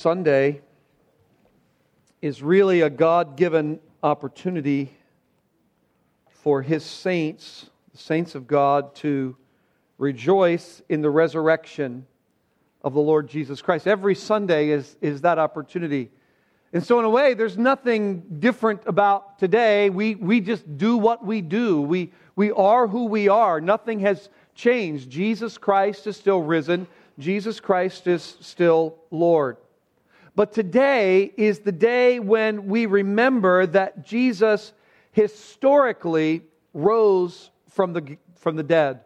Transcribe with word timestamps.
Sunday 0.00 0.60
is 2.22 2.40
really 2.40 2.82
a 2.82 2.88
God 2.88 3.36
given 3.36 3.80
opportunity 4.00 4.92
for 6.28 6.62
His 6.62 6.84
saints, 6.84 7.68
the 7.90 7.98
saints 7.98 8.36
of 8.36 8.46
God, 8.46 8.94
to 8.94 9.36
rejoice 9.98 10.82
in 10.88 11.02
the 11.02 11.10
resurrection 11.10 12.06
of 12.84 12.94
the 12.94 13.00
Lord 13.00 13.28
Jesus 13.28 13.60
Christ. 13.60 13.88
Every 13.88 14.14
Sunday 14.14 14.68
is, 14.68 14.96
is 15.00 15.22
that 15.22 15.40
opportunity. 15.40 16.12
And 16.72 16.84
so, 16.84 17.00
in 17.00 17.04
a 17.04 17.10
way, 17.10 17.34
there's 17.34 17.58
nothing 17.58 18.20
different 18.38 18.82
about 18.86 19.40
today. 19.40 19.90
We, 19.90 20.14
we 20.14 20.40
just 20.40 20.78
do 20.78 20.96
what 20.96 21.24
we 21.24 21.40
do. 21.40 21.82
We, 21.82 22.12
we 22.36 22.52
are 22.52 22.86
who 22.86 23.06
we 23.06 23.26
are. 23.26 23.60
Nothing 23.60 23.98
has 24.00 24.28
changed. 24.54 25.10
Jesus 25.10 25.58
Christ 25.58 26.06
is 26.06 26.16
still 26.16 26.40
risen, 26.40 26.86
Jesus 27.18 27.58
Christ 27.58 28.06
is 28.06 28.36
still 28.40 28.94
Lord. 29.10 29.56
But 30.38 30.52
today 30.52 31.32
is 31.36 31.58
the 31.58 31.72
day 31.72 32.20
when 32.20 32.68
we 32.68 32.86
remember 32.86 33.66
that 33.66 34.06
Jesus 34.06 34.72
historically 35.10 36.44
rose 36.72 37.50
from 37.70 37.92
the, 37.92 38.18
from 38.36 38.54
the 38.54 38.62
dead. 38.62 39.00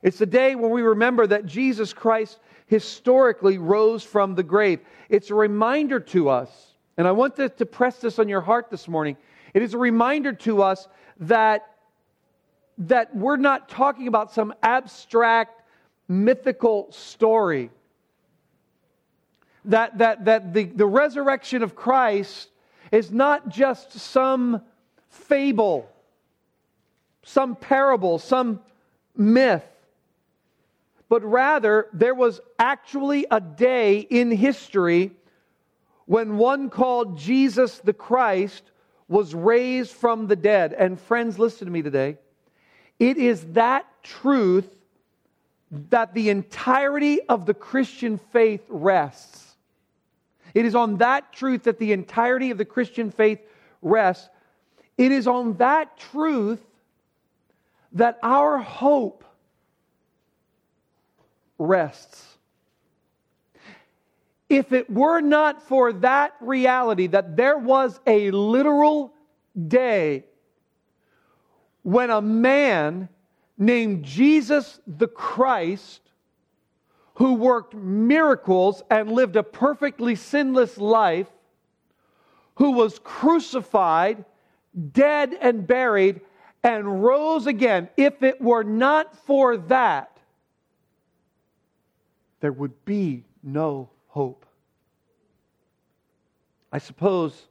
It's 0.00 0.18
the 0.18 0.26
day 0.26 0.54
when 0.54 0.70
we 0.70 0.82
remember 0.82 1.26
that 1.26 1.44
Jesus 1.44 1.92
Christ 1.92 2.38
historically 2.66 3.58
rose 3.58 4.04
from 4.04 4.36
the 4.36 4.44
grave. 4.44 4.78
It's 5.08 5.30
a 5.30 5.34
reminder 5.34 5.98
to 5.98 6.28
us, 6.28 6.76
and 6.96 7.08
I 7.08 7.10
want 7.10 7.34
to, 7.34 7.48
to 7.48 7.66
press 7.66 7.96
this 7.96 8.20
on 8.20 8.28
your 8.28 8.40
heart 8.40 8.70
this 8.70 8.86
morning. 8.86 9.16
It 9.54 9.62
is 9.62 9.74
a 9.74 9.78
reminder 9.78 10.34
to 10.34 10.62
us 10.62 10.86
that, 11.18 11.68
that 12.78 13.16
we're 13.16 13.38
not 13.38 13.68
talking 13.68 14.06
about 14.06 14.30
some 14.30 14.54
abstract 14.62 15.64
mythical 16.06 16.92
story 16.92 17.70
that, 19.66 19.98
that, 19.98 20.24
that 20.24 20.54
the, 20.54 20.64
the 20.64 20.86
resurrection 20.86 21.62
of 21.62 21.74
Christ 21.74 22.48
is 22.92 23.10
not 23.10 23.48
just 23.48 23.92
some 23.92 24.62
fable, 25.08 25.88
some 27.22 27.56
parable, 27.56 28.18
some 28.18 28.60
myth, 29.16 29.64
but 31.08 31.24
rather 31.24 31.88
there 31.92 32.14
was 32.14 32.40
actually 32.58 33.26
a 33.30 33.40
day 33.40 33.98
in 33.98 34.30
history 34.30 35.12
when 36.06 36.38
one 36.38 36.70
called 36.70 37.18
Jesus 37.18 37.78
the 37.78 37.92
Christ 37.92 38.62
was 39.08 39.34
raised 39.34 39.92
from 39.92 40.28
the 40.28 40.36
dead. 40.36 40.72
And 40.72 40.98
friends, 41.00 41.38
listen 41.38 41.66
to 41.66 41.72
me 41.72 41.82
today. 41.82 42.16
It 42.98 43.16
is 43.16 43.44
that 43.52 43.86
truth 44.02 44.68
that 45.70 46.14
the 46.14 46.30
entirety 46.30 47.20
of 47.22 47.46
the 47.46 47.54
Christian 47.54 48.18
faith 48.32 48.64
rests. 48.68 49.49
It 50.54 50.64
is 50.64 50.74
on 50.74 50.96
that 50.98 51.32
truth 51.32 51.64
that 51.64 51.78
the 51.78 51.92
entirety 51.92 52.50
of 52.50 52.58
the 52.58 52.64
Christian 52.64 53.10
faith 53.10 53.40
rests. 53.82 54.28
It 54.98 55.12
is 55.12 55.26
on 55.26 55.56
that 55.58 55.96
truth 55.96 56.60
that 57.92 58.18
our 58.22 58.58
hope 58.58 59.24
rests. 61.58 62.38
If 64.48 64.72
it 64.72 64.90
were 64.90 65.20
not 65.20 65.62
for 65.62 65.92
that 65.92 66.34
reality 66.40 67.06
that 67.08 67.36
there 67.36 67.58
was 67.58 68.00
a 68.06 68.30
literal 68.32 69.14
day 69.68 70.24
when 71.82 72.10
a 72.10 72.20
man 72.20 73.08
named 73.56 74.04
Jesus 74.04 74.80
the 74.86 75.06
Christ 75.06 76.09
who 77.20 77.34
worked 77.34 77.74
miracles 77.74 78.82
and 78.88 79.12
lived 79.12 79.36
a 79.36 79.42
perfectly 79.42 80.14
sinless 80.14 80.78
life, 80.78 81.26
who 82.54 82.70
was 82.70 82.98
crucified, 83.04 84.24
dead, 84.92 85.36
and 85.38 85.66
buried, 85.66 86.22
and 86.64 87.04
rose 87.04 87.46
again. 87.46 87.90
If 87.98 88.22
it 88.22 88.40
were 88.40 88.64
not 88.64 89.14
for 89.26 89.58
that, 89.58 90.16
there 92.40 92.52
would 92.52 92.86
be 92.86 93.26
no 93.42 93.90
hope. 94.08 94.46
I 96.72 96.78
suppose 96.78 97.48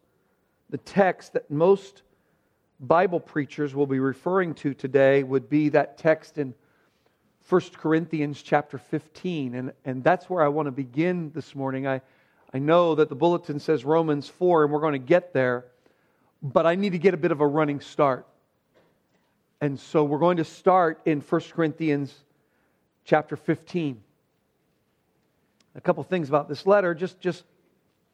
the 0.72 0.80
text 0.80 1.34
that 1.34 1.52
most 1.52 2.02
Bible 2.80 3.20
preachers 3.20 3.76
will 3.76 3.86
be 3.86 4.00
referring 4.00 4.56
to 4.56 4.74
today 4.74 5.22
would 5.22 5.48
be 5.48 5.70
that 5.70 6.00
text 6.00 6.40
in 6.40 6.56
1 7.50 7.62
Corinthians 7.78 8.44
chapter 8.44 8.78
15, 8.78 9.56
and, 9.56 9.74
and 9.84 10.04
that's 10.04 10.30
where 10.30 10.44
I 10.44 10.48
want 10.50 10.68
to 10.68 10.72
begin 10.72 11.32
this 11.34 11.56
morning. 11.56 11.88
I, 11.88 12.00
I 12.54 12.60
know 12.60 12.94
that 12.94 13.10
the 13.10 13.16
bulletin 13.16 13.60
says 13.60 13.84
Romans 13.84 14.30
4, 14.30 14.66
and 14.66 14.72
we're 14.72 14.80
going 14.80 14.94
to 14.94 15.00
get 15.00 15.34
there, 15.34 15.66
but 16.44 16.68
I 16.68 16.76
need 16.76 16.92
to 16.92 17.00
get 17.00 17.16
a 17.16 17.18
bit 17.18 17.32
of 17.32 17.42
a 17.42 17.48
running 17.48 17.80
start. 17.80 18.28
And 19.62 19.80
so 19.80 20.04
we're 20.04 20.20
going 20.20 20.38
to 20.38 20.44
start 20.44 21.02
in 21.06 21.22
1 21.22 21.42
Corinthians 21.52 22.14
chapter 23.04 23.36
15. 23.36 24.00
A 25.74 25.82
couple 25.82 26.04
things 26.04 26.30
about 26.30 26.48
this 26.50 26.68
letter. 26.68 26.94
Just, 26.94 27.20
just 27.20 27.46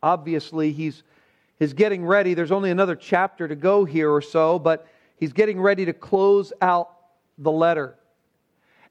obviously, 0.01 0.71
he's, 0.71 1.03
he's 1.59 1.73
getting 1.73 2.05
ready. 2.05 2.35
There's 2.35 2.53
only 2.53 2.71
another 2.71 2.95
chapter 2.95 3.49
to 3.49 3.55
go 3.55 3.83
here 3.83 4.09
or 4.09 4.21
so, 4.21 4.59
but 4.59 4.87
he's 5.17 5.33
getting 5.33 5.59
ready 5.59 5.83
to 5.83 5.93
close 5.93 6.53
out 6.61 6.95
the 7.37 7.51
letter. 7.51 7.95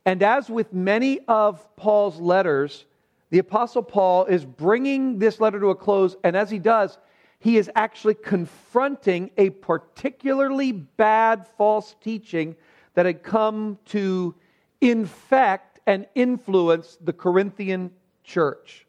And 0.06 0.22
as 0.22 0.50
with 0.50 0.72
many 0.72 1.20
of 1.26 1.76
Paul's 1.76 2.20
letters, 2.20 2.84
the 3.30 3.38
Apostle 3.38 3.82
Paul 3.82 4.26
is 4.26 4.44
bringing 4.44 5.18
this 5.18 5.40
letter 5.40 5.58
to 5.60 5.70
a 5.70 5.74
close, 5.74 6.16
and 6.22 6.36
as 6.36 6.50
he 6.50 6.58
does, 6.58 6.98
he 7.38 7.56
is 7.56 7.70
actually 7.74 8.14
confronting 8.14 9.30
a 9.36 9.50
particularly 9.50 10.72
bad 10.72 11.46
false 11.58 11.94
teaching 12.00 12.56
that 12.94 13.06
had 13.06 13.22
come 13.22 13.78
to 13.86 14.34
infect 14.80 15.80
and 15.86 16.06
influence 16.14 16.96
the 17.02 17.12
Corinthian 17.12 17.90
church. 18.22 18.86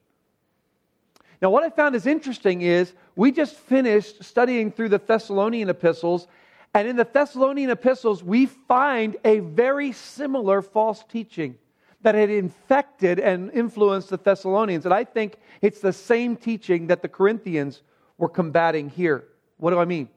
Now, 1.42 1.50
what 1.50 1.64
I 1.64 1.70
found 1.70 1.96
is 1.96 2.06
interesting 2.06 2.62
is 2.62 2.94
we 3.16 3.32
just 3.32 3.56
finished 3.56 4.24
studying 4.24 4.72
through 4.72 4.90
the 4.90 5.00
Thessalonian 5.00 5.70
epistles, 5.70 6.28
and 6.76 6.90
in 6.90 6.98
the 6.98 7.06
Thessalonian 7.06 7.70
epistles, 7.70 8.22
we 8.22 8.48
find 8.48 9.16
a 9.24 9.40
very 9.40 9.94
similar 9.94 10.62
false 10.62 11.06
teaching 11.08 11.56
that 12.02 12.16
had 12.16 12.30
infected 12.30 13.18
and 13.18 13.50
influenced 13.54 14.10
the 14.10 14.18
Thessalonians. 14.18 14.84
And 14.84 14.94
I 14.94 15.06
think 15.06 15.38
it's 15.62 15.80
the 15.80 15.94
same 15.94 16.36
teaching 16.36 16.88
that 16.88 17.02
the 17.02 17.08
Corinthians 17.08 17.82
were 18.18 18.28
combating 18.28 18.90
here. 18.90 19.24
What 19.56 19.72
do 19.72 19.80
I 19.80 19.86
mean? 19.86 20.10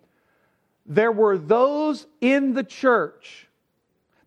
There 0.85 1.13
were 1.13 1.39
those 1.39 2.09
in 2.21 2.55
the 2.55 2.65
church, 2.65 3.47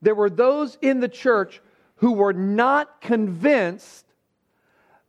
there 0.02 0.16
were 0.16 0.30
those 0.30 0.78
in 0.82 1.02
the 1.02 1.10
church 1.10 1.62
who 1.96 2.14
were 2.14 2.34
not 2.34 3.02
convinced 3.02 4.06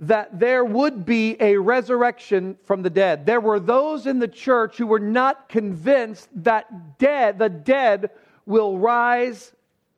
that 0.02 0.40
there 0.40 0.64
would 0.64 1.06
be 1.06 1.36
a 1.40 1.56
resurrection 1.56 2.58
from 2.64 2.82
the 2.82 2.90
dead. 2.90 3.24
There 3.24 3.40
were 3.40 3.60
those 3.60 4.06
in 4.06 4.18
the 4.18 4.26
church 4.26 4.76
who 4.76 4.88
were 4.88 4.98
not 4.98 5.48
convinced 5.48 6.28
that 6.42 6.98
dead, 6.98 7.38
the 7.38 7.48
dead 7.48 8.10
will 8.44 8.78
rise 8.78 9.52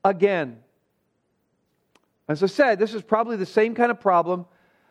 again. 0.04 0.58
As 2.28 2.42
I 2.42 2.46
said, 2.46 2.78
this 2.78 2.92
is 2.92 3.00
probably 3.00 3.38
the 3.38 3.46
same 3.46 3.74
kind 3.74 3.90
of 3.90 3.98
problem 3.98 4.44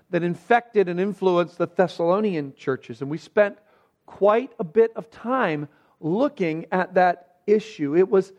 that 0.10 0.24
infected 0.24 0.90
and 0.90 1.00
influenced 1.00 1.60
the 1.60 1.68
Thessalonian 1.68 2.54
churches. 2.56 3.02
And 3.02 3.10
we 3.10 3.20
spent 3.20 3.60
quite 4.08 4.52
a 4.60 4.64
bit 4.64 4.94
of 4.96 5.12
time 5.12 5.68
looking 6.00 6.66
at 6.72 6.96
that 6.96 7.38
issue. 7.46 7.96
It 7.96 8.10
was 8.10 8.34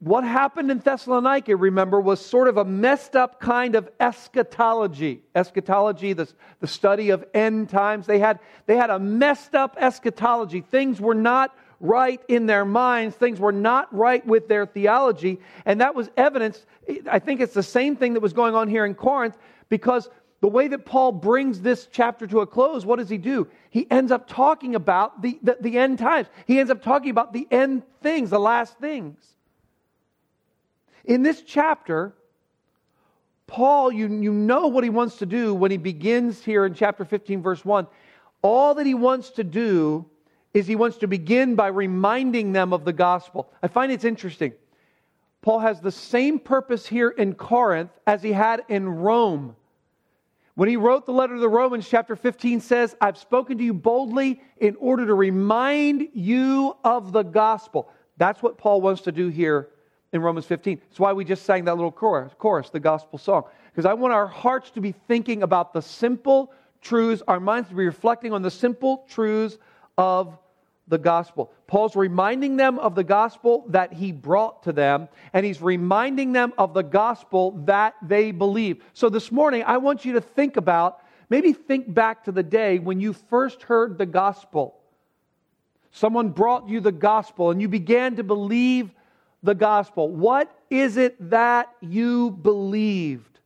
what 0.00 0.22
happened 0.22 0.70
in 0.70 0.78
Thessalonica, 0.78 1.56
remember, 1.56 2.00
was 2.00 2.24
sort 2.24 2.46
of 2.46 2.56
a 2.56 2.64
messed 2.64 3.16
up 3.16 3.40
kind 3.40 3.74
of 3.74 3.88
eschatology. 3.98 5.22
Eschatology, 5.34 6.12
the, 6.12 6.28
the 6.60 6.68
study 6.68 7.10
of 7.10 7.24
end 7.34 7.68
times. 7.68 8.06
They 8.06 8.20
had, 8.20 8.38
they 8.66 8.76
had 8.76 8.90
a 8.90 9.00
messed 9.00 9.56
up 9.56 9.76
eschatology. 9.78 10.60
Things 10.60 11.00
were 11.00 11.16
not 11.16 11.56
right 11.80 12.20
in 12.28 12.46
their 12.46 12.64
minds, 12.64 13.14
things 13.14 13.38
were 13.38 13.52
not 13.52 13.92
right 13.94 14.26
with 14.26 14.48
their 14.48 14.66
theology. 14.66 15.40
And 15.64 15.80
that 15.80 15.94
was 15.94 16.10
evidence. 16.16 16.64
I 17.10 17.18
think 17.18 17.40
it's 17.40 17.54
the 17.54 17.62
same 17.62 17.96
thing 17.96 18.14
that 18.14 18.20
was 18.20 18.32
going 18.32 18.54
on 18.54 18.68
here 18.68 18.84
in 18.84 18.94
Corinth 18.94 19.36
because 19.68 20.08
the 20.40 20.48
way 20.48 20.68
that 20.68 20.84
Paul 20.84 21.12
brings 21.12 21.60
this 21.60 21.88
chapter 21.90 22.26
to 22.28 22.40
a 22.40 22.46
close, 22.46 22.86
what 22.86 22.98
does 22.98 23.08
he 23.08 23.18
do? 23.18 23.48
He 23.70 23.88
ends 23.90 24.12
up 24.12 24.28
talking 24.28 24.74
about 24.74 25.22
the, 25.22 25.38
the, 25.42 25.56
the 25.60 25.78
end 25.78 25.98
times, 25.98 26.28
he 26.46 26.60
ends 26.60 26.70
up 26.70 26.82
talking 26.82 27.10
about 27.10 27.32
the 27.32 27.46
end 27.50 27.82
things, 28.00 28.30
the 28.30 28.38
last 28.38 28.78
things. 28.78 29.16
In 31.08 31.22
this 31.22 31.40
chapter, 31.40 32.12
Paul, 33.46 33.90
you, 33.90 34.08
you 34.08 34.30
know 34.30 34.66
what 34.66 34.84
he 34.84 34.90
wants 34.90 35.16
to 35.16 35.26
do 35.26 35.54
when 35.54 35.70
he 35.70 35.78
begins 35.78 36.44
here 36.44 36.66
in 36.66 36.74
chapter 36.74 37.02
15, 37.02 37.42
verse 37.42 37.64
1. 37.64 37.86
All 38.42 38.74
that 38.74 38.84
he 38.84 38.92
wants 38.92 39.30
to 39.30 39.42
do 39.42 40.04
is 40.52 40.66
he 40.66 40.76
wants 40.76 40.98
to 40.98 41.08
begin 41.08 41.54
by 41.54 41.68
reminding 41.68 42.52
them 42.52 42.74
of 42.74 42.84
the 42.84 42.92
gospel. 42.92 43.50
I 43.62 43.68
find 43.68 43.90
it's 43.90 44.04
interesting. 44.04 44.52
Paul 45.40 45.60
has 45.60 45.80
the 45.80 45.90
same 45.90 46.38
purpose 46.38 46.86
here 46.86 47.08
in 47.08 47.34
Corinth 47.34 47.90
as 48.06 48.22
he 48.22 48.32
had 48.32 48.64
in 48.68 48.86
Rome. 48.86 49.56
When 50.56 50.68
he 50.68 50.76
wrote 50.76 51.06
the 51.06 51.12
letter 51.12 51.36
to 51.36 51.40
the 51.40 51.48
Romans, 51.48 51.88
chapter 51.88 52.16
15 52.16 52.60
says, 52.60 52.94
I've 53.00 53.16
spoken 53.16 53.56
to 53.56 53.64
you 53.64 53.72
boldly 53.72 54.42
in 54.58 54.76
order 54.76 55.06
to 55.06 55.14
remind 55.14 56.08
you 56.12 56.76
of 56.84 57.12
the 57.12 57.22
gospel. 57.22 57.88
That's 58.18 58.42
what 58.42 58.58
Paul 58.58 58.82
wants 58.82 59.02
to 59.02 59.12
do 59.12 59.28
here 59.28 59.70
in 60.12 60.20
Romans 60.20 60.46
15. 60.46 60.80
That's 60.88 61.00
why 61.00 61.12
we 61.12 61.24
just 61.24 61.44
sang 61.44 61.64
that 61.64 61.74
little 61.74 61.92
chorus, 61.92 62.32
chorus 62.38 62.70
the 62.70 62.80
gospel 62.80 63.18
song. 63.18 63.44
Because 63.70 63.84
I 63.84 63.94
want 63.94 64.14
our 64.14 64.26
hearts 64.26 64.70
to 64.72 64.80
be 64.80 64.92
thinking 65.06 65.42
about 65.42 65.72
the 65.72 65.82
simple 65.82 66.52
truths, 66.80 67.22
our 67.28 67.40
minds 67.40 67.68
to 67.68 67.74
be 67.74 67.84
reflecting 67.84 68.32
on 68.32 68.42
the 68.42 68.50
simple 68.50 69.04
truths 69.08 69.58
of 69.96 70.38
the 70.88 70.98
gospel. 70.98 71.52
Paul's 71.66 71.94
reminding 71.96 72.56
them 72.56 72.78
of 72.78 72.94
the 72.94 73.04
gospel 73.04 73.64
that 73.68 73.92
he 73.92 74.10
brought 74.10 74.62
to 74.62 74.72
them, 74.72 75.08
and 75.34 75.44
he's 75.44 75.60
reminding 75.60 76.32
them 76.32 76.54
of 76.56 76.72
the 76.72 76.82
gospel 76.82 77.50
that 77.66 77.94
they 78.02 78.30
believe. 78.30 78.82
So 78.94 79.10
this 79.10 79.30
morning, 79.30 79.64
I 79.66 79.76
want 79.76 80.04
you 80.04 80.14
to 80.14 80.20
think 80.20 80.56
about, 80.56 81.00
maybe 81.28 81.52
think 81.52 81.92
back 81.92 82.24
to 82.24 82.32
the 82.32 82.42
day 82.42 82.78
when 82.78 83.00
you 83.00 83.12
first 83.12 83.62
heard 83.62 83.98
the 83.98 84.06
gospel. 84.06 84.76
Someone 85.90 86.30
brought 86.30 86.68
you 86.68 86.80
the 86.80 86.92
gospel, 86.92 87.50
and 87.50 87.60
you 87.60 87.68
began 87.68 88.16
to 88.16 88.22
believe 88.22 88.90
the 89.42 89.54
gospel. 89.54 90.08
What 90.08 90.52
is 90.70 90.96
it 90.96 91.30
that 91.30 91.72
you 91.80 92.30
believed? 92.30 93.38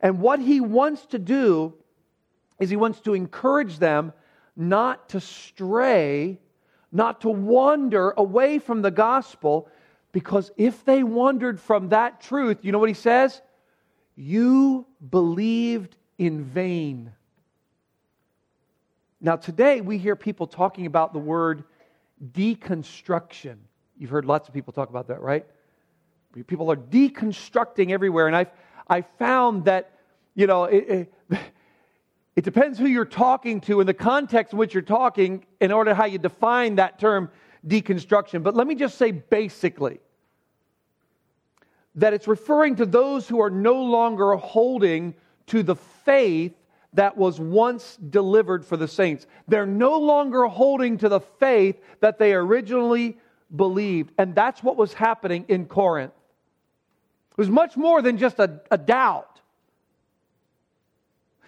And 0.00 0.20
what 0.20 0.40
he 0.40 0.60
wants 0.60 1.06
to 1.06 1.18
do 1.18 1.74
is 2.60 2.70
he 2.70 2.76
wants 2.76 3.00
to 3.00 3.14
encourage 3.14 3.78
them 3.78 4.12
not 4.56 5.10
to 5.10 5.20
stray, 5.20 6.38
not 6.92 7.20
to 7.22 7.28
wander 7.28 8.12
away 8.16 8.58
from 8.58 8.82
the 8.82 8.90
gospel, 8.90 9.68
because 10.12 10.50
if 10.56 10.84
they 10.84 11.02
wandered 11.02 11.60
from 11.60 11.90
that 11.90 12.20
truth, 12.20 12.58
you 12.62 12.72
know 12.72 12.78
what 12.78 12.88
he 12.88 12.94
says? 12.94 13.42
You 14.14 14.86
believed 15.10 15.96
in 16.16 16.44
vain. 16.44 17.12
Now, 19.20 19.36
today 19.36 19.80
we 19.80 19.98
hear 19.98 20.16
people 20.16 20.46
talking 20.46 20.86
about 20.86 21.12
the 21.12 21.18
word 21.18 21.64
deconstruction. 22.32 23.56
You've 23.98 24.10
heard 24.10 24.24
lots 24.24 24.48
of 24.48 24.54
people 24.54 24.72
talk 24.72 24.90
about 24.90 25.08
that, 25.08 25.20
right? 25.20 25.46
People 26.46 26.70
are 26.70 26.76
deconstructing 26.76 27.90
everywhere. 27.90 28.26
And 28.26 28.36
I've, 28.36 28.50
I 28.88 29.02
found 29.02 29.64
that, 29.64 29.92
you 30.34 30.46
know, 30.46 30.64
it, 30.64 31.10
it, 31.30 31.40
it 32.36 32.44
depends 32.44 32.78
who 32.78 32.86
you're 32.86 33.04
talking 33.04 33.60
to 33.62 33.80
and 33.80 33.88
the 33.88 33.94
context 33.94 34.52
in 34.52 34.58
which 34.58 34.74
you're 34.74 34.82
talking 34.82 35.44
in 35.60 35.72
order 35.72 35.94
how 35.94 36.04
you 36.04 36.18
define 36.18 36.76
that 36.76 36.98
term 36.98 37.30
deconstruction. 37.66 38.42
But 38.42 38.54
let 38.54 38.66
me 38.66 38.74
just 38.74 38.98
say 38.98 39.12
basically 39.12 39.98
that 41.94 42.12
it's 42.12 42.28
referring 42.28 42.76
to 42.76 42.86
those 42.86 43.26
who 43.26 43.40
are 43.40 43.50
no 43.50 43.82
longer 43.82 44.34
holding 44.34 45.14
to 45.46 45.62
the 45.62 45.76
faith 45.76 46.52
that 46.92 47.16
was 47.16 47.40
once 47.40 47.96
delivered 48.10 48.64
for 48.64 48.76
the 48.76 48.88
saints. 48.88 49.26
They're 49.48 49.66
no 49.66 49.98
longer 49.98 50.46
holding 50.46 50.98
to 50.98 51.08
the 51.08 51.20
faith 51.20 51.76
that 52.00 52.18
they 52.18 52.34
originally 52.34 53.18
believed. 53.54 54.12
And 54.18 54.34
that's 54.34 54.62
what 54.62 54.76
was 54.76 54.92
happening 54.94 55.44
in 55.48 55.66
Corinth. 55.66 56.12
It 57.32 57.38
was 57.38 57.50
much 57.50 57.76
more 57.76 58.02
than 58.02 58.18
just 58.18 58.38
a, 58.38 58.60
a 58.70 58.78
doubt. 58.78 59.40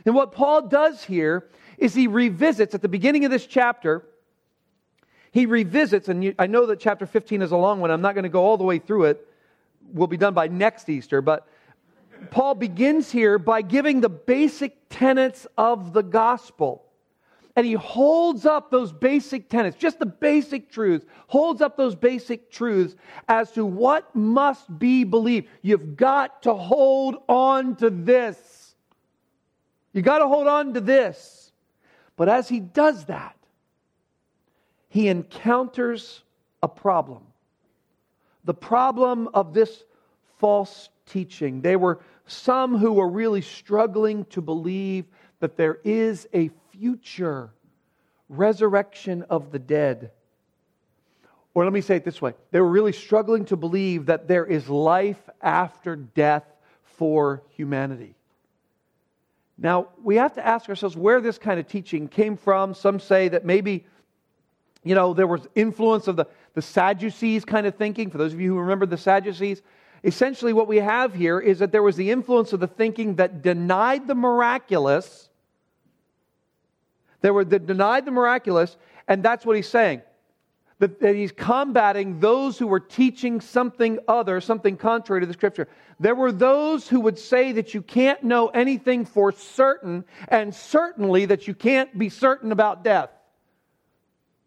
And 0.05 0.15
what 0.15 0.33
Paul 0.33 0.63
does 0.69 1.05
here 1.05 1.49
is 1.77 1.95
he 1.95 2.07
revisits 2.07 2.75
at 2.75 2.83
the 2.83 2.89
beginning 2.89 3.25
of 3.25 3.31
this 3.31 3.47
chapter, 3.47 4.05
he 5.31 5.47
revisits, 5.47 6.09
and 6.09 6.25
you, 6.25 6.35
I 6.39 6.47
know 6.47 6.67
that 6.67 6.81
chapter 6.81 7.07
15 7.07 7.43
is 7.43 7.53
a 7.53 7.57
long 7.57 7.81
one. 7.81 7.91
I'm 7.91 8.01
not 8.01 8.15
going 8.15 8.25
to 8.25 8.31
go 8.31 8.45
all 8.45 8.57
the 8.57 8.65
way 8.65 8.79
through 8.79 9.05
it. 9.05 9.27
We'll 9.93 10.07
be 10.07 10.17
done 10.17 10.35
by 10.35 10.49
next 10.49 10.89
Easter. 10.89 11.21
But 11.21 11.47
Paul 12.31 12.55
begins 12.55 13.11
here 13.11 13.39
by 13.39 13.63
giving 13.63 14.01
the 14.01 14.09
basic 14.09 14.77
tenets 14.91 15.47
of 15.57 15.93
the 15.93 16.03
gospel. 16.03 16.85
And 17.59 17.67
he 17.67 17.73
holds 17.73 18.47
up 18.47 18.71
those 18.71 18.93
basic 18.93 19.49
tenets, 19.49 19.77
just 19.77 19.99
the 19.99 20.07
basic 20.07 20.71
truths, 20.71 21.05
holds 21.27 21.61
up 21.61 21.77
those 21.77 21.97
basic 21.97 22.53
truths 22.53 22.95
as 23.27 23.51
to 23.51 23.67
what 23.67 24.15
must 24.15 24.79
be 24.79 25.03
believed. 25.03 25.49
You've 25.63 25.97
got 25.97 26.45
to 26.45 26.55
hold 26.55 27.17
on 27.29 27.75
to 27.79 27.91
this. 27.91 28.77
You 29.93 30.03
got 30.03 30.19
to 30.19 30.29
hold 30.29 30.47
on 30.47 30.73
to 30.75 30.81
this. 30.81 31.51
But 32.15 32.29
as 32.29 32.49
he 32.49 32.61
does 32.61 33.07
that, 33.07 33.37
he 34.89 35.09
encounters 35.09 36.23
a 36.63 36.69
problem. 36.69 37.25
The 38.45 38.55
problem 38.55 39.31
of 39.35 39.53
this 39.53 39.83
false 40.39 40.91
teaching. 41.07 41.61
There 41.61 41.81
were 41.81 41.99
some 42.25 42.79
who 42.79 42.93
were 42.93 43.09
really 43.09 43.43
struggling 43.43 44.27
to 44.27 44.41
believe 44.41 45.07
that 45.41 45.57
there 45.57 45.81
is 45.83 46.29
a 46.33 46.51
future 46.79 47.51
resurrection 48.29 49.25
of 49.31 49.51
the 49.51 49.59
dead. 49.59 50.11
Or 51.55 51.65
let 51.65 51.73
me 51.73 51.81
say 51.81 51.97
it 51.97 52.05
this 52.05 52.23
way 52.23 52.35
they 52.51 52.61
were 52.61 52.69
really 52.69 52.93
struggling 52.93 53.45
to 53.47 53.57
believe 53.57 54.07
that 54.07 54.29
there 54.29 54.45
is 54.45 54.69
life 54.69 55.29
after 55.43 55.97
death 55.97 56.45
for 56.97 57.43
humanity. 57.57 58.15
Now, 59.61 59.89
we 60.03 60.17
have 60.17 60.35
to 60.35 60.47
ask 60.47 60.69
ourselves 60.69 60.97
where 60.97 61.21
this 61.21 61.37
kind 61.37 61.59
of 61.59 61.67
teaching 61.67 62.07
came 62.07 62.37
from. 62.37 62.75
Some 62.75 63.01
say 63.01 63.29
that 63.29 63.45
maybe, 63.45 63.87
you 64.85 64.95
know, 64.95 65.15
there 65.15 65.27
was 65.27 65.49
influence 65.57 66.07
of 66.07 66.15
the, 66.15 66.27
the 66.55 66.63
Sadducees 66.63 67.45
kind 67.45 67.67
of 67.67 67.75
thinking. 67.75 68.09
For 68.11 68.19
those 68.19 68.33
of 68.33 68.41
you 68.41 68.55
who 68.55 68.61
remember 68.61 68.87
the 68.87 68.97
Sadducees, 68.97 69.63
essentially 70.05 70.53
what 70.53 70.69
we 70.69 70.77
have 70.77 71.13
here 71.13 71.41
is 71.41 71.59
that 71.59 71.73
there 71.73 71.83
was 71.83 71.97
the 71.97 72.13
influence 72.13 72.53
of 72.53 72.61
the 72.61 72.69
thinking 72.69 73.17
that 73.17 73.43
denied 73.43 74.07
the 74.07 74.15
miraculous. 74.15 75.28
There 77.21 77.35
were 77.35 77.45
that 77.45 77.67
denied 77.67 78.05
the 78.05 78.11
miraculous, 78.11 78.77
and 79.07 79.23
that's 79.23 79.45
what 79.45 79.57
he's 79.57 79.69
saying 79.69 80.03
that, 80.79 81.01
that 81.01 81.17
he's 81.17 81.33
combating 81.33 82.21
those 82.21 82.59
who 82.59 82.67
were 82.67 82.81
teaching 82.81 83.41
something 83.41 83.99
other, 84.07 84.41
something 84.41 84.77
contrary 84.77 85.21
to 85.21 85.27
the 85.27 85.33
scripture. 85.33 85.69
There 85.99 86.15
were 86.15 86.31
those 86.31 86.89
who 86.89 87.01
would 87.01 87.19
say 87.19 87.53
that 87.53 87.75
you 87.75 87.83
can't 87.83 88.23
know 88.23 88.49
anything 88.49 89.05
for 89.05 89.33
certain, 89.33 90.05
and 90.29 90.55
certainly 90.55 91.27
that 91.27 91.49
you 91.49 91.55
can't 91.55 91.97
be 91.99 92.09
certain 92.09 92.53
about 92.53 92.85
death. 92.85 93.11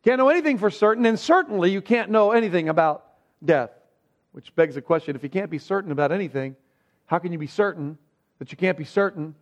Can't 0.04 0.18
know 0.18 0.30
anything 0.30 0.58
for 0.58 0.72
certain, 0.72 1.06
and 1.06 1.20
certainly 1.20 1.70
you 1.70 1.82
can't 1.82 2.10
know 2.10 2.32
anything 2.32 2.70
about 2.70 3.06
death. 3.44 3.72
Which 4.32 4.56
begs 4.56 4.76
the 4.76 4.82
question 4.82 5.16
if 5.16 5.24
you 5.24 5.30
can't 5.30 5.52
be 5.52 5.60
certain 5.60 5.92
about 5.92 6.14
anything, 6.14 6.56
how 7.06 7.20
can 7.20 7.34
you 7.34 7.38
be 7.38 7.48
certain 7.48 7.98
that 8.40 8.52
you 8.52 8.58
can't 8.58 8.78
be 8.78 8.86
certain 8.86 9.36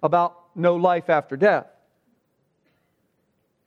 about 0.00 0.36
no 0.54 0.76
life 0.76 1.10
after 1.10 1.36
death? 1.36 1.66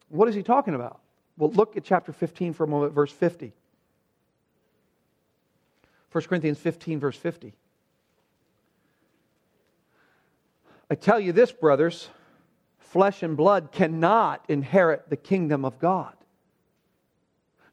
What 0.10 0.28
is 0.28 0.36
he 0.36 0.44
talking 0.44 0.74
about? 0.74 1.00
Well, 1.38 1.52
look 1.52 1.78
at 1.78 1.84
chapter 1.84 2.12
15 2.12 2.54
for 2.54 2.64
a 2.64 2.68
moment, 2.68 2.94
verse 2.94 3.12
50. 3.12 3.54
1 6.12 6.24
Corinthians 6.24 6.58
15, 6.58 7.00
verse 7.00 7.18
50. 7.18 7.54
I 10.90 10.96
tell 10.96 11.20
you 11.20 11.32
this, 11.32 11.52
brothers 11.52 12.10
flesh 12.88 13.22
and 13.22 13.36
blood 13.36 13.72
cannot 13.72 14.46
inherit 14.48 15.10
the 15.10 15.18
kingdom 15.18 15.66
of 15.66 15.78
God, 15.78 16.14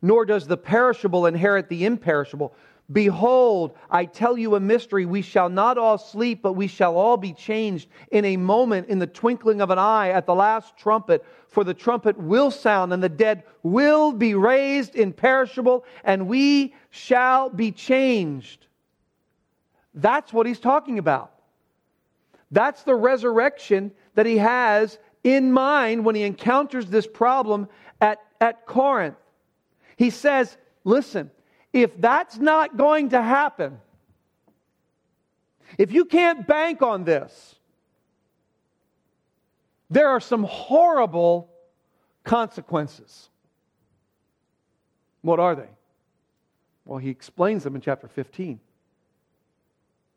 nor 0.02 0.26
does 0.26 0.46
the 0.46 0.56
perishable 0.56 1.26
inherit 1.26 1.68
the 1.68 1.86
imperishable. 1.86 2.54
Behold, 2.92 3.74
I 3.90 4.04
tell 4.04 4.36
you 4.36 4.56
a 4.56 4.60
mystery. 4.60 5.06
We 5.06 5.22
shall 5.22 5.48
not 5.48 5.78
all 5.78 5.96
sleep, 5.96 6.42
but 6.42 6.52
we 6.52 6.66
shall 6.66 6.96
all 6.96 7.16
be 7.16 7.32
changed 7.32 7.88
in 8.10 8.26
a 8.26 8.36
moment, 8.36 8.88
in 8.88 8.98
the 8.98 9.06
twinkling 9.06 9.62
of 9.62 9.70
an 9.70 9.78
eye, 9.78 10.10
at 10.10 10.26
the 10.26 10.34
last 10.34 10.76
trumpet. 10.76 11.24
For 11.48 11.64
the 11.64 11.72
trumpet 11.72 12.18
will 12.18 12.50
sound, 12.50 12.92
and 12.92 13.02
the 13.02 13.08
dead 13.08 13.44
will 13.62 14.12
be 14.12 14.34
raised 14.34 14.96
imperishable, 14.96 15.86
and 16.04 16.28
we 16.28 16.74
shall 16.90 17.48
be 17.48 17.72
changed. 17.72 18.66
That's 19.94 20.32
what 20.32 20.46
he's 20.46 20.60
talking 20.60 20.98
about. 20.98 21.32
That's 22.50 22.82
the 22.82 22.94
resurrection 22.94 23.92
that 24.14 24.26
he 24.26 24.36
has 24.38 24.98
in 25.22 25.52
mind 25.52 26.04
when 26.04 26.14
he 26.14 26.22
encounters 26.22 26.86
this 26.86 27.06
problem 27.06 27.68
at, 28.00 28.20
at 28.42 28.66
Corinth. 28.66 29.16
He 29.96 30.10
says, 30.10 30.58
Listen, 30.84 31.30
if 31.74 32.00
that's 32.00 32.38
not 32.38 32.76
going 32.76 33.10
to 33.10 33.20
happen, 33.20 33.80
if 35.76 35.90
you 35.90 36.04
can't 36.04 36.46
bank 36.46 36.82
on 36.82 37.02
this, 37.02 37.56
there 39.90 40.08
are 40.08 40.20
some 40.20 40.44
horrible 40.44 41.50
consequences. 42.22 43.28
What 45.22 45.40
are 45.40 45.56
they? 45.56 45.68
Well, 46.84 46.98
he 46.98 47.10
explains 47.10 47.64
them 47.64 47.74
in 47.74 47.80
chapter 47.80 48.06
15. 48.06 48.60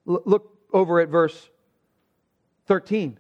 L- 0.08 0.22
look 0.26 0.56
over 0.72 1.00
at 1.00 1.10
verse 1.10 1.50
13. 2.68 3.18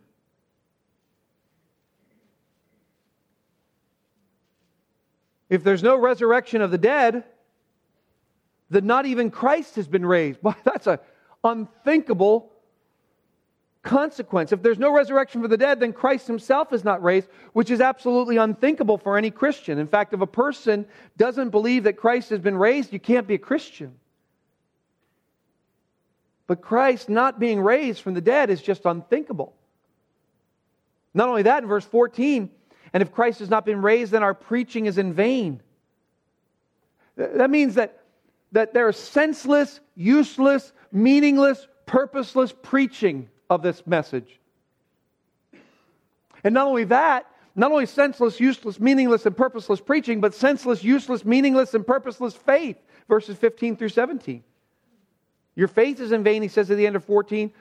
If 5.50 5.64
there's 5.64 5.82
no 5.82 5.98
resurrection 5.98 6.62
of 6.62 6.70
the 6.70 6.78
dead, 6.78 7.24
that 8.70 8.84
not 8.84 9.06
even 9.06 9.32
Christ 9.32 9.76
has 9.76 9.88
been 9.88 10.06
raised. 10.06 10.40
Well, 10.44 10.56
that's 10.64 10.88
an 10.88 11.00
unthinkable 11.44 12.52
consequence. 13.84 14.52
If 14.52 14.62
there's 14.62 14.80
no 14.80 14.92
resurrection 14.92 15.42
for 15.42 15.48
the 15.48 15.58
dead, 15.58 15.80
then 15.80 15.94
Christ 15.94 16.28
himself 16.28 16.74
is 16.74 16.84
not 16.84 17.02
raised, 17.02 17.30
which 17.54 17.72
is 17.72 17.80
absolutely 17.80 18.38
unthinkable 18.38 18.98
for 18.98 19.18
any 19.18 19.32
Christian. 19.32 19.80
In 19.80 19.88
fact, 19.88 20.14
if 20.14 20.22
a 20.22 20.28
person 20.28 20.86
doesn't 21.16 21.50
believe 21.50 21.84
that 21.84 21.94
Christ 21.94 22.30
has 22.32 22.40
been 22.40 22.58
raised, 22.58 22.92
you 22.92 23.00
can't 23.00 23.28
be 23.28 23.36
a 23.36 23.40
Christian. 23.40 23.96
But 26.48 26.62
Christ 26.62 27.10
not 27.10 27.40
being 27.40 27.62
raised 27.62 28.02
from 28.02 28.14
the 28.14 28.22
dead 28.22 28.50
is 28.50 28.62
just 28.62 28.86
unthinkable. 28.86 29.54
Not 31.14 31.30
only 31.30 31.44
that, 31.44 31.64
in 31.64 31.70
verse 31.70 31.86
14, 31.86 32.50
and 32.94 33.04
if 33.04 33.12
Christ 33.12 33.40
has 33.40 33.50
not 33.50 33.66
been 33.66 33.82
raised, 33.82 34.12
then 34.12 34.24
our 34.24 34.34
preaching 34.34 34.86
is 34.86 34.98
in 34.98 35.14
vain. 35.14 35.62
That 37.16 37.50
means 37.50 37.76
that, 37.76 37.97
that 38.52 38.74
there 38.74 38.90
is 38.90 38.98
senseless, 38.98 39.80
useless, 39.96 40.72
meaningless, 40.92 41.68
purposeless 41.86 42.54
preaching 42.62 43.30
of 43.50 43.62
this 43.62 43.86
message. 43.86 44.40
And 46.44 46.54
not 46.54 46.68
only 46.68 46.86
that, 46.86 47.26
not 47.56 47.72
only 47.72 47.88
senseless, 47.88 48.40
useless, 48.40 48.80
meaningless, 48.80 49.26
and 49.26 49.36
purposeless 49.36 49.82
preaching, 49.82 50.22
but 50.22 50.36
senseless, 50.36 50.84
useless, 50.84 51.26
meaningless, 51.26 51.74
and 51.74 51.86
purposeless 51.86 52.36
faith, 52.36 52.78
verses 53.08 53.36
15 53.38 53.76
through 53.76 53.90
17. 53.90 54.44
Your 55.56 55.68
faith 55.68 56.00
is 56.00 56.12
in 56.12 56.24
vain, 56.24 56.44
he 56.44 56.48
says 56.48 56.70
at 56.70 56.78
the 56.78 56.86
end 56.86 56.96
of 56.96 57.04
14. 57.04 57.52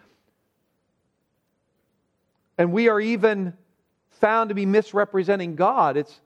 And 2.58 2.72
we 2.72 2.88
are 2.88 3.00
even 3.00 3.54
found 4.10 4.50
to 4.50 4.54
be 4.54 4.66
misrepresenting 4.66 5.56
God. 5.56 5.96
It's 5.96 6.20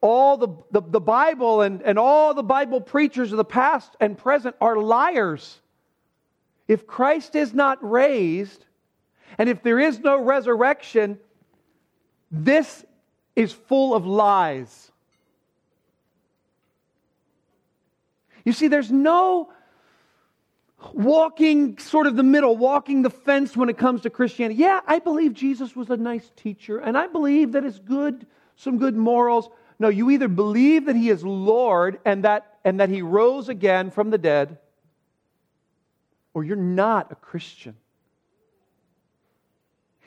all 0.00 0.36
the, 0.36 0.48
the, 0.70 0.80
the, 0.80 1.00
Bible 1.00 1.62
and, 1.62 1.82
and 1.82 1.98
all 1.98 2.34
the 2.34 2.42
Bible 2.42 2.80
preachers 2.80 3.32
of 3.32 3.36
the 3.36 3.44
past 3.44 3.96
and 4.00 4.16
present 4.16 4.54
are 4.60 4.76
liars. 4.76 5.60
If 6.68 6.86
Christ 6.86 7.34
is 7.34 7.54
not 7.54 7.78
raised, 7.80 8.64
and 9.38 9.48
if 9.48 9.62
there 9.62 9.78
is 9.78 9.98
no 9.98 10.20
resurrection, 10.20 11.18
this 12.30 12.84
is 13.34 13.52
full 13.52 13.94
of 13.94 14.06
lies. 14.06 14.92
You 18.44 18.52
see, 18.52 18.68
there's 18.68 18.90
no 18.90 19.50
walking 20.92 21.78
sort 21.78 22.06
of 22.06 22.16
the 22.16 22.22
middle, 22.22 22.56
walking 22.56 23.02
the 23.02 23.10
fence 23.10 23.56
when 23.56 23.68
it 23.68 23.78
comes 23.78 24.02
to 24.02 24.10
Christianity. 24.10 24.60
Yeah, 24.60 24.80
I 24.86 24.98
believe 25.00 25.34
Jesus 25.34 25.74
was 25.74 25.90
a 25.90 25.96
nice 25.96 26.30
teacher, 26.36 26.78
and 26.78 26.96
I 26.96 27.08
believe 27.08 27.52
that 27.52 27.64
it's 27.64 27.78
good, 27.78 28.26
some 28.56 28.78
good 28.78 28.96
morals. 28.96 29.50
No, 29.78 29.88
you 29.88 30.10
either 30.10 30.28
believe 30.28 30.86
that 30.86 30.96
he 30.96 31.08
is 31.08 31.24
Lord 31.24 32.00
and 32.04 32.24
that, 32.24 32.58
and 32.64 32.80
that 32.80 32.88
he 32.88 33.02
rose 33.02 33.48
again 33.48 33.90
from 33.90 34.10
the 34.10 34.18
dead, 34.18 34.58
or 36.34 36.44
you're 36.44 36.56
not 36.56 37.12
a 37.12 37.14
Christian. 37.14 37.76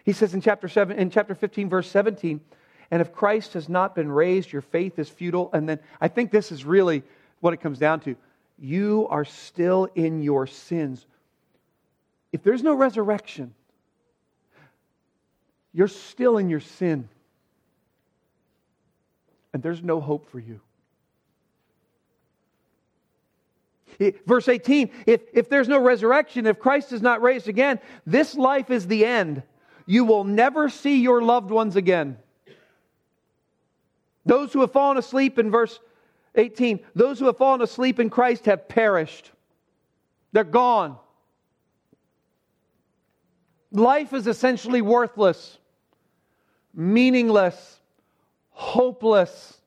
He 0.04 0.14
says 0.14 0.34
in 0.34 0.42
chapter 0.42 0.68
7, 0.68 0.98
in 0.98 1.10
chapter 1.10 1.36
15, 1.36 1.70
verse 1.70 1.90
17, 1.90 2.42
and 2.90 3.02
if 3.02 3.14
Christ 3.14 3.54
has 3.54 3.70
not 3.70 3.96
been 3.96 4.12
raised, 4.12 4.52
your 4.52 4.62
faith 4.62 5.00
is 5.00 5.08
futile. 5.08 5.50
And 5.54 5.70
then 5.70 5.80
I 6.02 6.10
think 6.10 6.32
this 6.32 6.52
is 6.52 6.66
really 6.66 7.04
what 7.40 7.54
it 7.54 7.62
comes 7.62 7.80
down 7.80 8.02
to 8.02 8.16
you 8.60 9.08
are 9.10 9.26
still 9.26 9.90
in 9.96 10.22
your 10.22 10.46
sins. 10.46 11.06
If 12.32 12.44
there's 12.44 12.62
no 12.62 12.76
resurrection, 12.76 13.56
you're 15.74 15.88
still 15.88 16.38
in 16.38 16.50
your 16.50 16.60
sin. 16.60 17.10
And 19.54 19.62
there's 19.62 19.84
no 19.84 20.00
hope 20.00 20.30
for 20.30 20.40
you. 20.40 20.62
Verse 24.26 24.48
18 24.48 24.90
if, 25.06 25.22
if 25.34 25.50
there's 25.50 25.68
no 25.68 25.80
resurrection, 25.80 26.46
if 26.46 26.60
Christ 26.60 26.92
is 26.92 27.02
not 27.02 27.22
raised 27.22 27.48
again, 27.48 27.80
this 28.06 28.36
life 28.36 28.72
is 28.72 28.88
the 28.88 29.06
end. 29.06 29.44
You 29.86 30.06
will 30.06 30.24
never 30.24 30.70
see 30.70 31.02
your 31.02 31.22
loved 31.22 31.52
ones 31.52 31.76
again. 31.76 32.18
Those 34.26 34.54
who 34.54 34.62
have 34.62 34.72
fallen 34.72 34.98
asleep 34.98 35.40
in 35.40 35.52
verse 35.52 35.80
18, 36.36 36.80
those 36.96 37.20
who 37.20 37.26
have 37.26 37.38
fallen 37.38 37.62
asleep 37.62 38.00
in 38.00 38.10
Christ 38.10 38.46
have 38.46 38.70
perished. 38.70 39.32
They're 40.32 40.44
gone. 40.44 40.98
Life 43.72 44.14
is 44.14 44.28
essentially 44.28 44.82
worthless, 44.82 45.58
meaningless, 46.74 47.81
hopeless. 48.62 49.58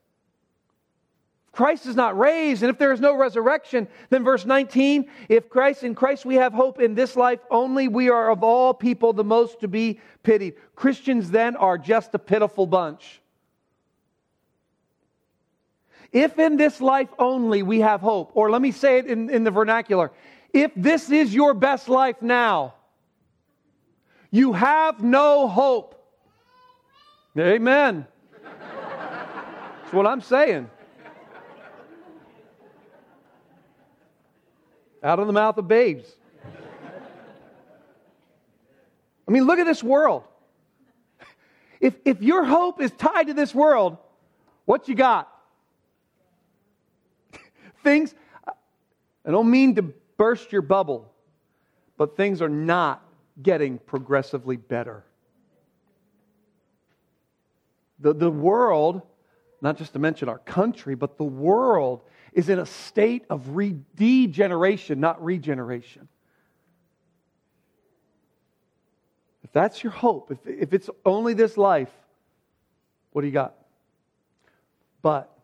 Christ 1.51 1.87
is 1.87 1.97
not 1.97 2.19
raised, 2.19 2.63
and 2.63 2.71
if 2.71 2.79
there 2.79 2.93
is 2.93 3.01
no 3.01 3.17
resurrection, 3.17 3.87
then 4.11 4.25
verse 4.25 4.45
19, 4.45 5.09
if 5.29 5.49
Christ 5.49 5.83
in 5.83 5.95
Christ 5.95 6.25
we 6.25 6.37
have 6.37 6.53
hope 6.53 6.81
in 6.81 6.95
this 6.95 7.17
life 7.17 7.41
only, 7.51 7.89
we 7.89 8.09
are 8.09 8.31
of 8.31 8.43
all 8.43 8.73
people 8.73 9.13
the 9.13 9.25
most 9.25 9.61
to 9.61 9.69
be 9.69 10.01
pitied. 10.23 10.55
Christians 10.75 11.31
then 11.31 11.55
are 11.57 11.77
just 11.77 12.15
a 12.15 12.19
pitiful 12.19 12.67
bunch. 12.67 13.21
If 16.13 16.39
in 16.39 16.57
this 16.57 16.81
life 16.81 17.09
only 17.19 17.63
we 17.63 17.81
have 17.81 18.01
hope, 18.01 18.31
or 18.35 18.51
let 18.51 18.63
me 18.63 18.71
say 18.71 18.99
it 18.99 19.07
in, 19.07 19.29
in 19.29 19.43
the 19.45 19.51
vernacular, 19.51 20.13
if 20.53 20.71
this 20.77 21.11
is 21.11 21.35
your 21.35 21.53
best 21.53 21.89
life 21.89 22.23
now, 22.23 22.75
you 24.31 24.53
have 24.53 25.03
no 25.03 25.49
hope. 25.49 26.01
Amen. 27.37 28.07
What 29.95 30.07
I'm 30.09 30.21
saying. 30.21 30.69
Out 35.03 35.21
of 35.21 35.27
the 35.29 35.33
mouth 35.33 35.57
of 35.57 35.69
babes. 35.69 36.11
I 39.29 39.31
mean, 39.31 39.45
look 39.45 39.59
at 39.59 39.67
this 39.67 39.83
world. 39.83 40.25
If, 41.81 41.95
if 42.05 42.23
your 42.23 42.45
hope 42.45 42.81
is 42.81 42.91
tied 42.93 43.29
to 43.29 43.35
this 43.35 43.55
world, 43.55 43.99
what 44.65 44.89
you 44.89 44.95
got? 44.95 45.31
things, 47.85 48.15
I 48.47 49.31
don't 49.31 49.51
mean 49.51 49.77
to 49.77 49.83
burst 50.17 50.51
your 50.51 50.63
bubble, 50.63 51.13
but 51.97 52.17
things 52.17 52.43
are 52.43 52.49
not 52.49 53.03
getting 53.43 53.79
progressively 53.79 54.57
better. 54.57 55.05
The, 58.01 58.13
the 58.13 58.31
world, 58.31 59.03
not 59.65 59.79
just 59.79 59.95
to 59.95 59.99
mention 59.99 60.29
our 60.29 60.39
country, 60.39 60.95
but 60.95 61.17
the 61.17 61.25
world 61.25 62.03
is 62.35 62.51
in 62.51 62.59
a 62.59 62.67
state 62.67 63.25
of 63.31 63.57
re- 63.57 63.79
degeneration, 63.97 65.01
not 65.01 65.25
regeneration. 65.25 66.07
If 69.43 69.53
that's 69.53 69.83
your 69.83 69.93
hope, 69.93 70.31
if, 70.31 70.39
if 70.47 70.75
it's 70.75 70.91
only 71.07 71.33
this 71.33 71.57
life, 71.57 71.91
what 73.13 73.23
do 73.23 73.27
you 73.27 73.33
got? 73.33 73.55
But 75.01 75.35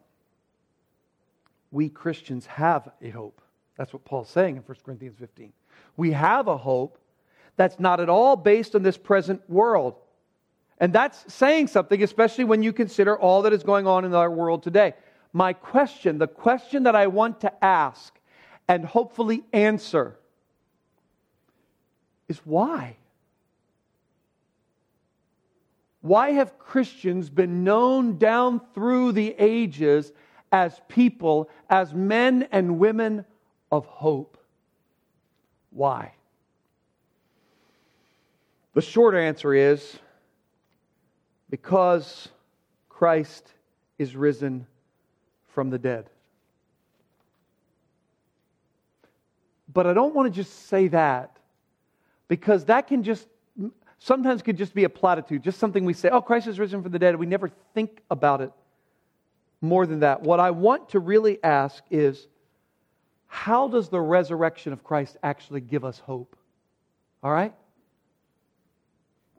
we 1.71 1.89
Christians 1.89 2.45
have 2.45 2.91
a 3.01 3.09
hope. 3.09 3.41
That's 3.79 3.95
what 3.95 4.05
Paul's 4.05 4.29
saying 4.29 4.57
in 4.57 4.63
1 4.63 4.77
Corinthians 4.85 5.17
15. 5.19 5.51
We 5.97 6.11
have 6.11 6.47
a 6.47 6.59
hope 6.59 6.99
that's 7.57 7.81
not 7.81 8.01
at 8.01 8.11
all 8.11 8.37
based 8.37 8.75
on 8.75 8.83
this 8.83 8.99
present 8.99 9.49
world. 9.49 9.95
And 10.81 10.93
that's 10.93 11.33
saying 11.33 11.69
something, 11.69 12.03
especially 12.03 12.45
when 12.45 12.63
you 12.63 12.73
consider 12.73 13.17
all 13.19 13.43
that 13.43 13.53
is 13.53 13.63
going 13.63 13.87
on 13.87 14.05
in 14.05 14.15
our 14.15 14.31
world 14.31 14.63
today. 14.63 14.95
My 15.33 15.53
question, 15.53 16.19
the 16.19 16.27
question 16.27 16.85
that 16.85 16.97
I 16.97 17.07
want 17.07 17.43
to 17.43 17.65
ask 17.65 18.19
and 18.67 18.85
hopefully 18.85 19.45
answer, 19.53 20.17
is 22.29 22.39
why? 22.45 22.97
Why 26.01 26.31
have 26.33 26.59
Christians 26.59 27.29
been 27.29 27.63
known 27.63 28.17
down 28.17 28.61
through 28.75 29.13
the 29.13 29.35
ages 29.39 30.13
as 30.53 30.81
people, 30.89 31.49
as 31.69 31.95
men 31.95 32.49
and 32.51 32.79
women 32.79 33.25
of 33.71 33.87
hope. 33.87 34.37
Why? 35.71 36.15
The 38.75 38.83
short 38.83 39.15
answer 39.15 39.55
is 39.55 39.99
because 41.51 42.29
Christ 42.89 43.53
is 43.99 44.17
risen 44.17 44.67
from 45.49 45.69
the 45.69 45.79
dead. 45.79 46.09
But 49.73 49.87
I 49.87 49.93
don't 49.93 50.15
want 50.15 50.33
to 50.33 50.35
just 50.35 50.69
say 50.69 50.89
that 50.89 51.37
because 52.29 52.65
that 52.67 52.87
can 52.87 53.03
just 53.03 53.27
sometimes 53.99 54.43
could 54.43 54.57
just 54.57 54.75
be 54.75 54.85
a 54.85 54.89
platitude, 54.89 55.43
just 55.43 55.59
something 55.59 55.85
we 55.85 55.93
say, 55.93 56.09
oh, 56.09 56.21
Christ 56.21 56.47
is 56.47 56.59
risen 56.59 56.83
from 56.83 56.93
the 56.93 56.99
dead. 56.99 57.17
We 57.17 57.27
never 57.27 57.51
think 57.75 58.01
about 58.11 58.41
it 58.41 58.53
more 59.61 59.87
than 59.87 60.01
that. 60.01 60.23
What 60.23 60.41
I 60.41 60.51
want 60.51 60.91
to 60.91 61.01
really 61.01 61.43
ask 61.45 61.83
is 61.91 62.27
how 63.27 63.69
does 63.69 63.89
the 63.89 64.01
resurrection 64.01 64.73
of 64.73 64.83
Christ 64.83 65.17
actually 65.23 65.61
give 65.61 65.85
us 65.85 65.99
hope? 65.99 66.37
All 67.23 67.31
right? 67.31 67.55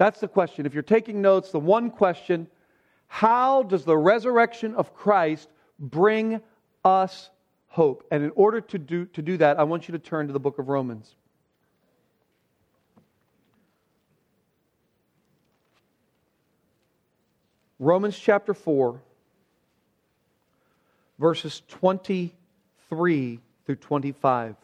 That's 0.02 0.20
the 0.20 0.28
question. 0.28 0.66
If 0.66 0.74
you're 0.74 0.82
taking 0.82 1.22
notes, 1.22 1.52
the 1.52 1.60
one 1.60 1.92
question 1.92 2.48
how 3.06 3.62
does 3.62 3.86
the 3.86 3.96
resurrection 3.96 4.74
of 4.74 4.96
Christ 4.96 5.48
bring 5.78 6.42
us 6.84 7.30
hope? 7.68 8.08
And 8.10 8.24
in 8.24 8.32
order 8.34 8.62
to 8.62 8.80
do, 8.80 9.06
to 9.06 9.22
do 9.22 9.38
that, 9.38 9.60
I 9.60 9.64
want 9.64 9.88
you 9.88 9.92
to 9.92 10.00
turn 10.00 10.26
to 10.26 10.34
the 10.34 10.40
book 10.40 10.58
of 10.58 10.70
Romans. 10.70 11.14
Romans 17.78 18.18
chapter 18.18 18.56
4, 18.56 19.00
verses 21.20 21.62
23 21.68 23.40
through 23.68 23.76
25. 23.76 24.56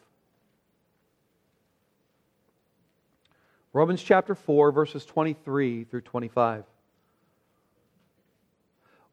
Romans 3.77 4.01
chapter 4.01 4.33
4, 4.33 4.71
verses 4.71 5.05
23 5.05 5.83
through 5.83 6.01
25. 6.01 6.63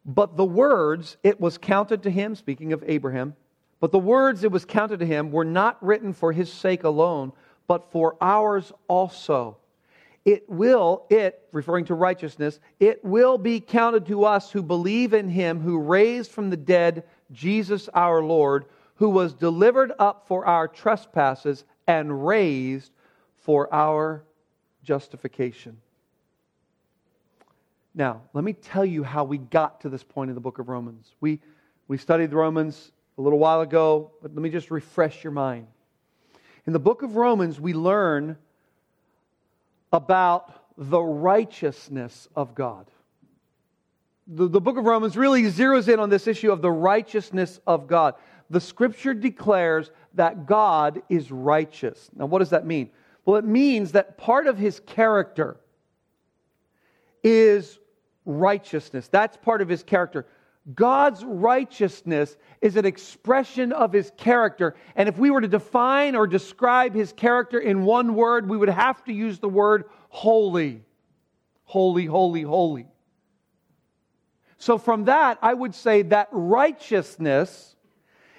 But 0.03 0.35
the 0.35 0.43
words 0.43 1.17
it 1.21 1.39
was 1.39 1.59
counted 1.59 2.01
to 2.01 2.09
him, 2.09 2.33
speaking 2.33 2.73
of 2.73 2.83
Abraham, 2.87 3.35
but 3.79 3.91
the 3.91 3.99
words 3.99 4.43
it 4.43 4.51
was 4.51 4.65
counted 4.65 5.01
to 5.01 5.05
him 5.05 5.31
were 5.31 5.45
not 5.45 5.77
written 5.85 6.13
for 6.13 6.31
his 6.31 6.51
sake 6.51 6.83
alone, 6.83 7.31
but 7.67 7.91
for 7.91 8.17
ours 8.19 8.73
also. 8.87 9.57
It 10.25 10.49
will, 10.49 11.05
it, 11.11 11.47
referring 11.51 11.85
to 11.85 11.93
righteousness, 11.93 12.59
it 12.79 13.05
will 13.05 13.37
be 13.37 13.59
counted 13.59 14.07
to 14.07 14.25
us 14.25 14.49
who 14.49 14.63
believe 14.63 15.13
in 15.13 15.29
him 15.29 15.59
who 15.59 15.77
raised 15.77 16.31
from 16.31 16.49
the 16.49 16.57
dead 16.57 17.03
Jesus 17.31 17.87
our 17.93 18.23
Lord, 18.23 18.65
who 18.95 19.11
was 19.11 19.35
delivered 19.35 19.91
up 19.99 20.27
for 20.27 20.43
our 20.47 20.67
trespasses 20.67 21.65
and 21.85 22.25
raised 22.25 22.91
for 23.37 23.71
our 23.71 24.23
justification. 24.85 25.77
Now, 27.93 28.21
let 28.33 28.43
me 28.43 28.53
tell 28.53 28.85
you 28.85 29.03
how 29.03 29.23
we 29.23 29.37
got 29.37 29.81
to 29.81 29.89
this 29.89 30.03
point 30.03 30.29
in 30.29 30.35
the 30.35 30.41
book 30.41 30.59
of 30.59 30.69
Romans. 30.69 31.13
We, 31.21 31.39
we 31.87 31.97
studied 31.97 32.33
Romans 32.33 32.91
a 33.17 33.21
little 33.21 33.39
while 33.39 33.61
ago, 33.61 34.11
but 34.21 34.33
let 34.33 34.41
me 34.41 34.49
just 34.49 34.69
refresh 34.69 35.23
your 35.23 35.31
mind. 35.31 35.67
In 36.67 36.73
the 36.73 36.79
book 36.79 37.03
of 37.03 37.15
Romans, 37.15 37.59
we 37.59 37.73
learn 37.73 38.37
about 39.93 40.53
the 40.77 41.01
righteousness 41.01 42.27
of 42.35 42.53
God. 42.53 42.85
The, 44.27 44.47
the 44.47 44.59
book 44.59 44.77
of 44.77 44.85
Romans 44.85 45.15
really 45.15 45.43
zeroes 45.43 45.87
in 45.87 45.99
on 45.99 46.09
this 46.09 46.27
issue 46.27 46.51
of 46.51 46.61
the 46.61 46.71
righteousness 46.71 47.59
of 47.65 47.87
God. 47.87 48.15
The 48.49 48.59
scripture 48.59 49.13
declares 49.13 49.91
that 50.15 50.45
God 50.47 51.01
is 51.07 51.31
righteous. 51.31 52.09
Now, 52.15 52.25
what 52.25 52.39
does 52.39 52.49
that 52.49 52.65
mean? 52.65 52.89
Well, 53.25 53.37
it 53.37 53.45
means 53.45 53.93
that 53.93 54.17
part 54.17 54.47
of 54.47 54.57
his 54.57 54.79
character 54.79 55.57
is 57.23 57.79
righteousness. 58.25 59.07
That's 59.07 59.35
part 59.37 59.61
of 59.61 59.67
his 59.67 59.83
character. 59.83 60.27
God's 60.73 61.23
righteousness 61.23 62.37
is 62.61 62.75
an 62.75 62.85
expression 62.85 63.71
of 63.71 63.93
his 63.93 64.11
character. 64.17 64.75
And 64.95 65.07
if 65.07 65.17
we 65.17 65.29
were 65.29 65.41
to 65.41 65.47
define 65.47 66.15
or 66.15 66.25
describe 66.25 66.95
his 66.95 67.13
character 67.13 67.59
in 67.59 67.83
one 67.83 68.15
word, 68.15 68.49
we 68.49 68.57
would 68.57 68.69
have 68.69 69.03
to 69.05 69.13
use 69.13 69.39
the 69.39 69.49
word 69.49 69.85
holy. 70.09 70.83
Holy, 71.65 72.05
holy, 72.05 72.41
holy. 72.41 72.87
So, 74.57 74.77
from 74.77 75.05
that, 75.05 75.37
I 75.41 75.53
would 75.53 75.75
say 75.75 76.03
that 76.03 76.29
righteousness 76.31 77.75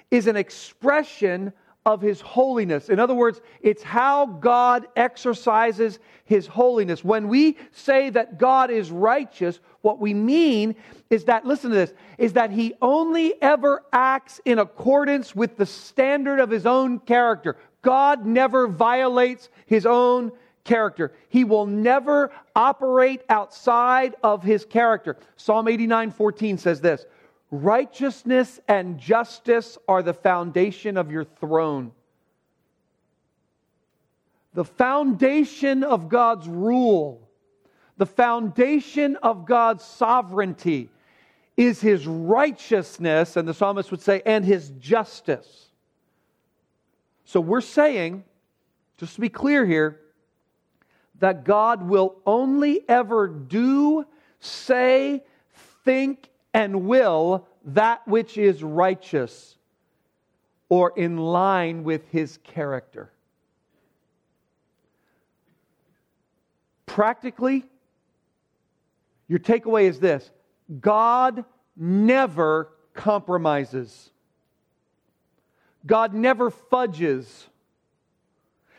is 0.09 0.27
an 0.27 0.35
expression 0.35 1.53
of 1.87 2.01
his 2.01 2.19
holiness. 2.19 2.89
In 2.89 2.99
other 2.99 3.13
words, 3.13 3.39
it's 3.61 3.81
how 3.81 4.25
God 4.25 4.87
exercises 4.97 5.99
his 6.25 6.45
holiness. 6.45 7.01
When 7.01 7.29
we 7.29 7.55
say 7.71 8.09
that 8.09 8.37
God 8.37 8.69
is 8.69 8.91
righteous, 8.91 9.61
what 9.83 9.97
we 9.97 10.13
mean 10.13 10.75
is 11.09 11.23
that, 11.23 11.45
listen 11.45 11.69
to 11.69 11.77
this, 11.77 11.93
is 12.17 12.33
that 12.33 12.51
he 12.51 12.73
only 12.81 13.41
ever 13.41 13.85
acts 13.93 14.41
in 14.43 14.59
accordance 14.59 15.33
with 15.33 15.55
the 15.55 15.65
standard 15.65 16.41
of 16.41 16.49
his 16.49 16.65
own 16.65 16.99
character. 16.99 17.55
God 17.83 18.25
never 18.25 18.67
violates 18.67 19.47
his 19.65 19.85
own 19.85 20.33
character. 20.65 21.13
He 21.29 21.45
will 21.45 21.67
never 21.67 22.33
operate 22.53 23.21
outside 23.29 24.13
of 24.23 24.43
his 24.43 24.65
character. 24.65 25.15
Psalm 25.37 25.69
89 25.69 26.11
14 26.11 26.57
says 26.57 26.81
this 26.81 27.05
Righteousness 27.49 28.59
and 28.67 28.97
justice 28.97 29.77
are 29.87 30.03
the 30.03 30.13
foundation 30.13 30.97
of 30.97 31.11
your 31.11 31.23
throne. 31.23 31.91
The 34.53 34.65
foundation 34.65 35.83
of 35.83 36.09
God's 36.09 36.47
rule, 36.47 37.29
the 37.97 38.05
foundation 38.05 39.15
of 39.17 39.45
God's 39.45 39.83
sovereignty 39.83 40.89
is 41.55 41.79
his 41.79 42.05
righteousness, 42.05 43.37
and 43.37 43.47
the 43.47 43.53
psalmist 43.53 43.91
would 43.91 44.01
say, 44.01 44.21
and 44.25 44.43
his 44.43 44.69
justice. 44.79 45.69
So 47.25 47.39
we're 47.39 47.61
saying, 47.61 48.23
just 48.97 49.15
to 49.15 49.21
be 49.21 49.29
clear 49.29 49.65
here, 49.65 49.99
that 51.19 51.43
God 51.43 51.87
will 51.87 52.15
only 52.25 52.87
ever 52.87 53.27
do, 53.27 54.05
say, 54.39 55.23
think, 55.83 56.29
and 56.57 56.87
will 56.87 57.47
that 57.65 58.07
which 58.07 58.35
is 58.35 58.63
righteous 58.63 59.57
or 60.69 60.91
in 60.95 61.15
line 61.15 61.83
with 61.83 62.09
his 62.09 62.39
character. 62.43 63.11
Practically, 66.87 67.63
your 69.27 69.37
takeaway 69.37 69.83
is 69.83 69.99
this 69.99 70.31
God 70.81 71.45
never 71.75 72.69
compromises, 72.95 74.09
God 75.85 76.15
never 76.15 76.49
fudges. 76.49 77.45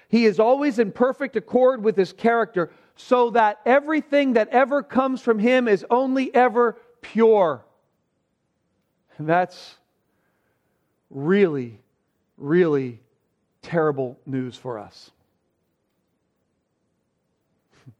He 0.08 0.24
is 0.24 0.40
always 0.40 0.80
in 0.80 0.90
perfect 0.90 1.36
accord 1.36 1.84
with 1.84 1.94
his 1.94 2.12
character, 2.12 2.72
so 2.96 3.30
that 3.30 3.60
everything 3.64 4.32
that 4.32 4.48
ever 4.48 4.82
comes 4.82 5.20
from 5.20 5.38
him 5.38 5.68
is 5.68 5.86
only 5.90 6.34
ever 6.34 6.76
pure. 7.02 7.64
And 9.18 9.28
that's 9.28 9.76
really, 11.11 11.81
really 12.37 13.00
terrible 13.62 14.18
news 14.24 14.57
for 14.57 14.78
us. 14.78 15.11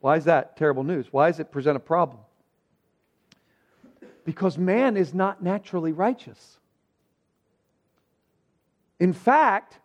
Why 0.00 0.16
is 0.16 0.24
that 0.24 0.56
terrible 0.56 0.84
news? 0.84 1.06
Why 1.10 1.30
does 1.30 1.38
it 1.38 1.52
present 1.52 1.76
a 1.76 1.80
problem? 1.80 2.20
Because 4.24 4.58
man 4.58 4.96
is 4.96 5.14
not 5.14 5.42
naturally 5.42 5.92
righteous. 5.92 6.58
In 8.98 9.12
fact, 9.12 9.78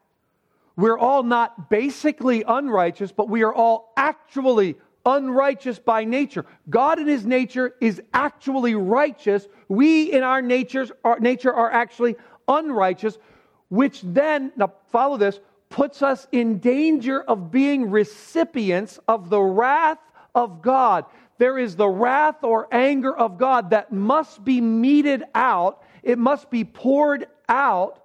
we're 0.76 0.97
all 0.97 1.23
not 1.23 1.69
basically 1.69 2.43
unrighteous, 2.47 3.12
but 3.12 3.30
we 3.30 3.43
are 3.43 3.54
all 3.54 3.93
actually 3.95 4.76
unrighteous 5.05 5.79
by 5.79 6.03
nature. 6.05 6.45
God 6.69 6.99
in 6.99 7.07
his 7.07 7.25
nature 7.25 7.75
is 7.81 8.01
actually 8.13 8.75
righteous. 8.75 9.47
We 9.67 10.11
in 10.11 10.23
our 10.23 10.41
natures 10.41 10.91
our 11.03 11.19
nature 11.19 11.53
are 11.53 11.71
actually 11.71 12.15
unrighteous, 12.47 13.17
which 13.69 14.01
then 14.01 14.51
now 14.55 14.73
follow 14.91 15.17
this 15.17 15.39
puts 15.69 16.03
us 16.03 16.27
in 16.31 16.59
danger 16.59 17.21
of 17.23 17.49
being 17.49 17.89
recipients 17.89 18.99
of 19.07 19.31
the 19.31 19.41
wrath 19.41 19.97
of 20.35 20.61
God. 20.61 21.05
There 21.39 21.57
is 21.57 21.75
the 21.75 21.89
wrath 21.89 22.43
or 22.43 22.67
anger 22.71 23.15
of 23.15 23.39
God 23.39 23.71
that 23.71 23.91
must 23.91 24.45
be 24.45 24.61
meted 24.61 25.23
out. 25.33 25.81
It 26.03 26.19
must 26.19 26.51
be 26.51 26.63
poured 26.63 27.25
out 27.49 28.03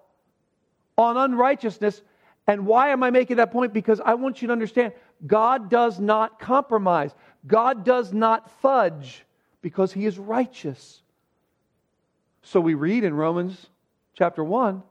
on 0.96 1.18
unrighteousness. 1.18 2.00
And 2.46 2.64
why 2.64 2.88
am 2.88 3.02
I 3.02 3.10
making 3.10 3.36
that 3.36 3.52
point? 3.52 3.74
Because 3.74 4.00
I 4.00 4.14
want 4.14 4.40
you 4.40 4.48
to 4.48 4.52
understand 4.52 4.94
God 5.26 5.68
does 5.68 5.98
not 5.98 6.38
compromise, 6.38 7.14
God 7.46 7.84
does 7.84 8.12
not 8.12 8.50
fudge 8.60 9.24
because 9.62 9.92
he 9.92 10.06
is 10.06 10.18
righteous. 10.18 11.02
So 12.42 12.60
we 12.60 12.74
read 12.74 13.04
in 13.04 13.14
Romans 13.14 13.66
chapter 14.14 14.42
1, 14.42 14.82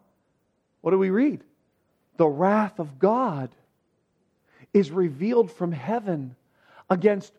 what 0.81 0.91
do 0.91 0.97
we 0.97 1.09
read? 1.09 1.43
The 2.17 2.27
wrath 2.27 2.79
of 2.79 2.99
God 2.99 3.49
is 4.73 4.91
revealed 4.91 5.51
from 5.51 5.71
heaven 5.71 6.35
against 6.89 7.33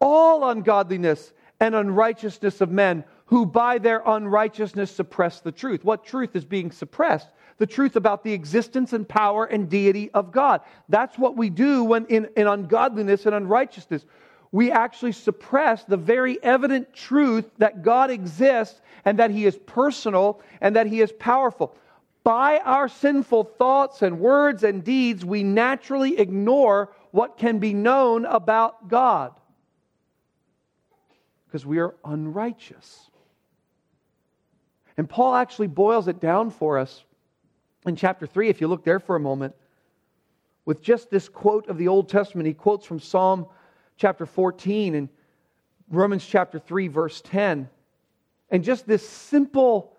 all 0.00 0.48
ungodliness 0.48 1.32
and 1.58 1.74
unrighteousness 1.74 2.60
of 2.60 2.70
men 2.70 3.04
who 3.30 3.46
by 3.46 3.78
their 3.78 4.02
unrighteousness 4.04 4.90
suppress 4.90 5.40
the 5.40 5.52
truth. 5.52 5.84
What 5.84 6.04
truth 6.04 6.36
is 6.36 6.44
being 6.44 6.70
suppressed? 6.70 7.28
the 7.60 7.66
truth 7.66 7.94
about 7.94 8.24
the 8.24 8.32
existence 8.32 8.94
and 8.94 9.06
power 9.06 9.44
and 9.44 9.68
deity 9.68 10.10
of 10.12 10.32
God. 10.32 10.62
That's 10.88 11.18
what 11.18 11.36
we 11.36 11.50
do 11.50 11.84
when 11.84 12.06
in, 12.06 12.30
in 12.34 12.46
ungodliness 12.46 13.26
and 13.26 13.34
unrighteousness. 13.34 14.06
We 14.50 14.72
actually 14.72 15.12
suppress 15.12 15.84
the 15.84 15.98
very 15.98 16.42
evident 16.42 16.94
truth 16.94 17.44
that 17.58 17.82
God 17.82 18.10
exists 18.10 18.80
and 19.04 19.18
that 19.18 19.30
He 19.30 19.44
is 19.44 19.58
personal 19.66 20.40
and 20.62 20.74
that 20.74 20.86
He 20.86 21.02
is 21.02 21.12
powerful. 21.12 21.76
By 22.24 22.60
our 22.60 22.88
sinful 22.88 23.44
thoughts 23.44 24.00
and 24.00 24.20
words 24.20 24.64
and 24.64 24.82
deeds, 24.82 25.22
we 25.22 25.42
naturally 25.42 26.18
ignore 26.18 26.94
what 27.10 27.36
can 27.36 27.58
be 27.58 27.74
known 27.74 28.24
about 28.24 28.88
God 28.88 29.34
because 31.46 31.66
we 31.66 31.78
are 31.78 31.94
unrighteous. 32.06 33.09
And 35.00 35.08
Paul 35.08 35.34
actually 35.34 35.68
boils 35.68 36.08
it 36.08 36.20
down 36.20 36.50
for 36.50 36.76
us 36.76 37.04
in 37.86 37.96
chapter 37.96 38.26
3, 38.26 38.50
if 38.50 38.60
you 38.60 38.68
look 38.68 38.84
there 38.84 39.00
for 39.00 39.16
a 39.16 39.20
moment, 39.20 39.54
with 40.66 40.82
just 40.82 41.08
this 41.08 41.26
quote 41.26 41.68
of 41.68 41.78
the 41.78 41.88
Old 41.88 42.10
Testament, 42.10 42.46
he 42.46 42.52
quotes 42.52 42.84
from 42.84 43.00
Psalm 43.00 43.46
chapter 43.96 44.26
14. 44.26 44.94
And 44.94 45.08
Romans 45.88 46.26
chapter 46.26 46.58
3, 46.58 46.88
verse 46.88 47.22
10. 47.22 47.70
And 48.50 48.62
just 48.62 48.86
this 48.86 49.08
simple 49.08 49.96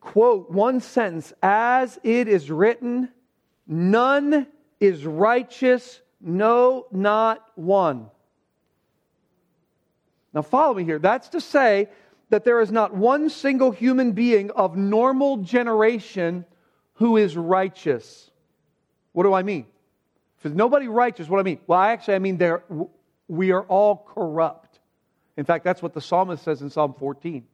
quote, 0.00 0.48
one 0.48 0.78
sentence, 0.78 1.32
as 1.42 1.98
it 2.04 2.28
is 2.28 2.48
written, 2.48 3.08
none 3.66 4.46
is 4.78 5.04
righteous, 5.04 6.00
no, 6.20 6.86
not 6.92 7.44
one. 7.56 8.06
Now, 10.32 10.42
follow 10.42 10.74
me 10.74 10.84
here. 10.84 11.00
That's 11.00 11.30
to 11.30 11.40
say 11.40 11.88
that 12.32 12.44
there 12.44 12.62
is 12.62 12.72
not 12.72 12.94
one 12.94 13.28
single 13.28 13.70
human 13.70 14.12
being 14.12 14.50
of 14.52 14.74
normal 14.74 15.36
generation 15.36 16.46
who 16.94 17.18
is 17.18 17.36
righteous. 17.36 18.30
What 19.12 19.24
do 19.24 19.34
I 19.34 19.42
mean? 19.42 19.66
If 20.38 20.44
there's 20.44 20.54
nobody 20.54 20.88
righteous, 20.88 21.28
what 21.28 21.36
do 21.36 21.40
I 21.40 21.42
mean? 21.42 21.58
Well, 21.66 21.78
actually, 21.78 22.14
I 22.14 22.20
mean 22.20 22.38
there, 22.38 22.62
we 23.28 23.50
are 23.50 23.64
all 23.64 24.08
corrupt. 24.14 24.80
In 25.36 25.44
fact, 25.44 25.62
that's 25.62 25.82
what 25.82 25.92
the 25.92 26.00
psalmist 26.00 26.42
says 26.42 26.62
in 26.62 26.70
Psalm 26.70 26.94
14. 26.98 27.44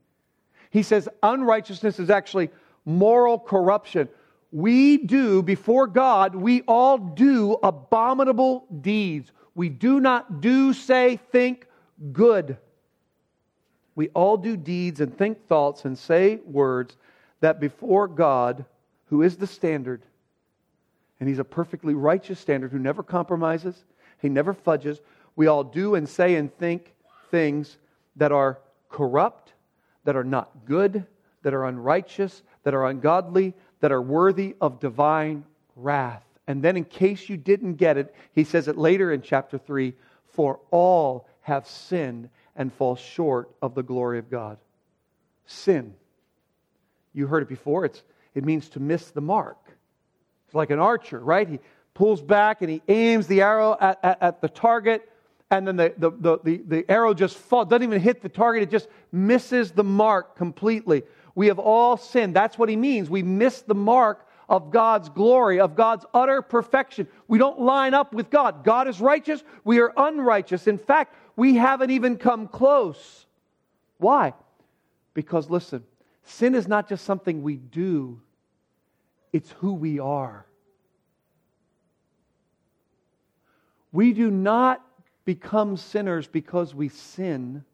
He 0.71 0.85
says 0.85 1.09
unrighteousness 1.25 1.99
is 1.99 2.09
actually 2.09 2.49
moral 2.85 3.37
corruption. 3.37 4.09
We 4.53 4.99
do, 4.99 5.43
before 5.43 5.89
God, 5.89 6.37
we 6.37 6.63
all 6.69 6.99
do 6.99 7.55
abominable 7.65 8.65
deeds. 8.81 9.33
We 9.57 9.71
do 9.71 9.99
not 9.99 10.41
do, 10.41 10.73
say, 10.73 11.19
think 11.33 11.67
good. 12.13 12.59
We 13.99 14.11
all 14.11 14.37
do 14.37 14.57
deeds 14.57 15.01
and 15.01 15.13
think 15.19 15.49
thoughts 15.49 15.85
and 15.85 15.99
say 15.99 16.37
words 16.45 16.97
that 17.41 17.59
before 17.59 18.07
God, 18.07 18.65
who 19.07 19.23
is 19.23 19.37
the 19.37 19.47
standard, 19.49 20.03
and 21.19 21.29
He's 21.29 21.41
a 21.41 21.45
perfectly 21.45 21.95
righteous 21.95 22.39
standard 22.39 22.71
who 22.71 22.79
never 22.79 23.03
compromises, 23.03 23.85
He 24.23 24.29
never 24.29 24.55
fudges, 24.55 25.01
we 25.35 25.49
all 25.49 25.65
do 25.65 25.97
and 25.97 26.09
say 26.09 26.37
and 26.37 26.57
think 26.59 26.95
things 27.33 27.77
that 28.15 28.31
are 28.31 28.61
corrupt, 28.89 29.55
that 30.05 30.15
are 30.15 30.23
not 30.23 30.65
good, 30.65 31.05
that 31.43 31.53
are 31.53 31.67
unrighteous, 31.67 32.45
that 32.63 32.75
are 32.75 32.87
ungodly, 32.87 33.53
that 33.81 33.91
are 33.91 34.01
worthy 34.01 34.55
of 34.61 34.79
divine 34.79 35.43
wrath. 35.75 36.23
And 36.47 36.63
then, 36.63 36.77
in 36.77 36.85
case 36.85 37.29
you 37.29 37.37
didn't 37.37 37.75
get 37.75 37.99
it, 37.99 38.15
he 38.33 38.45
says 38.45 38.69
it 38.69 38.79
later 38.79 39.13
in 39.13 39.23
chapter 39.23 39.59
3 39.59 39.93
For 40.29 40.61
all 40.71 41.27
have 41.41 41.67
sinned 41.67 42.29
and 42.59 42.71
fall 42.71 42.97
short 42.97 43.49
of 43.63 43.75
the 43.75 43.83
glory 43.83 44.19
of 44.19 44.31
God. 44.31 44.59
Sin. 45.47 45.95
You 47.15 47.27
heard 47.27 47.43
it 47.43 47.49
before. 47.49 47.87
It's, 47.87 48.03
it 48.35 48.45
means 48.45 48.69
to 48.71 48.81
miss 48.81 49.11
the 49.11 49.23
mark. 49.23 49.57
It's 50.47 50.55
like 50.55 50.69
an 50.69 50.79
archer, 50.79 51.19
right? 51.19 51.49
He 51.49 51.61
pulls 51.95 52.21
back 52.21 52.61
and 52.61 52.71
he 52.71 52.83
aims 52.89 53.27
the 53.27 53.41
arrow 53.41 53.77
at, 53.81 53.99
at, 54.03 54.23
at 54.23 54.41
the 54.43 54.49
target 54.49 55.09
and 55.51 55.67
then 55.67 55.77
the, 55.77 55.95
the, 55.97 56.11
the, 56.11 56.39
the, 56.45 56.57
the 56.67 56.91
arrow 56.91 57.15
just 57.15 57.37
falls, 57.37 57.69
doesn't 57.69 57.83
even 57.83 58.01
hit 58.01 58.21
the 58.21 58.29
target, 58.29 58.65
it 58.65 58.71
just 58.71 58.89
misses 59.13 59.71
the 59.71 59.85
mark 59.85 60.37
completely. 60.37 61.05
We 61.35 61.47
have 61.47 61.59
all 61.59 61.97
sinned. 61.97 62.37
That's 62.37 62.59
what 62.59 62.69
he 62.69 62.77
means. 62.77 63.09
We 63.09 63.23
miss 63.23 63.63
the 63.63 63.75
mark 63.75 64.27
of 64.49 64.71
God's 64.71 65.09
glory, 65.09 65.61
of 65.61 65.75
God's 65.75 66.05
utter 66.13 66.43
perfection. 66.43 67.07
We 67.29 67.39
don't 67.39 67.61
line 67.61 67.95
up 67.95 68.13
with 68.13 68.31
God. 68.31 68.65
God 68.65 68.89
is 68.89 69.01
righteous, 69.01 69.43
we 69.65 69.81
are 69.81 69.93
unrighteous. 69.97 70.67
In 70.67 70.79
fact, 70.79 71.15
we 71.39 71.55
haven't 71.55 71.91
even 71.91 72.17
come 72.17 72.49
close. 72.49 73.25
Why? 73.99 74.35
Because 75.15 75.49
listen, 75.49 75.85
sin 76.25 76.57
is 76.57 76.67
not 76.67 76.89
just 76.89 77.05
something 77.05 77.45
we 77.45 77.55
do, 77.55 78.21
it's 79.33 79.53
who 79.53 79.75
we 79.75 80.01
are. 80.01 80.47
We 83.93 84.13
do 84.15 84.33
not 84.33 84.85
become 85.25 85.77
sinners 85.77 86.27
because 86.27 86.75
we 86.75 86.89
sin. 86.89 87.65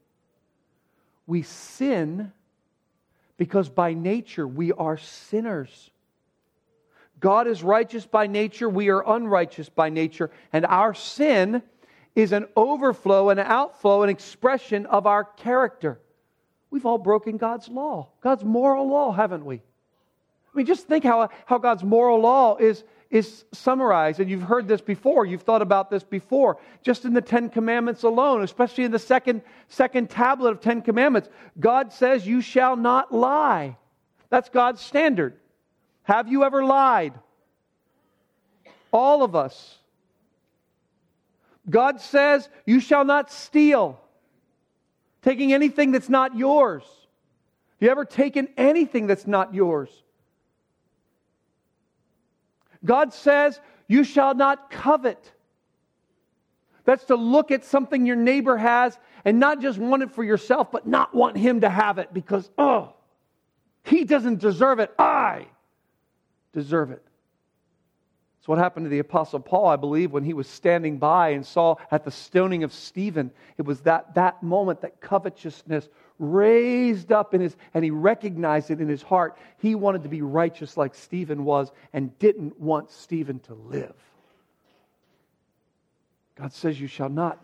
We 1.25 1.41
sin 1.41 2.31
because 3.35 3.67
by 3.67 3.95
nature 3.95 4.47
we 4.47 4.73
are 4.73 4.97
sinners. 4.99 5.89
God 7.19 7.47
is 7.47 7.63
righteous 7.63 8.05
by 8.05 8.27
nature, 8.27 8.69
we 8.69 8.89
are 8.89 9.01
unrighteous 9.01 9.69
by 9.69 9.89
nature, 9.89 10.29
and 10.53 10.67
our 10.67 10.93
sin 10.93 11.63
is 12.15 12.31
an 12.31 12.47
overflow, 12.55 13.29
an 13.29 13.39
outflow, 13.39 14.03
an 14.03 14.09
expression 14.09 14.85
of 14.85 15.05
our 15.05 15.23
character. 15.23 15.99
We've 16.71 16.85
all 16.85 16.97
broken 16.97 17.37
God's 17.37 17.67
law, 17.67 18.09
God's 18.21 18.43
moral 18.43 18.87
law, 18.87 19.11
haven't 19.11 19.45
we? 19.45 19.55
I 19.55 20.57
mean, 20.57 20.65
just 20.65 20.87
think 20.87 21.03
how, 21.03 21.29
how 21.45 21.57
God's 21.57 21.83
moral 21.83 22.19
law 22.19 22.55
is, 22.55 22.83
is 23.09 23.43
summarized, 23.51 24.21
and 24.21 24.29
you've 24.29 24.41
heard 24.41 24.67
this 24.67 24.81
before, 24.81 25.25
you've 25.25 25.41
thought 25.41 25.61
about 25.61 25.89
this 25.89 26.03
before, 26.03 26.57
just 26.81 27.03
in 27.03 27.13
the 27.13 27.21
Ten 27.21 27.49
Commandments 27.49 28.03
alone, 28.03 28.41
especially 28.41 28.85
in 28.85 28.91
the 28.91 28.99
second, 28.99 29.41
second 29.67 30.09
tablet 30.09 30.51
of 30.51 30.61
Ten 30.61 30.81
Commandments. 30.81 31.29
God 31.59 31.91
says, 31.91 32.25
You 32.25 32.39
shall 32.39 32.77
not 32.77 33.13
lie. 33.13 33.77
That's 34.29 34.49
God's 34.49 34.81
standard. 34.81 35.37
Have 36.03 36.29
you 36.29 36.43
ever 36.43 36.63
lied? 36.63 37.13
All 38.91 39.23
of 39.23 39.35
us. 39.35 39.77
God 41.69 42.01
says, 42.01 42.49
You 42.65 42.79
shall 42.79 43.05
not 43.05 43.31
steal, 43.31 43.99
taking 45.21 45.53
anything 45.53 45.91
that's 45.91 46.09
not 46.09 46.35
yours. 46.35 46.83
Have 46.83 47.81
you 47.81 47.89
ever 47.89 48.05
taken 48.05 48.47
anything 48.57 49.07
that's 49.07 49.27
not 49.27 49.53
yours? 49.53 49.89
God 52.83 53.13
says, 53.13 53.59
You 53.87 54.03
shall 54.03 54.35
not 54.35 54.69
covet. 54.69 55.31
That's 56.85 57.05
to 57.05 57.15
look 57.15 57.49
at 57.49 57.65
something 57.65 58.05
your 58.05 58.15
neighbor 58.15 58.57
has 58.57 58.97
and 59.25 59.39
not 59.39 59.59
just 59.59 59.79
want 59.79 60.03
it 60.03 60.11
for 60.11 60.23
yourself, 60.23 60.71
but 60.71 60.85
not 60.85 61.15
want 61.15 61.35
him 61.35 61.61
to 61.61 61.69
have 61.69 61.97
it 61.97 62.13
because, 62.13 62.49
oh, 62.59 62.93
he 63.83 64.03
doesn't 64.03 64.39
deserve 64.39 64.79
it. 64.79 64.93
I 64.99 65.47
deserve 66.53 66.91
it. 66.91 67.03
It's 68.45 68.47
what 68.47 68.59
happened 68.59 68.85
to 68.85 68.91
the 68.91 68.99
Apostle 68.99 69.39
Paul, 69.39 69.69
I 69.69 69.75
believe, 69.75 70.11
when 70.11 70.23
he 70.23 70.35
was 70.35 70.47
standing 70.47 70.99
by 70.99 71.29
and 71.29 71.43
saw 71.43 71.77
at 71.89 72.05
the 72.05 72.11
stoning 72.11 72.63
of 72.63 72.71
Stephen. 72.71 73.31
It 73.57 73.63
was 73.63 73.81
that, 73.81 74.13
that 74.13 74.43
moment 74.43 74.81
that 74.81 75.01
covetousness 75.01 75.89
raised 76.19 77.11
up 77.11 77.33
in 77.33 77.41
his, 77.41 77.57
and 77.73 77.83
he 77.83 77.89
recognized 77.89 78.69
it 78.69 78.79
in 78.79 78.87
his 78.87 79.01
heart. 79.01 79.35
He 79.57 79.73
wanted 79.73 80.03
to 80.03 80.09
be 80.09 80.21
righteous 80.21 80.77
like 80.77 80.93
Stephen 80.93 81.43
was 81.43 81.71
and 81.91 82.15
didn't 82.19 82.59
want 82.59 82.91
Stephen 82.91 83.39
to 83.39 83.55
live. 83.55 83.95
God 86.35 86.53
says, 86.53 86.79
You 86.79 86.85
shall 86.85 87.09
not 87.09 87.43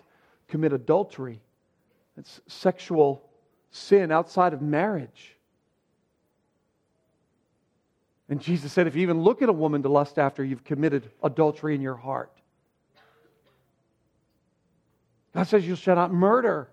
commit 0.50 0.72
adultery. 0.72 1.42
It's 2.16 2.42
sexual 2.46 3.28
sin 3.72 4.12
outside 4.12 4.54
of 4.54 4.62
marriage. 4.62 5.36
And 8.32 8.40
Jesus 8.40 8.72
said, 8.72 8.88
if 8.88 8.96
you 8.96 9.02
even 9.02 9.22
look 9.22 9.42
at 9.42 9.50
a 9.50 9.54
woman 9.54 9.84
to 9.84 9.90
lust 9.90 10.18
after, 10.18 10.42
you've 10.42 10.64
committed 10.64 11.12
adultery 11.22 11.76
in 11.76 11.82
your 11.82 11.98
heart. 11.98 12.32
God 15.36 15.44
says 15.44 15.68
you 15.68 15.76
shall 15.76 15.98
not 15.98 16.14
murder. 16.14 16.70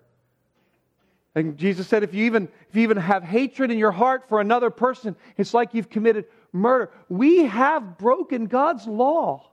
And 1.35 1.57
Jesus 1.57 1.85
said, 1.85 2.01
if 2.01 2.13
you 2.13 2.25
even 2.25 2.47
if 2.69 2.75
you 2.77 2.81
even 2.83 2.95
have 2.95 3.23
hatred 3.23 3.71
in 3.71 3.77
your 3.77 3.91
heart 3.91 4.29
for 4.29 4.39
another 4.39 4.69
person, 4.69 5.17
it's 5.35 5.53
like 5.53 5.73
you've 5.73 5.89
committed 5.89 6.25
murder. 6.53 6.91
We 7.09 7.43
have 7.43 7.97
broken 7.97 8.45
God's 8.45 8.87
law. 8.87 9.45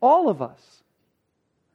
All 0.00 0.30
of 0.30 0.40
us. 0.40 0.82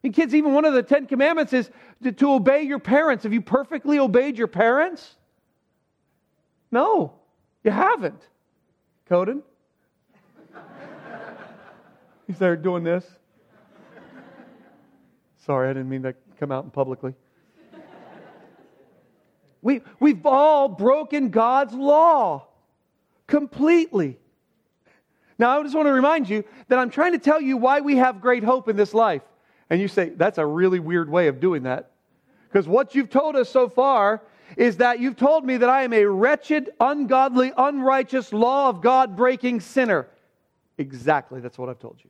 And 0.04 0.12
kids, 0.12 0.34
even 0.34 0.56
one 0.56 0.66
of 0.66 0.74
the 0.74 0.82
Ten 0.82 1.06
Commandments 1.06 1.54
is 1.54 1.70
to, 2.02 2.12
to 2.14 2.34
obey 2.34 2.64
your 2.64 2.80
parents. 2.80 3.26
Have 3.26 3.34
you 3.34 3.42
perfectly 3.42 4.00
obeyed 4.00 4.40
your 4.40 4.48
parents? 4.48 5.18
No, 6.72 7.14
you 7.64 7.70
haven't. 7.70 8.22
Coden? 9.10 9.42
He's 12.28 12.38
there 12.38 12.56
doing 12.56 12.84
this. 12.84 13.06
Sorry, 15.46 15.68
I 15.68 15.74
didn't 15.74 15.90
mean 15.90 16.04
to 16.04 16.14
come 16.40 16.52
out 16.52 16.72
publicly. 16.74 17.16
We, 19.62 19.82
we've 20.00 20.26
all 20.26 20.70
broken 20.70 21.30
God's 21.30 21.74
law 21.74 22.48
completely. 23.26 24.18
Now, 25.40 25.60
I 25.60 25.64
just 25.64 25.76
want 25.76 25.88
to 25.88 25.94
remind 25.94 26.30
you 26.30 26.44
that 26.68 26.78
I'm 26.78 26.90
trying 26.90 27.14
to 27.14 27.20
tell 27.20 27.42
you 27.42 27.58
why 27.58 27.82
we 27.82 27.96
have 27.96 28.22
great 28.22 28.44
hope 28.44 28.70
in 28.70 28.76
this 28.76 28.94
life. 28.94 29.24
And 29.70 29.82
you 29.82 29.88
say, 29.88 30.10
that's 30.10 30.38
a 30.38 30.46
really 30.46 30.80
weird 30.80 31.10
way 31.10 31.28
of 31.28 31.40
doing 31.40 31.64
that. 31.64 31.92
Because 32.48 32.68
what 32.68 32.94
you've 32.94 33.10
told 33.10 33.36
us 33.36 33.50
so 33.50 33.70
far 33.70 34.22
is 34.58 34.78
that 34.78 35.00
you've 35.00 35.18
told 35.18 35.46
me 35.46 35.58
that 35.58 35.70
I 35.70 35.84
am 35.84 35.94
a 35.94 36.06
wretched, 36.06 36.72
ungodly, 36.80 37.52
unrighteous, 37.56 38.34
law 38.34 38.70
of 38.70 38.82
God 38.82 39.16
breaking 39.16 39.60
sinner. 39.62 40.08
Exactly, 40.78 41.40
that's 41.42 41.58
what 41.58 41.70
I've 41.70 41.80
told 41.80 41.98
you. 42.04 42.10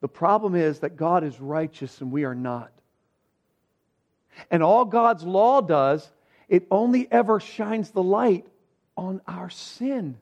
The 0.00 0.08
problem 0.08 0.54
is 0.56 0.80
that 0.80 0.96
God 0.96 1.22
is 1.22 1.40
righteous 1.40 2.00
and 2.00 2.10
we 2.10 2.24
are 2.24 2.34
not. 2.34 2.72
And 4.50 4.62
all 4.62 4.84
God's 4.84 5.22
law 5.22 5.60
does, 5.60 6.10
it 6.48 6.66
only 6.70 7.10
ever 7.10 7.38
shines 7.38 7.90
the 7.90 8.02
light 8.02 8.46
on 8.96 9.20
our 9.26 9.48
sin. 9.48 10.18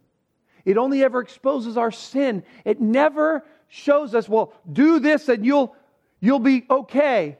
It 0.64 0.76
only 0.76 1.02
ever 1.02 1.20
exposes 1.20 1.76
our 1.76 1.90
sin. 1.90 2.42
It 2.64 2.80
never 2.80 3.44
shows 3.68 4.14
us, 4.14 4.28
well, 4.28 4.52
do 4.70 5.00
this 5.00 5.28
and 5.28 5.44
you'll 5.44 5.74
you'll 6.20 6.38
be 6.38 6.66
okay. 6.68 7.38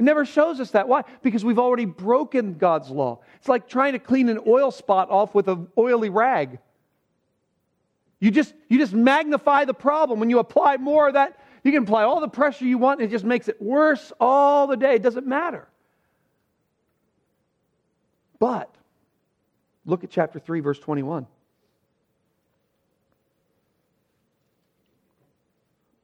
It 0.00 0.04
never 0.04 0.24
shows 0.24 0.60
us 0.60 0.70
that. 0.70 0.88
Why? 0.88 1.02
Because 1.22 1.44
we've 1.44 1.58
already 1.58 1.84
broken 1.84 2.54
God's 2.54 2.88
law. 2.88 3.18
It's 3.36 3.50
like 3.50 3.68
trying 3.68 3.92
to 3.92 3.98
clean 3.98 4.30
an 4.30 4.40
oil 4.46 4.70
spot 4.70 5.10
off 5.10 5.34
with 5.34 5.46
an 5.46 5.68
oily 5.76 6.08
rag. 6.08 6.58
You 8.18 8.30
just, 8.30 8.54
you 8.68 8.78
just 8.78 8.94
magnify 8.94 9.66
the 9.66 9.74
problem. 9.74 10.18
When 10.18 10.30
you 10.30 10.38
apply 10.38 10.78
more 10.78 11.08
of 11.08 11.14
that, 11.14 11.38
you 11.62 11.70
can 11.70 11.82
apply 11.82 12.04
all 12.04 12.18
the 12.18 12.28
pressure 12.28 12.64
you 12.64 12.78
want, 12.78 13.02
and 13.02 13.10
it 13.10 13.12
just 13.12 13.26
makes 13.26 13.46
it 13.46 13.60
worse 13.60 14.10
all 14.18 14.66
the 14.66 14.76
day. 14.78 14.94
It 14.94 15.02
doesn't 15.02 15.26
matter. 15.26 15.68
But 18.38 18.74
look 19.84 20.02
at 20.02 20.08
chapter 20.08 20.38
3, 20.38 20.60
verse 20.60 20.78
21. 20.78 21.26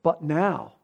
But 0.02 0.22
now, 0.22 0.74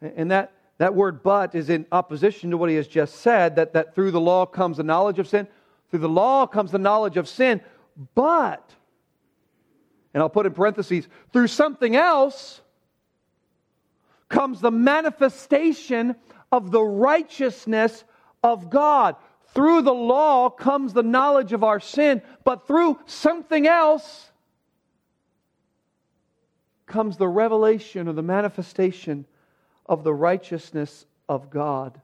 and 0.00 0.30
that 0.30 0.52
that 0.78 0.94
word 0.94 1.22
but 1.22 1.54
is 1.54 1.70
in 1.70 1.86
opposition 1.90 2.50
to 2.50 2.58
what 2.58 2.68
he 2.68 2.76
has 2.76 2.86
just 2.86 3.16
said 3.16 3.56
that, 3.56 3.72
that 3.72 3.94
through 3.94 4.10
the 4.10 4.20
law 4.20 4.44
comes 4.44 4.76
the 4.76 4.82
knowledge 4.82 5.18
of 5.18 5.26
sin. 5.26 5.48
Through 5.90 6.00
the 6.00 6.08
law 6.08 6.46
comes 6.46 6.70
the 6.70 6.78
knowledge 6.78 7.16
of 7.16 7.28
sin. 7.28 7.62
But, 8.14 8.74
and 10.12 10.22
I'll 10.22 10.28
put 10.28 10.44
in 10.44 10.52
parentheses, 10.52 11.08
through 11.32 11.46
something 11.46 11.96
else 11.96 12.60
comes 14.28 14.60
the 14.60 14.70
manifestation 14.70 16.14
of 16.52 16.70
the 16.70 16.82
righteousness 16.82 18.04
of 18.42 18.68
God. 18.68 19.16
Through 19.54 19.82
the 19.82 19.94
law 19.94 20.50
comes 20.50 20.92
the 20.92 21.02
knowledge 21.02 21.54
of 21.54 21.64
our 21.64 21.80
sin, 21.80 22.20
but 22.44 22.66
through 22.66 22.98
something 23.06 23.66
else 23.66 24.30
comes 26.84 27.16
the 27.16 27.28
revelation 27.28 28.08
or 28.08 28.12
the 28.12 28.22
manifestation 28.22 29.24
of 29.88 30.04
the 30.04 30.14
righteousness 30.14 31.06
of 31.28 31.50
God, 31.50 32.00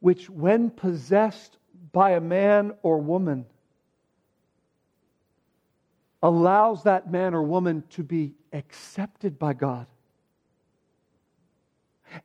which, 0.00 0.30
when 0.30 0.70
possessed 0.70 1.56
by 1.92 2.12
a 2.12 2.20
man 2.20 2.72
or 2.82 2.98
woman, 2.98 3.46
allows 6.22 6.84
that 6.84 7.10
man 7.10 7.34
or 7.34 7.42
woman 7.42 7.82
to 7.90 8.02
be 8.02 8.34
accepted 8.52 9.38
by 9.38 9.52
God. 9.52 9.86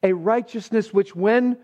A 0.03 0.13
righteousness 0.13 0.93
which, 0.93 1.15
when 1.15 1.57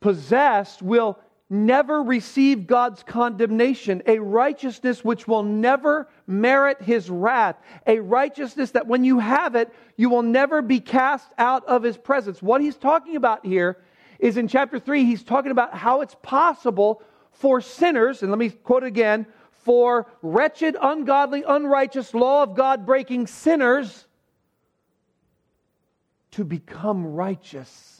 possessed, 0.00 0.82
will 0.82 1.18
never 1.50 2.02
receive 2.02 2.66
God's 2.66 3.02
condemnation, 3.02 4.02
a 4.06 4.18
righteousness 4.18 5.04
which 5.04 5.28
will 5.28 5.42
never 5.42 6.08
merit 6.26 6.80
his 6.80 7.10
wrath, 7.10 7.56
a 7.86 8.00
righteousness 8.00 8.70
that 8.72 8.86
when 8.86 9.04
you 9.04 9.18
have 9.18 9.54
it, 9.54 9.72
you 9.96 10.08
will 10.08 10.22
never 10.22 10.62
be 10.62 10.80
cast 10.80 11.30
out 11.38 11.64
of 11.66 11.82
his 11.82 11.96
presence. 11.96 12.42
What 12.42 12.60
he's 12.60 12.76
talking 12.76 13.16
about 13.16 13.44
here 13.44 13.78
is 14.18 14.36
in 14.36 14.48
chapter 14.48 14.78
3, 14.78 15.04
he's 15.04 15.22
talking 15.22 15.50
about 15.50 15.74
how 15.74 16.00
it's 16.00 16.16
possible 16.22 17.02
for 17.32 17.60
sinners, 17.60 18.22
and 18.22 18.30
let 18.30 18.38
me 18.38 18.50
quote 18.50 18.84
again, 18.84 19.26
for 19.50 20.06
wretched, 20.22 20.76
ungodly, 20.80 21.42
unrighteous, 21.46 22.14
law 22.14 22.42
of 22.42 22.54
God 22.54 22.86
breaking 22.86 23.26
sinners 23.26 24.06
to 26.32 26.44
become 26.44 27.06
righteous 27.06 27.93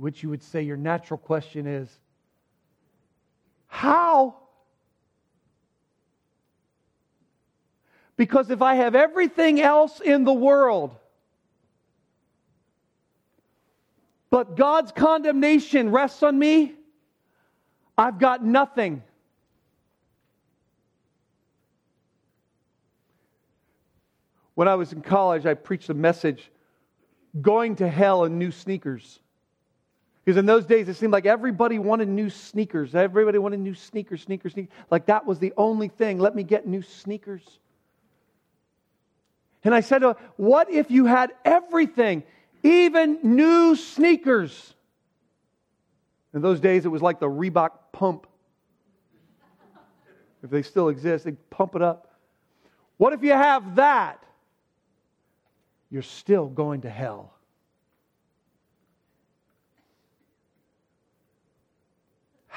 which 0.00 0.22
you 0.22 0.30
would 0.30 0.42
say 0.42 0.62
your 0.62 0.78
natural 0.78 1.18
question 1.18 1.66
is 1.66 1.88
how? 3.66 4.36
Because 8.16 8.50
if 8.50 8.62
I 8.62 8.76
have 8.76 8.94
everything 8.94 9.60
else 9.60 10.00
in 10.00 10.24
the 10.24 10.32
world, 10.32 10.96
but 14.30 14.56
God's 14.56 14.90
condemnation 14.90 15.90
rests 15.90 16.22
on 16.22 16.38
me, 16.38 16.74
I've 17.96 18.18
got 18.18 18.42
nothing. 18.42 19.02
When 24.54 24.66
I 24.66 24.76
was 24.76 24.92
in 24.92 25.02
college, 25.02 25.44
I 25.44 25.54
preached 25.54 25.90
a 25.90 25.94
message 25.94 26.50
going 27.40 27.76
to 27.76 27.88
hell 27.88 28.24
in 28.24 28.38
new 28.38 28.50
sneakers. 28.50 29.20
Because 30.24 30.36
in 30.36 30.46
those 30.46 30.66
days, 30.66 30.88
it 30.88 30.94
seemed 30.94 31.12
like 31.12 31.26
everybody 31.26 31.78
wanted 31.78 32.08
new 32.08 32.28
sneakers. 32.28 32.94
Everybody 32.94 33.38
wanted 33.38 33.60
new 33.60 33.74
sneakers, 33.74 34.22
sneakers, 34.22 34.52
sneakers. 34.52 34.72
Like 34.90 35.06
that 35.06 35.26
was 35.26 35.38
the 35.38 35.52
only 35.56 35.88
thing. 35.88 36.18
Let 36.18 36.34
me 36.34 36.42
get 36.42 36.66
new 36.66 36.82
sneakers. 36.82 37.58
And 39.64 39.74
I 39.74 39.80
said, 39.80 40.02
What 40.36 40.70
if 40.70 40.90
you 40.90 41.06
had 41.06 41.32
everything, 41.44 42.22
even 42.62 43.18
new 43.22 43.74
sneakers? 43.76 44.74
In 46.32 46.42
those 46.42 46.60
days, 46.60 46.84
it 46.84 46.88
was 46.88 47.02
like 47.02 47.18
the 47.18 47.28
Reebok 47.28 47.70
pump. 47.92 48.26
If 50.42 50.50
they 50.50 50.62
still 50.62 50.88
exist, 50.88 51.24
they 51.24 51.32
pump 51.32 51.74
it 51.74 51.82
up. 51.82 52.14
What 52.96 53.12
if 53.12 53.22
you 53.22 53.32
have 53.32 53.76
that? 53.76 54.22
You're 55.90 56.02
still 56.02 56.46
going 56.46 56.82
to 56.82 56.90
hell. 56.90 57.34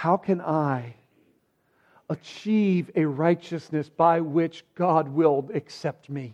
How 0.03 0.17
can 0.17 0.41
I 0.41 0.95
achieve 2.09 2.91
a 2.93 3.05
righteousness 3.05 3.87
by 3.87 4.19
which 4.19 4.65
God 4.75 5.07
will 5.07 5.49
accept 5.53 6.09
me? 6.09 6.33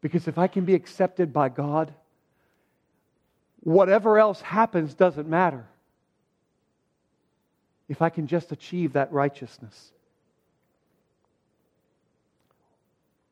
Because 0.00 0.28
if 0.28 0.38
I 0.38 0.46
can 0.46 0.64
be 0.64 0.74
accepted 0.74 1.32
by 1.32 1.48
God, 1.48 1.92
whatever 3.58 4.20
else 4.20 4.40
happens 4.40 4.94
doesn't 4.94 5.28
matter. 5.28 5.66
If 7.88 8.00
I 8.00 8.08
can 8.08 8.28
just 8.28 8.52
achieve 8.52 8.92
that 8.92 9.12
righteousness. 9.12 9.90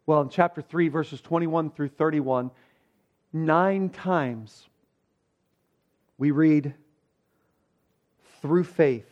Well, 0.04 0.20
in 0.22 0.30
chapter 0.30 0.62
3, 0.62 0.88
verses 0.88 1.20
21 1.20 1.70
through 1.70 1.90
31, 1.90 2.50
nine 3.32 3.90
times 3.90 4.66
we 6.18 6.32
read 6.32 6.74
through 8.44 8.64
faith, 8.64 9.08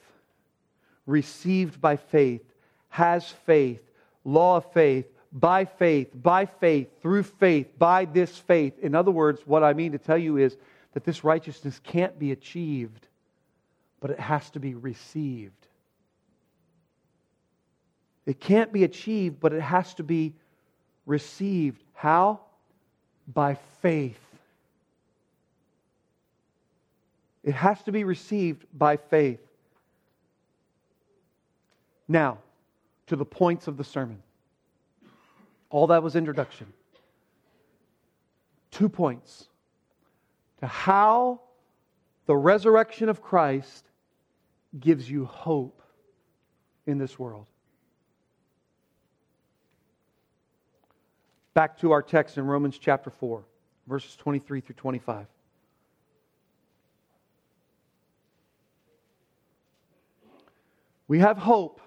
received 1.06 1.80
by 1.80 1.96
faith, 1.96 2.42
has 2.90 3.26
faith, 3.26 3.80
law 4.24 4.58
of 4.58 4.72
faith, 4.74 5.06
by 5.32 5.64
faith, 5.64 6.10
by 6.12 6.44
faith, 6.44 6.88
through 7.00 7.22
faith, 7.22 7.66
by 7.78 8.04
this 8.04 8.36
faith. 8.36 8.78
In 8.82 8.94
other 8.94 9.10
words, 9.10 9.40
what 9.46 9.64
I 9.64 9.72
mean 9.72 9.92
to 9.92 9.98
tell 9.98 10.18
you 10.18 10.36
is 10.36 10.58
that 10.92 11.04
this 11.04 11.24
righteousness 11.24 11.80
can't 11.82 12.18
be 12.18 12.30
achieved, 12.32 13.08
but 14.00 14.10
it 14.10 14.20
has 14.20 14.50
to 14.50 14.60
be 14.60 14.74
received. 14.74 15.66
It 18.26 18.38
can't 18.38 18.70
be 18.70 18.84
achieved, 18.84 19.40
but 19.40 19.54
it 19.54 19.62
has 19.62 19.94
to 19.94 20.02
be 20.02 20.34
received. 21.06 21.82
How? 21.94 22.40
By 23.26 23.54
faith. 23.80 24.21
It 27.44 27.54
has 27.54 27.82
to 27.84 27.92
be 27.92 28.04
received 28.04 28.66
by 28.72 28.96
faith. 28.96 29.40
Now, 32.08 32.38
to 33.06 33.16
the 33.16 33.24
points 33.24 33.66
of 33.68 33.76
the 33.76 33.84
sermon. 33.84 34.22
All 35.70 35.88
that 35.88 36.02
was 36.02 36.16
introduction. 36.16 36.72
Two 38.70 38.88
points 38.88 39.48
to 40.60 40.66
how 40.66 41.40
the 42.26 42.36
resurrection 42.36 43.08
of 43.08 43.20
Christ 43.20 43.84
gives 44.78 45.10
you 45.10 45.24
hope 45.24 45.82
in 46.86 46.98
this 46.98 47.18
world. 47.18 47.46
Back 51.54 51.78
to 51.80 51.92
our 51.92 52.02
text 52.02 52.38
in 52.38 52.46
Romans 52.46 52.78
chapter 52.78 53.10
4, 53.10 53.44
verses 53.86 54.16
23 54.16 54.60
through 54.60 54.74
25. 54.74 55.26
We 61.08 61.18
have 61.18 61.36
hope 61.36 61.80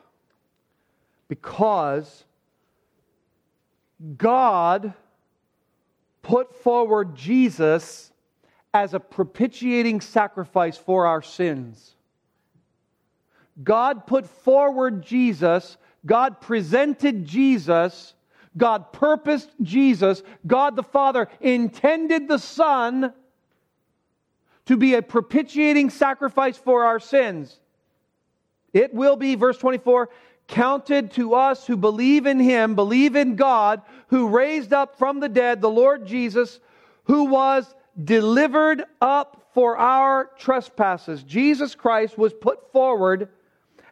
because 1.27 2.23
God 4.17 4.93
put 6.21 6.53
forward 6.55 7.15
Jesus 7.15 8.11
as 8.73 8.93
a 8.93 8.99
propitiating 8.99 10.01
sacrifice 10.01 10.77
for 10.77 11.05
our 11.05 11.21
sins. 11.21 11.95
God 13.63 14.05
put 14.05 14.27
forward 14.27 15.01
Jesus, 15.01 15.77
God 16.05 16.41
presented 16.41 17.25
Jesus, 17.25 18.13
God 18.57 18.91
purposed 18.91 19.49
Jesus, 19.61 20.23
God 20.45 20.75
the 20.75 20.83
Father 20.83 21.29
intended 21.39 22.27
the 22.27 22.37
Son 22.37 23.13
to 24.65 24.77
be 24.77 24.95
a 24.95 25.01
propitiating 25.01 25.89
sacrifice 25.89 26.57
for 26.57 26.83
our 26.83 26.99
sins. 26.99 27.59
It 28.75 28.93
will 28.93 29.15
be, 29.15 29.35
verse 29.35 29.57
24, 29.57 30.09
counted 30.47 31.11
to 31.11 31.33
us 31.33 31.65
who 31.65 31.77
believe 31.77 32.25
in 32.25 32.41
him, 32.41 32.75
believe 32.75 33.15
in 33.15 33.37
God, 33.37 33.81
who 34.07 34.27
raised 34.27 34.73
up 34.73 34.97
from 34.97 35.21
the 35.21 35.29
dead 35.29 35.61
the 35.61 35.69
Lord 35.69 36.05
Jesus, 36.05 36.59
who 37.05 37.23
was 37.23 37.73
delivered 38.03 38.83
up 38.99 39.47
for 39.53 39.77
our 39.77 40.29
trespasses. 40.37 41.23
Jesus 41.23 41.73
Christ 41.73 42.17
was 42.17 42.33
put 42.33 42.69
forward 42.73 43.29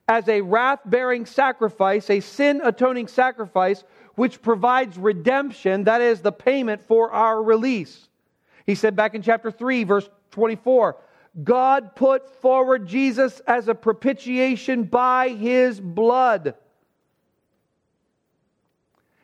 as 0.09 0.27
a 0.27 0.41
wrath 0.41 0.81
bearing 0.83 1.25
sacrifice, 1.25 2.09
a 2.09 2.19
sin 2.19 2.59
atoning 2.61 3.07
sacrifice, 3.07 3.85
which 4.15 4.41
provides 4.41 4.97
redemption, 4.97 5.85
that 5.85 6.01
is, 6.01 6.19
the 6.19 6.33
payment 6.33 6.81
for 6.81 7.09
our 7.13 7.41
release. 7.41 8.09
He 8.65 8.75
said 8.75 8.97
back 8.97 9.15
in 9.15 9.21
chapter 9.21 9.49
3, 9.49 9.85
verse 9.85 10.09
24, 10.31 10.97
God 11.41 11.95
put 11.95 12.29
forward 12.41 12.85
Jesus 12.87 13.39
as 13.47 13.67
a 13.67 13.73
propitiation 13.73 14.83
by 14.83 15.29
his 15.29 15.79
blood. 15.79 16.55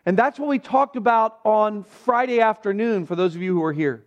And 0.06 0.18
that's 0.18 0.40
what 0.40 0.50
we 0.50 0.58
talked 0.58 0.96
about 0.96 1.40
on 1.46 1.84
Friday 1.84 2.42
afternoon 2.42 3.06
for 3.06 3.16
those 3.16 3.36
of 3.36 3.44
you 3.44 3.54
who 3.54 3.64
are 3.64 3.74
here. 3.74 4.06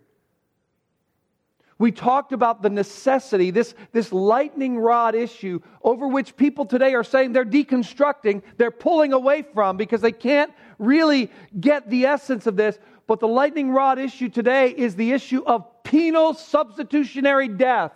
We 1.79 1.91
talked 1.91 2.33
about 2.33 2.61
the 2.61 2.69
necessity, 2.69 3.51
this, 3.51 3.73
this 3.91 4.11
lightning 4.11 4.77
rod 4.77 5.15
issue 5.15 5.59
over 5.81 6.07
which 6.07 6.35
people 6.35 6.65
today 6.65 6.93
are 6.93 7.03
saying 7.03 7.33
they're 7.33 7.45
deconstructing, 7.45 8.41
they're 8.57 8.71
pulling 8.71 9.11
away 9.13 9.41
from 9.41 9.77
because 9.77 10.01
they 10.01 10.11
can't 10.11 10.53
really 10.77 11.31
get 11.59 11.89
the 11.89 12.05
essence 12.05 12.47
of 12.47 12.55
this. 12.55 12.77
But 13.07 13.19
the 13.19 13.27
lightning 13.27 13.71
rod 13.71 13.99
issue 13.99 14.29
today 14.29 14.69
is 14.69 14.95
the 14.95 15.11
issue 15.11 15.43
of 15.45 15.65
penal 15.93 16.33
substitutionary 16.33 17.47
death. 17.47 17.91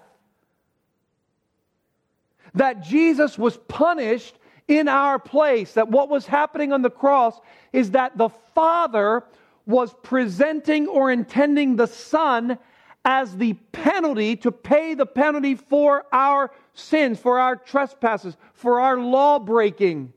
That 2.53 2.83
Jesus 2.83 3.39
was 3.39 3.57
punished 3.67 4.37
in 4.67 4.87
our 4.87 5.17
place. 5.17 5.73
That 5.73 5.89
what 5.89 6.07
was 6.07 6.27
happening 6.27 6.71
on 6.71 6.83
the 6.83 6.91
cross 6.91 7.39
is 7.73 7.91
that 7.91 8.15
the 8.15 8.29
Father 8.53 9.23
was 9.65 9.95
presenting 10.03 10.85
or 10.85 11.11
intending 11.11 11.75
the 11.75 11.87
Son 11.87 12.59
as 13.03 13.35
the 13.35 13.53
penalty 13.71 14.35
to 14.35 14.51
pay 14.51 14.93
the 14.93 15.07
penalty 15.07 15.55
for 15.55 16.05
our 16.13 16.51
sins, 16.75 17.17
for 17.17 17.39
our 17.39 17.55
trespasses, 17.55 18.37
for 18.53 18.79
our 18.79 18.99
law 18.99 19.39
breaking. 19.39 20.13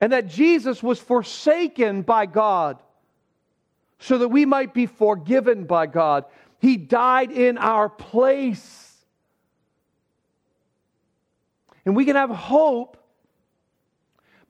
And 0.00 0.12
that 0.12 0.28
Jesus 0.28 0.84
was 0.84 1.00
forsaken 1.00 2.02
by 2.02 2.26
God 2.26 2.80
so 3.98 4.18
that 4.18 4.28
we 4.28 4.44
might 4.44 4.74
be 4.74 4.86
forgiven 4.86 5.64
by 5.64 5.86
God. 5.86 6.24
He 6.58 6.76
died 6.76 7.30
in 7.30 7.58
our 7.58 7.88
place. 7.88 9.04
And 11.84 11.96
we 11.96 12.04
can 12.04 12.16
have 12.16 12.30
hope 12.30 12.96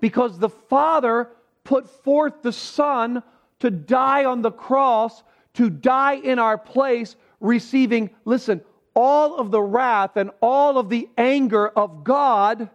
because 0.01 0.39
the 0.39 0.49
Father 0.49 1.31
put 1.65 1.89
forth 2.05 2.43
the 2.43 2.53
Son 2.53 3.23
to 3.59 3.71
die 3.71 4.25
on 4.25 4.43
the 4.43 4.53
cross 4.53 5.23
to 5.57 5.71
die 5.71 6.15
in 6.15 6.39
our 6.39 6.59
place, 6.59 7.17
receiving, 7.41 8.11
listen, 8.27 8.61
all 8.95 9.39
of 9.39 9.51
the 9.51 9.61
wrath 9.61 10.17
and 10.17 10.31
all 10.43 10.79
of 10.79 10.91
the 10.91 11.09
anger 11.17 11.69
of 11.69 12.05
God 12.05 12.69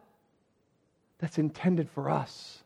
that's 1.20 1.38
intended 1.38 1.90
for 1.92 2.10
us. 2.10 2.61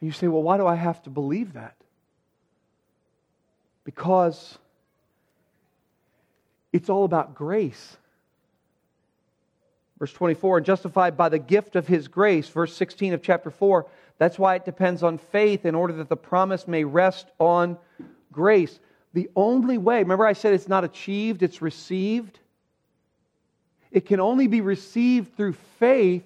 And 0.00 0.06
you 0.06 0.12
say, 0.12 0.28
well, 0.28 0.42
why 0.42 0.56
do 0.56 0.66
I 0.66 0.76
have 0.76 1.02
to 1.04 1.10
believe 1.10 1.54
that? 1.54 1.74
Because 3.84 4.58
it's 6.72 6.88
all 6.88 7.04
about 7.04 7.34
grace. 7.34 7.96
Verse 9.98 10.12
24, 10.12 10.58
and 10.58 10.66
justified 10.66 11.16
by 11.16 11.28
the 11.28 11.38
gift 11.38 11.74
of 11.74 11.88
his 11.88 12.06
grace. 12.06 12.48
Verse 12.48 12.74
16 12.76 13.14
of 13.14 13.22
chapter 13.22 13.50
4, 13.50 13.86
that's 14.18 14.38
why 14.38 14.54
it 14.54 14.64
depends 14.64 15.02
on 15.02 15.18
faith 15.18 15.64
in 15.64 15.74
order 15.74 15.94
that 15.94 16.08
the 16.08 16.16
promise 16.16 16.68
may 16.68 16.84
rest 16.84 17.26
on 17.40 17.76
grace. 18.30 18.78
The 19.14 19.28
only 19.34 19.78
way, 19.78 19.98
remember 19.98 20.26
I 20.26 20.34
said 20.34 20.52
it's 20.52 20.68
not 20.68 20.84
achieved, 20.84 21.42
it's 21.42 21.62
received? 21.62 22.38
It 23.90 24.06
can 24.06 24.20
only 24.20 24.46
be 24.46 24.60
received 24.60 25.36
through 25.36 25.54
faith 25.78 26.24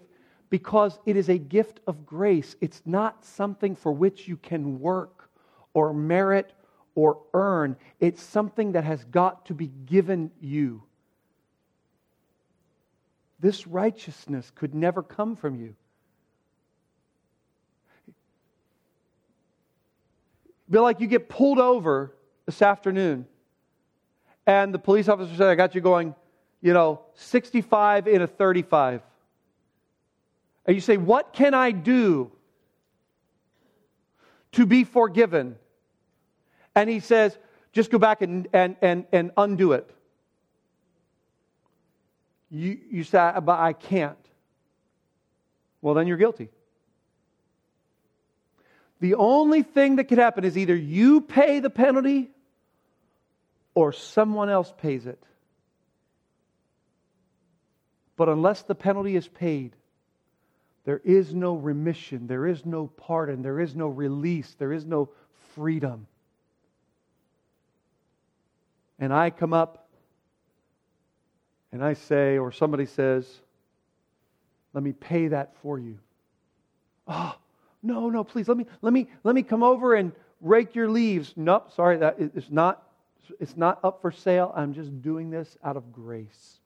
because 0.53 0.99
it 1.07 1.17
is 1.17 1.31
a 1.31 1.39
gift 1.39 1.81
of 1.87 2.05
grace. 2.05 2.57
It's 2.61 2.83
not 2.85 3.25
something 3.25 3.75
for 3.75 3.91
which 3.91 4.29
you 4.29 4.37
can 4.37 4.81
work 4.81 5.31
or 5.73 5.95
merit 5.95 6.53
or 6.95 7.21
earn. 7.33 7.75
It's 8.01 8.23
something 8.23 8.73
that 8.73 8.85
has 8.85 9.03
got 9.05 9.47
to 9.47 9.55
be 9.55 9.71
given 9.87 10.31
you. 10.43 10.83
This 13.41 13.67
righteousness 13.67 14.53
could 14.55 14.75
never 14.75 15.03
come 15.03 15.37
from 15.37 15.59
you. 15.59 15.75
be 20.69 20.79
like 20.79 21.01
you 21.01 21.07
get 21.07 21.31
pulled 21.31 21.61
over 21.61 22.15
this 22.45 22.61
afternoon, 22.61 23.25
and 24.47 24.75
the 24.75 24.79
police 24.79 25.09
officer 25.09 25.35
said, 25.35 25.49
I 25.49 25.55
got 25.55 25.75
you 25.75 25.81
going, 25.81 26.15
you 26.61 26.75
know, 26.75 27.01
65 27.15 28.07
in 28.07 28.21
a 28.21 28.27
35. 28.27 29.01
And 30.67 30.75
you 30.77 30.81
say, 30.81 30.97
What 30.97 31.33
can 31.33 31.55
I 31.55 31.71
do 31.71 32.31
to 34.53 34.67
be 34.67 34.85
forgiven? 34.85 35.57
And 36.75 36.89
he 36.89 37.01
says, 37.01 37.37
Just 37.73 37.91
go 37.91 37.99
back 37.99 38.23
and, 38.23 38.49
and, 38.53 38.77
and, 38.81 39.07
and 39.13 39.33
undo 39.37 39.73
it. 39.73 39.91
You, 42.51 42.79
you 42.91 43.05
say, 43.05 43.33
But 43.43 43.59
I 43.59 43.73
can't. 43.73 44.19
Well, 45.81 45.95
then 45.95 46.07
you're 46.07 46.17
guilty. 46.17 46.49
The 49.01 49.17
only 49.17 49.65
thing 49.65 49.97
that 49.97 50.05
could 50.05 50.19
happen 50.19 50.45
is 50.45 50.57
either 50.57 50.77
you 50.77 51.23
pay 51.23 51.59
the 51.59 51.71
penalty 51.71 52.31
or 53.75 53.93
someone 53.93 54.49
else 54.49 54.73
pays 54.79 55.07
it. 55.07 55.21
But 58.17 58.29
unless 58.29 58.63
the 58.63 58.77
penalty 58.77 59.17
is 59.17 59.27
paid, 59.27 59.75
there 60.85 61.01
is 61.05 61.35
no 61.35 61.55
remission, 61.55 62.27
there 62.27 62.47
is 62.47 62.67
no 62.67 62.89
pardon, 62.89 63.43
there 63.43 63.61
is 63.61 63.77
no 63.77 63.89
release, 63.89 64.55
there 64.59 64.73
is 64.73 64.85
no 64.85 65.11
freedom. 65.55 66.07
And 68.99 69.13
I 69.13 69.31
come 69.31 69.53
up 69.53 69.89
and 71.73 71.85
I 71.85 71.95
say, 71.95 72.39
or 72.39 72.53
somebody 72.53 72.87
says, 72.87 73.27
let 74.73 74.83
me 74.83 74.93
pay 74.93 75.29
that 75.29 75.57
for 75.63 75.79
you. 75.79 75.99
Oh, 77.07 77.37
no, 77.83 78.11
no, 78.11 78.25
please 78.25 78.49
let 78.49 78.57
me 78.57 78.67
let 78.81 78.93
me 78.93 79.09
let 79.25 79.35
me 79.35 79.43
come 79.43 79.63
over 79.63 79.95
and 79.95 80.13
rake 80.41 80.75
your 80.75 80.89
leaves. 80.89 81.35
Nope, 81.37 81.73
sorry, 81.73 81.97
that 81.99 82.17
it's 82.19 82.51
not 82.51 82.83
it's 83.41 83.57
not 83.57 83.81
up 83.85 84.01
for 84.01 84.13
sale. 84.13 84.53
I'm 84.55 84.73
just 84.73 85.03
doing 85.03 85.31
this 85.31 85.57
out 85.65 85.77
of 85.77 85.93
grace. 85.93 86.61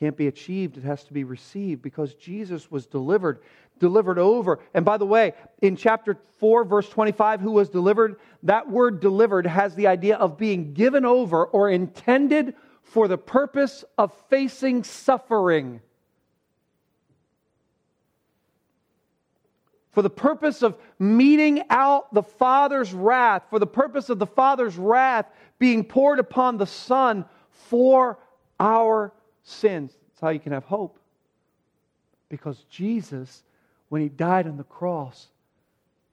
Can't 0.00 0.16
be 0.16 0.28
achieved, 0.28 0.78
it 0.78 0.84
has 0.84 1.04
to 1.04 1.12
be 1.12 1.24
received 1.24 1.82
because 1.82 2.14
Jesus 2.14 2.70
was 2.70 2.86
delivered, 2.86 3.40
delivered 3.78 4.18
over. 4.18 4.58
And 4.72 4.82
by 4.82 4.96
the 4.96 5.04
way, 5.04 5.34
in 5.60 5.76
chapter 5.76 6.16
4, 6.38 6.64
verse 6.64 6.88
25, 6.88 7.42
who 7.42 7.52
was 7.52 7.68
delivered, 7.68 8.16
that 8.42 8.70
word 8.70 9.00
delivered 9.00 9.46
has 9.46 9.74
the 9.74 9.86
idea 9.86 10.16
of 10.16 10.38
being 10.38 10.72
given 10.72 11.04
over 11.04 11.44
or 11.44 11.68
intended 11.68 12.54
for 12.82 13.08
the 13.08 13.18
purpose 13.18 13.84
of 13.98 14.12
facing 14.30 14.84
suffering. 14.84 15.80
for 19.92 20.02
the 20.02 20.08
purpose 20.08 20.62
of 20.62 20.78
meting 21.00 21.64
out 21.68 22.14
the 22.14 22.22
Father's 22.22 22.94
wrath, 22.94 23.42
for 23.50 23.58
the 23.58 23.66
purpose 23.66 24.08
of 24.08 24.20
the 24.20 24.26
Father's 24.26 24.76
wrath 24.76 25.26
being 25.58 25.82
poured 25.82 26.20
upon 26.20 26.56
the 26.56 26.66
Son 26.66 27.24
for 27.50 28.16
our 28.60 29.12
sins. 29.42 29.92
That's 29.92 30.20
how 30.20 30.28
you 30.30 30.40
can 30.40 30.52
have 30.52 30.64
hope. 30.64 30.98
Because 32.28 32.64
Jesus, 32.70 33.42
when 33.88 34.02
He 34.02 34.08
died 34.08 34.46
on 34.46 34.56
the 34.56 34.64
cross, 34.64 35.28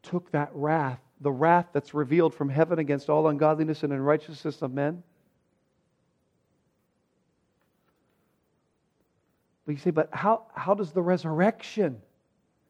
took 0.03 0.31
that 0.31 0.49
wrath, 0.53 0.99
the 1.21 1.31
wrath 1.31 1.67
that's 1.73 1.93
revealed 1.93 2.33
from 2.33 2.49
heaven 2.49 2.79
against 2.79 3.09
all 3.09 3.27
ungodliness 3.27 3.83
and 3.83 3.91
unrighteousness 3.93 4.61
of 4.61 4.73
men. 4.73 5.03
But 9.65 9.73
you 9.73 9.77
say, 9.79 9.91
but 9.91 10.09
how, 10.13 10.43
how 10.55 10.73
does 10.73 10.93
the 10.93 11.01
resurrection? 11.01 12.01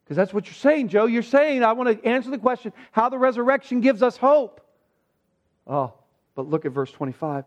Because 0.03 0.17
that's 0.17 0.33
what 0.33 0.45
you're 0.45 0.53
saying, 0.53 0.87
Joe. 0.87 1.05
You're 1.05 1.21
saying, 1.21 1.63
I 1.63 1.73
want 1.73 2.01
to 2.01 2.07
answer 2.07 2.31
the 2.31 2.39
question 2.39 2.73
how 2.91 3.09
the 3.09 3.19
resurrection 3.19 3.81
gives 3.81 4.01
us 4.01 4.17
hope. 4.17 4.61
Oh, 5.67 5.93
but 6.33 6.47
look 6.47 6.65
at 6.65 6.71
verse 6.71 6.91
25. 6.91 7.45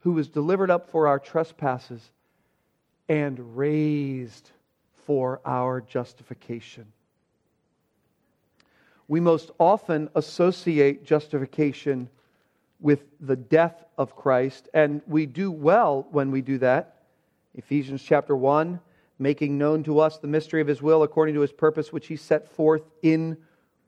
Who 0.00 0.12
was 0.12 0.28
delivered 0.28 0.70
up 0.70 0.90
for 0.90 1.06
our 1.06 1.18
trespasses 1.18 2.10
and 3.08 3.56
raised 3.56 4.50
for 5.06 5.40
our 5.44 5.80
justification. 5.80 6.86
We 9.08 9.20
most 9.20 9.50
often 9.58 10.10
associate 10.14 11.04
justification 11.04 12.10
with 12.80 13.06
the 13.20 13.36
death 13.36 13.84
of 13.96 14.14
Christ, 14.14 14.68
and 14.74 15.00
we 15.06 15.26
do 15.26 15.50
well 15.50 16.06
when 16.10 16.30
we 16.30 16.42
do 16.42 16.58
that. 16.58 17.02
Ephesians 17.54 18.02
chapter 18.02 18.36
1, 18.36 18.78
making 19.18 19.58
known 19.58 19.82
to 19.84 19.98
us 19.98 20.18
the 20.18 20.28
mystery 20.28 20.60
of 20.60 20.66
his 20.66 20.82
will 20.82 21.02
according 21.02 21.34
to 21.34 21.40
his 21.40 21.52
purpose, 21.52 21.92
which 21.92 22.06
he 22.06 22.16
set 22.16 22.48
forth 22.48 22.82
in 23.02 23.36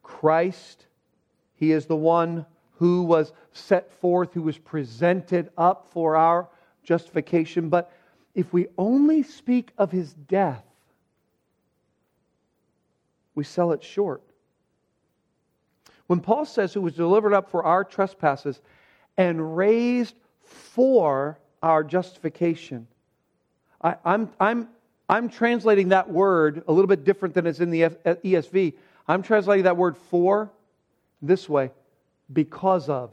Christ. 0.02 0.86
He 1.54 1.70
is 1.70 1.86
the 1.86 1.96
one 1.96 2.46
who 2.78 3.02
was 3.02 3.32
set 3.52 3.92
forth, 3.92 4.32
who 4.32 4.42
was 4.42 4.56
presented 4.56 5.50
up 5.58 5.86
for 5.92 6.16
our 6.16 6.48
justification. 6.82 7.68
But 7.68 7.92
if 8.40 8.54
we 8.54 8.68
only 8.78 9.22
speak 9.22 9.70
of 9.76 9.92
his 9.92 10.14
death, 10.14 10.64
we 13.34 13.44
sell 13.44 13.72
it 13.72 13.84
short. 13.84 14.22
When 16.06 16.20
Paul 16.20 16.46
says, 16.46 16.72
who 16.72 16.80
was 16.80 16.94
delivered 16.94 17.34
up 17.34 17.50
for 17.50 17.62
our 17.64 17.84
trespasses 17.84 18.60
and 19.18 19.56
raised 19.56 20.14
for 20.42 21.38
our 21.62 21.84
justification, 21.84 22.86
I, 23.82 23.90
am 23.90 23.98
I'm, 24.04 24.30
I'm, 24.40 24.68
I'm 25.08 25.28
translating 25.28 25.90
that 25.90 26.10
word 26.10 26.64
a 26.66 26.72
little 26.72 26.88
bit 26.88 27.04
different 27.04 27.34
than 27.34 27.46
it's 27.46 27.60
in 27.60 27.70
the 27.70 27.84
uh, 27.84 27.90
ESV. 28.06 28.72
I'm 29.06 29.22
translating 29.22 29.64
that 29.64 29.76
word 29.76 29.98
for 29.98 30.50
this 31.20 31.46
way 31.46 31.72
because 32.32 32.88
of 32.88 33.12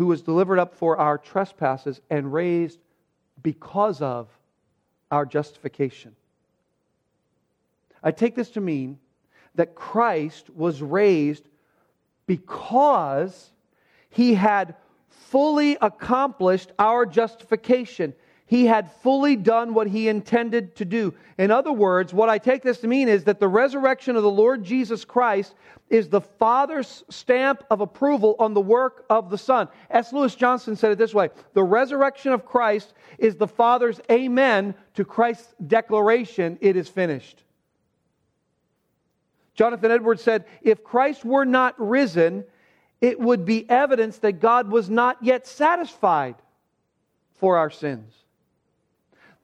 who 0.00 0.06
was 0.06 0.22
delivered 0.22 0.58
up 0.58 0.74
for 0.74 0.96
our 0.96 1.18
trespasses 1.18 2.00
and 2.08 2.32
raised 2.32 2.78
because 3.42 4.00
of 4.00 4.28
our 5.10 5.26
justification. 5.26 6.16
I 8.02 8.10
take 8.10 8.34
this 8.34 8.48
to 8.52 8.62
mean 8.62 8.98
that 9.56 9.74
Christ 9.74 10.48
was 10.48 10.80
raised 10.80 11.46
because 12.26 13.50
he 14.08 14.32
had 14.32 14.74
fully 15.10 15.76
accomplished 15.82 16.72
our 16.78 17.04
justification. 17.04 18.14
He 18.50 18.66
had 18.66 18.90
fully 18.90 19.36
done 19.36 19.74
what 19.74 19.86
he 19.86 20.08
intended 20.08 20.74
to 20.74 20.84
do. 20.84 21.14
In 21.38 21.52
other 21.52 21.70
words, 21.70 22.12
what 22.12 22.28
I 22.28 22.38
take 22.38 22.64
this 22.64 22.80
to 22.80 22.88
mean 22.88 23.08
is 23.08 23.22
that 23.22 23.38
the 23.38 23.46
resurrection 23.46 24.16
of 24.16 24.24
the 24.24 24.30
Lord 24.30 24.64
Jesus 24.64 25.04
Christ 25.04 25.54
is 25.88 26.08
the 26.08 26.20
Father's 26.20 27.04
stamp 27.08 27.62
of 27.70 27.80
approval 27.80 28.34
on 28.40 28.52
the 28.52 28.60
work 28.60 29.04
of 29.08 29.30
the 29.30 29.38
Son. 29.38 29.68
S. 29.88 30.12
Lewis 30.12 30.34
Johnson 30.34 30.74
said 30.74 30.90
it 30.90 30.98
this 30.98 31.14
way 31.14 31.30
The 31.52 31.62
resurrection 31.62 32.32
of 32.32 32.44
Christ 32.44 32.92
is 33.18 33.36
the 33.36 33.46
Father's 33.46 34.00
amen 34.10 34.74
to 34.94 35.04
Christ's 35.04 35.54
declaration, 35.64 36.58
it 36.60 36.74
is 36.74 36.88
finished. 36.88 37.44
Jonathan 39.54 39.92
Edwards 39.92 40.24
said, 40.24 40.44
If 40.62 40.82
Christ 40.82 41.24
were 41.24 41.44
not 41.44 41.76
risen, 41.78 42.42
it 43.00 43.20
would 43.20 43.44
be 43.44 43.70
evidence 43.70 44.18
that 44.18 44.40
God 44.40 44.72
was 44.72 44.90
not 44.90 45.18
yet 45.22 45.46
satisfied 45.46 46.34
for 47.34 47.56
our 47.56 47.70
sins. 47.70 48.12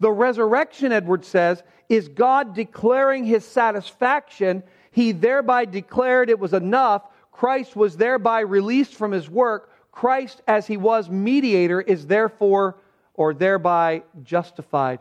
The 0.00 0.10
resurrection, 0.10 0.92
Edwards 0.92 1.26
says, 1.28 1.62
is 1.88 2.08
God 2.08 2.54
declaring 2.54 3.24
his 3.24 3.44
satisfaction. 3.44 4.62
He 4.90 5.12
thereby 5.12 5.64
declared 5.64 6.30
it 6.30 6.38
was 6.38 6.52
enough. 6.52 7.02
Christ 7.32 7.76
was 7.76 7.96
thereby 7.96 8.40
released 8.40 8.94
from 8.94 9.12
his 9.12 9.28
work. 9.30 9.72
Christ, 9.92 10.42
as 10.46 10.66
he 10.66 10.76
was 10.76 11.08
mediator, 11.08 11.80
is 11.80 12.06
therefore 12.06 12.76
or 13.14 13.32
thereby 13.32 14.02
justified. 14.22 14.98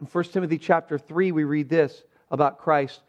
In 0.00 0.06
1 0.06 0.24
Timothy 0.24 0.58
chapter 0.58 0.98
3, 0.98 1.32
we 1.32 1.44
read 1.44 1.68
this 1.68 2.04
about 2.30 2.58
Christ 2.58 3.00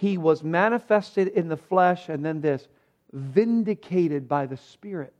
he 0.00 0.16
was 0.16 0.42
manifested 0.42 1.28
in 1.28 1.48
the 1.48 1.58
flesh, 1.58 2.08
and 2.08 2.24
then 2.24 2.40
this 2.40 2.66
vindicated 3.12 4.26
by 4.26 4.46
the 4.46 4.56
Spirit. 4.56 5.12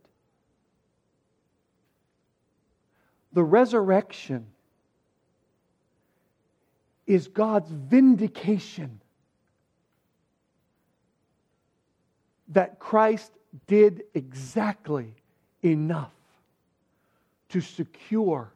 The 3.33 3.43
resurrection 3.43 4.47
is 7.11 7.27
God's 7.27 7.69
vindication 7.69 9.01
that 12.49 12.79
Christ 12.79 13.31
did 13.67 14.03
exactly 14.13 15.13
enough 15.63 16.13
to 17.49 17.61
secure 17.61 18.51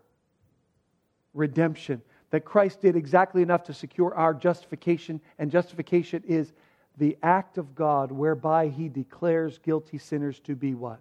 redemption 1.33 2.01
that 2.35 2.43
Christ 2.43 2.81
did 2.81 2.97
exactly 2.97 3.41
enough 3.41 3.63
to 3.63 3.73
secure 3.73 4.13
our 4.13 4.33
justification, 4.33 5.21
and 5.39 5.49
justification 5.49 6.21
is 6.27 6.51
the 6.97 7.17
act 7.23 7.57
of 7.57 7.75
God 7.75 8.11
whereby 8.11 8.67
he 8.67 8.89
declares 8.89 9.57
guilty 9.59 9.97
sinners 9.97 10.39
to 10.41 10.53
be 10.53 10.73
what? 10.73 10.99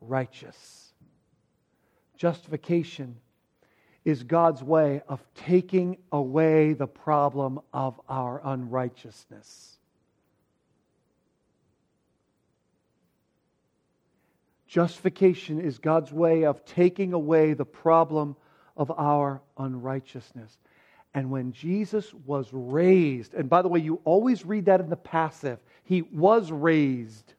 Righteous. 0.00 0.92
Justification 2.16 3.16
is 4.06 4.22
God's 4.22 4.62
way 4.62 5.02
of 5.08 5.20
taking 5.34 5.98
away 6.12 6.74
the 6.74 6.86
problem 6.86 7.58
of 7.72 8.00
our 8.08 8.40
unrighteousness. 8.44 9.78
Justification 14.68 15.60
is 15.60 15.78
God's 15.78 16.12
way 16.12 16.44
of 16.44 16.64
taking 16.64 17.14
away 17.14 17.54
the 17.54 17.64
problem 17.64 18.36
of 18.76 18.92
our 18.92 19.42
unrighteousness. 19.58 20.56
And 21.12 21.32
when 21.32 21.50
Jesus 21.50 22.14
was 22.14 22.48
raised, 22.52 23.34
and 23.34 23.50
by 23.50 23.62
the 23.62 23.68
way, 23.68 23.80
you 23.80 24.00
always 24.04 24.46
read 24.46 24.66
that 24.66 24.80
in 24.80 24.88
the 24.88 24.94
passive, 24.94 25.58
he 25.82 26.02
was 26.02 26.52
raised. 26.52 27.34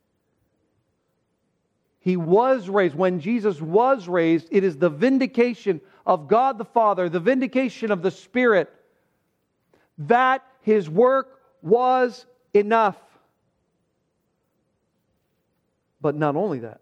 He 2.08 2.16
was 2.16 2.70
raised. 2.70 2.96
When 2.96 3.20
Jesus 3.20 3.60
was 3.60 4.08
raised, 4.08 4.48
it 4.50 4.64
is 4.64 4.78
the 4.78 4.90
vindication 4.90 5.82
of 6.06 6.30
God 6.30 6.58
the 6.58 6.64
Father, 6.64 7.10
the 7.10 7.20
vindication 7.20 7.92
of 7.92 8.02
the 8.02 8.12
Spirit, 8.12 8.74
that 9.98 10.42
his 10.62 10.90
work 10.90 11.42
was 11.62 12.26
enough. 12.54 12.96
But 16.00 16.16
not 16.16 16.38
only 16.38 16.60
that, 16.60 16.80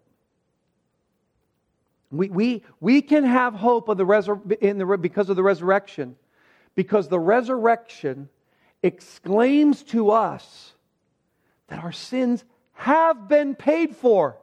we, 2.12 2.28
we, 2.28 2.62
we 2.78 3.02
can 3.02 3.24
have 3.24 3.52
hope 3.52 3.88
of 3.88 3.98
the 3.98 4.06
resur- 4.06 4.52
in 4.58 4.78
the, 4.78 4.86
because 4.96 5.28
of 5.28 5.34
the 5.34 5.42
resurrection, 5.42 6.14
because 6.76 7.08
the 7.08 7.18
resurrection 7.18 8.28
exclaims 8.80 9.82
to 9.82 10.12
us 10.12 10.72
that 11.66 11.82
our 11.82 11.90
sins 11.90 12.44
have 12.74 13.26
been 13.26 13.56
paid 13.56 13.96
for. 13.96 14.36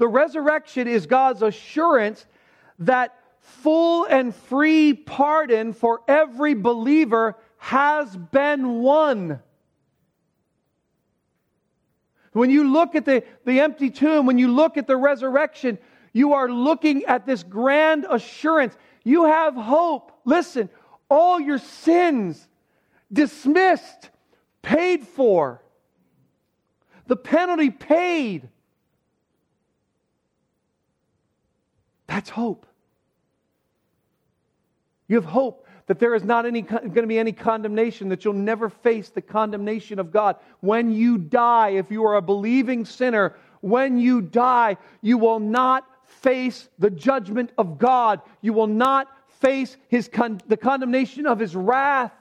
The 0.00 0.08
resurrection 0.08 0.88
is 0.88 1.04
God's 1.04 1.42
assurance 1.42 2.24
that 2.78 3.14
full 3.40 4.06
and 4.06 4.34
free 4.34 4.94
pardon 4.94 5.74
for 5.74 6.00
every 6.08 6.54
believer 6.54 7.36
has 7.58 8.16
been 8.16 8.80
won. 8.80 9.40
When 12.32 12.48
you 12.48 12.72
look 12.72 12.94
at 12.94 13.04
the, 13.04 13.24
the 13.44 13.60
empty 13.60 13.90
tomb, 13.90 14.24
when 14.24 14.38
you 14.38 14.48
look 14.48 14.78
at 14.78 14.86
the 14.86 14.96
resurrection, 14.96 15.76
you 16.14 16.32
are 16.32 16.48
looking 16.48 17.04
at 17.04 17.26
this 17.26 17.42
grand 17.42 18.06
assurance. 18.08 18.74
You 19.04 19.26
have 19.26 19.54
hope. 19.54 20.18
Listen, 20.24 20.70
all 21.10 21.38
your 21.38 21.58
sins 21.58 22.48
dismissed, 23.12 24.08
paid 24.62 25.06
for, 25.06 25.60
the 27.06 27.16
penalty 27.16 27.68
paid. 27.68 28.48
That's 32.10 32.28
hope. 32.28 32.66
You 35.06 35.14
have 35.14 35.24
hope 35.24 35.64
that 35.86 36.00
there 36.00 36.12
is 36.16 36.24
not 36.24 36.44
any, 36.44 36.62
going 36.62 36.92
to 36.92 37.06
be 37.06 37.20
any 37.20 37.30
condemnation, 37.30 38.08
that 38.08 38.24
you'll 38.24 38.34
never 38.34 38.68
face 38.68 39.10
the 39.10 39.22
condemnation 39.22 40.00
of 40.00 40.10
God. 40.10 40.34
When 40.58 40.90
you 40.90 41.18
die, 41.18 41.70
if 41.70 41.88
you 41.88 42.04
are 42.04 42.16
a 42.16 42.22
believing 42.22 42.84
sinner, 42.84 43.36
when 43.60 43.96
you 43.96 44.22
die, 44.22 44.76
you 45.00 45.18
will 45.18 45.38
not 45.38 45.86
face 46.04 46.68
the 46.80 46.90
judgment 46.90 47.52
of 47.56 47.78
God. 47.78 48.22
You 48.40 48.54
will 48.54 48.66
not 48.66 49.06
face 49.38 49.76
his 49.86 50.08
con- 50.08 50.40
the 50.48 50.56
condemnation 50.56 51.26
of 51.26 51.38
his 51.38 51.54
wrath. 51.54 52.12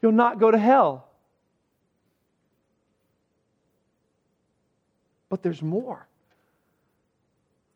You'll 0.00 0.12
not 0.12 0.40
go 0.40 0.50
to 0.50 0.58
hell. 0.58 1.06
But 5.28 5.42
there's 5.42 5.60
more. 5.60 6.06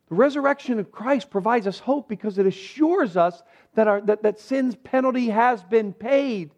The 0.09 0.15
resurrection 0.15 0.79
of 0.79 0.91
Christ 0.91 1.29
provides 1.29 1.65
us 1.65 1.79
hope 1.79 2.07
because 2.07 2.37
it 2.37 2.45
assures 2.45 3.17
us 3.17 3.41
that, 3.73 3.87
our, 3.87 4.01
that, 4.01 4.23
that 4.23 4.39
sin's 4.39 4.75
penalty 4.75 5.29
has 5.29 5.63
been 5.63 5.93
paid. 5.93 6.51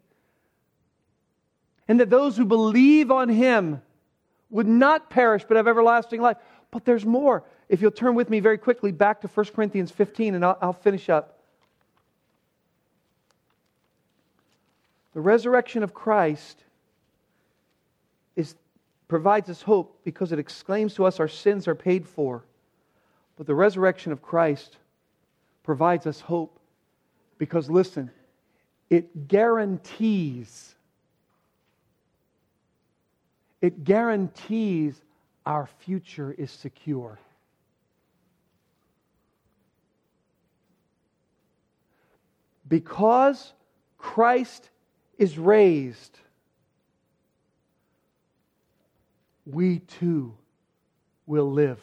And 1.86 2.00
that 2.00 2.10
those 2.10 2.36
who 2.36 2.44
believe 2.44 3.10
on 3.10 3.30
him 3.30 3.80
would 4.50 4.68
not 4.68 5.08
perish 5.08 5.44
but 5.48 5.56
have 5.56 5.66
everlasting 5.66 6.20
life. 6.20 6.36
But 6.70 6.84
there's 6.84 7.06
more. 7.06 7.44
If 7.70 7.80
you'll 7.80 7.90
turn 7.90 8.14
with 8.14 8.28
me 8.28 8.40
very 8.40 8.58
quickly 8.58 8.92
back 8.92 9.22
to 9.22 9.28
1 9.28 9.46
Corinthians 9.46 9.90
15, 9.90 10.34
and 10.34 10.44
I'll, 10.44 10.58
I'll 10.60 10.72
finish 10.74 11.08
up. 11.08 11.38
The 15.14 15.20
resurrection 15.20 15.82
of 15.82 15.94
Christ 15.94 16.62
is 18.36 18.54
provides 19.08 19.48
us 19.48 19.62
hope 19.62 19.98
because 20.04 20.32
it 20.32 20.38
exclaims 20.38 20.94
to 20.94 21.06
us 21.06 21.18
our 21.18 21.28
sins 21.28 21.66
are 21.66 21.74
paid 21.74 22.06
for. 22.06 22.44
But 23.38 23.46
the 23.46 23.54
resurrection 23.54 24.10
of 24.10 24.20
Christ 24.20 24.76
provides 25.62 26.08
us 26.08 26.20
hope 26.20 26.58
because, 27.38 27.70
listen, 27.70 28.10
it 28.90 29.28
guarantees, 29.28 30.74
it 33.62 33.84
guarantees 33.84 35.00
our 35.46 35.68
future 35.78 36.32
is 36.32 36.50
secure. 36.50 37.20
Because 42.66 43.52
Christ 43.98 44.68
is 45.16 45.38
raised, 45.38 46.18
we 49.46 49.78
too 49.78 50.34
will 51.24 51.52
live. 51.52 51.80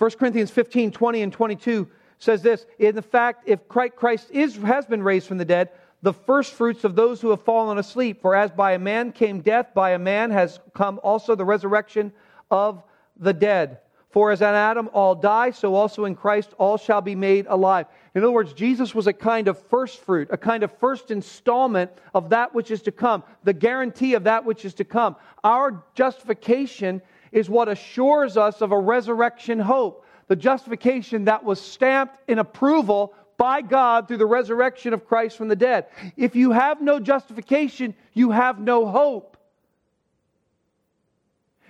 1 0.00 0.12
Corinthians 0.12 0.50
15, 0.50 0.92
20, 0.92 1.20
and 1.20 1.30
22 1.30 1.86
says 2.16 2.40
this 2.40 2.64
In 2.78 2.94
the 2.94 3.02
fact, 3.02 3.42
if 3.44 3.68
Christ 3.68 4.30
is, 4.30 4.56
has 4.56 4.86
been 4.86 5.02
raised 5.02 5.26
from 5.26 5.36
the 5.36 5.44
dead, 5.44 5.68
the 6.00 6.14
first 6.14 6.54
fruits 6.54 6.84
of 6.84 6.96
those 6.96 7.20
who 7.20 7.28
have 7.28 7.42
fallen 7.42 7.76
asleep. 7.76 8.22
For 8.22 8.34
as 8.34 8.50
by 8.50 8.72
a 8.72 8.78
man 8.78 9.12
came 9.12 9.42
death, 9.42 9.74
by 9.74 9.90
a 9.90 9.98
man 9.98 10.30
has 10.30 10.58
come 10.72 11.00
also 11.02 11.34
the 11.34 11.44
resurrection 11.44 12.14
of 12.50 12.82
the 13.18 13.34
dead. 13.34 13.80
For 14.08 14.30
as 14.30 14.40
in 14.40 14.46
Adam 14.46 14.88
all 14.94 15.14
die, 15.14 15.50
so 15.50 15.74
also 15.74 16.06
in 16.06 16.14
Christ 16.14 16.54
all 16.56 16.78
shall 16.78 17.02
be 17.02 17.14
made 17.14 17.44
alive. 17.46 17.84
In 18.14 18.22
other 18.22 18.32
words, 18.32 18.54
Jesus 18.54 18.94
was 18.94 19.06
a 19.06 19.12
kind 19.12 19.48
of 19.48 19.58
first 19.68 20.00
fruit, 20.00 20.28
a 20.30 20.38
kind 20.38 20.62
of 20.62 20.72
first 20.78 21.10
installment 21.10 21.90
of 22.14 22.30
that 22.30 22.54
which 22.54 22.70
is 22.70 22.80
to 22.82 22.90
come, 22.90 23.22
the 23.44 23.52
guarantee 23.52 24.14
of 24.14 24.24
that 24.24 24.46
which 24.46 24.64
is 24.64 24.72
to 24.74 24.84
come. 24.84 25.14
Our 25.44 25.84
justification 25.94 27.02
is 27.32 27.48
what 27.48 27.68
assures 27.68 28.36
us 28.36 28.60
of 28.60 28.72
a 28.72 28.78
resurrection 28.78 29.58
hope, 29.58 30.04
the 30.28 30.36
justification 30.36 31.24
that 31.24 31.44
was 31.44 31.60
stamped 31.60 32.16
in 32.28 32.38
approval 32.38 33.14
by 33.36 33.62
God 33.62 34.06
through 34.06 34.18
the 34.18 34.26
resurrection 34.26 34.92
of 34.92 35.06
Christ 35.06 35.36
from 35.36 35.48
the 35.48 35.56
dead. 35.56 35.86
If 36.16 36.36
you 36.36 36.52
have 36.52 36.82
no 36.82 37.00
justification, 37.00 37.94
you 38.12 38.30
have 38.32 38.58
no 38.58 38.86
hope. 38.86 39.36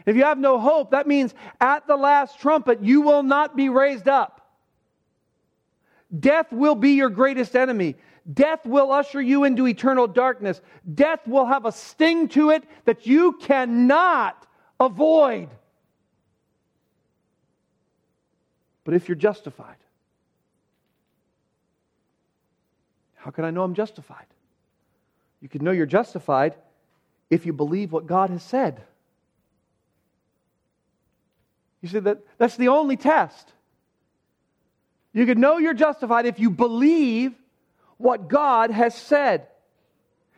If 0.06 0.16
you 0.16 0.24
have 0.24 0.38
no 0.38 0.58
hope, 0.58 0.90
that 0.90 1.06
means 1.06 1.34
at 1.61 1.86
the 1.86 1.96
last 1.96 2.40
trumpet, 2.40 2.82
you 2.82 3.02
will 3.02 3.22
not 3.22 3.56
be 3.56 3.68
raised 3.68 4.08
up. 4.08 4.40
Death 6.18 6.50
will 6.50 6.74
be 6.74 6.90
your 6.92 7.11
greatest 7.11 7.54
enemy. 7.54 7.96
Death 8.32 8.66
will 8.66 8.90
usher 8.90 9.20
you 9.20 9.44
into 9.44 9.66
eternal 9.66 10.06
darkness. 10.06 10.61
Death 10.94 11.26
will 11.26 11.46
have 11.46 11.66
a 11.66 11.72
sting 11.72 12.28
to 12.28 12.50
it 12.50 12.64
that 12.84 13.06
you 13.06 13.38
cannot 13.40 14.39
avoid. 14.80 15.48
But 18.84 18.94
if 18.94 19.08
you're 19.08 19.16
justified, 19.16 19.76
how 23.16 23.30
can 23.30 23.44
I 23.44 23.50
know 23.50 23.62
I'm 23.62 23.74
justified? 23.74 24.26
You 25.40 25.48
can 25.48 25.62
know 25.62 25.70
you're 25.70 25.86
justified 25.86 26.54
if 27.28 27.46
you 27.46 27.52
believe 27.52 27.92
what 27.92 28.06
God 28.06 28.30
has 28.30 28.42
said. 28.42 28.82
You 31.82 31.88
see, 31.88 31.98
that, 32.00 32.18
that's 32.38 32.56
the 32.56 32.68
only 32.68 32.96
test. 32.96 33.52
You 35.12 35.26
can 35.26 35.40
know 35.40 35.58
you're 35.58 35.74
justified 35.74 36.26
if 36.26 36.38
you 36.38 36.50
believe 36.50 37.34
what 37.96 38.28
God 38.28 38.70
has 38.70 38.94
said. 38.94 39.46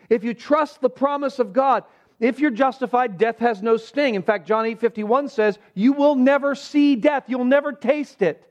If 0.09 0.25
you 0.25 0.35
trust 0.35 0.81
the 0.81 0.91
promise 0.91 1.39
of 1.39 1.53
God. 1.53 1.85
If 2.23 2.39
you're 2.39 2.53
justified, 2.53 3.19
death 3.19 3.41
has 3.41 3.63
no 3.63 3.77
sting. 3.77 4.15
In 4.15 4.23
fact, 4.23 4.47
John 4.47 4.65
8 4.65 4.79
51 4.79 5.29
says, 5.29 5.59
You 5.75 5.93
will 5.93 6.15
never 6.15 6.55
see 6.55 6.95
death, 6.95 7.25
you'll 7.27 7.45
never 7.45 7.73
taste 7.73 8.23
it. 8.23 8.49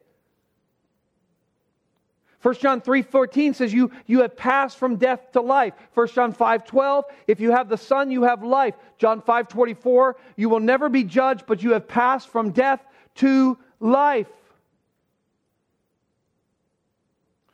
1 2.42 2.56
John 2.56 2.82
3:14 2.82 3.56
says 3.56 3.72
you, 3.72 3.92
you 4.08 4.22
have 4.22 4.36
passed 4.36 4.78
from 4.78 4.96
death 4.98 5.32
to 5.34 5.42
life. 5.42 5.74
1 5.94 6.08
John 6.08 6.34
5:12, 6.34 7.04
if 7.28 7.40
you 7.40 7.52
have 7.52 7.70
the 7.70 7.78
Son, 7.78 8.12
you 8.12 8.24
have 8.24 8.44
life. 8.44 8.74
John 8.98 9.22
5:24, 9.22 10.16
you 10.36 10.50
will 10.50 10.60
never 10.60 10.90
be 10.90 11.04
judged, 11.04 11.46
but 11.46 11.64
you 11.64 11.72
have 11.72 11.88
passed 11.88 12.30
from 12.30 12.52
death 12.52 12.84
to 13.16 13.58
life. 13.80 14.28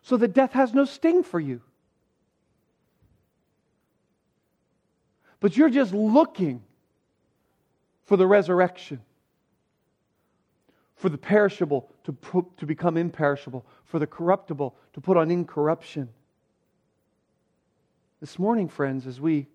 So 0.01 0.17
that 0.17 0.33
death 0.33 0.53
has 0.53 0.73
no 0.73 0.85
sting 0.85 1.21
for 1.21 1.39
you. 1.39 1.61
But 5.39 5.55
you're 5.55 5.69
just 5.69 5.93
looking 5.93 6.63
for 8.05 8.17
the 8.17 8.27
resurrection 8.27 9.01
for 10.97 11.09
the 11.09 11.17
perishable 11.17 11.89
to, 12.03 12.11
put, 12.11 12.57
to 12.57 12.65
become 12.65 12.97
imperishable, 12.97 13.65
for 13.85 13.99
the 13.99 14.07
corruptible 14.07 14.75
to 14.93 14.99
put 14.99 15.15
on 15.15 15.29
incorruption. 15.29 16.09
This 18.19 18.39
morning, 18.39 18.67
friends, 18.67 19.05
as 19.05 19.21
we 19.21 19.45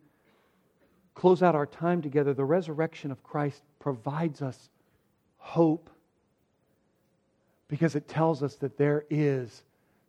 close 1.14 1.42
out 1.42 1.56
our 1.56 1.66
time 1.66 2.00
together, 2.00 2.32
the 2.32 2.44
resurrection 2.44 3.10
of 3.10 3.22
Christ 3.24 3.60
provides 3.80 4.40
us 4.40 4.70
hope 5.38 5.90
because 7.66 7.96
it 7.96 8.06
tells 8.06 8.42
us 8.44 8.54
that 8.56 8.78
there 8.78 9.04
is 9.10 9.64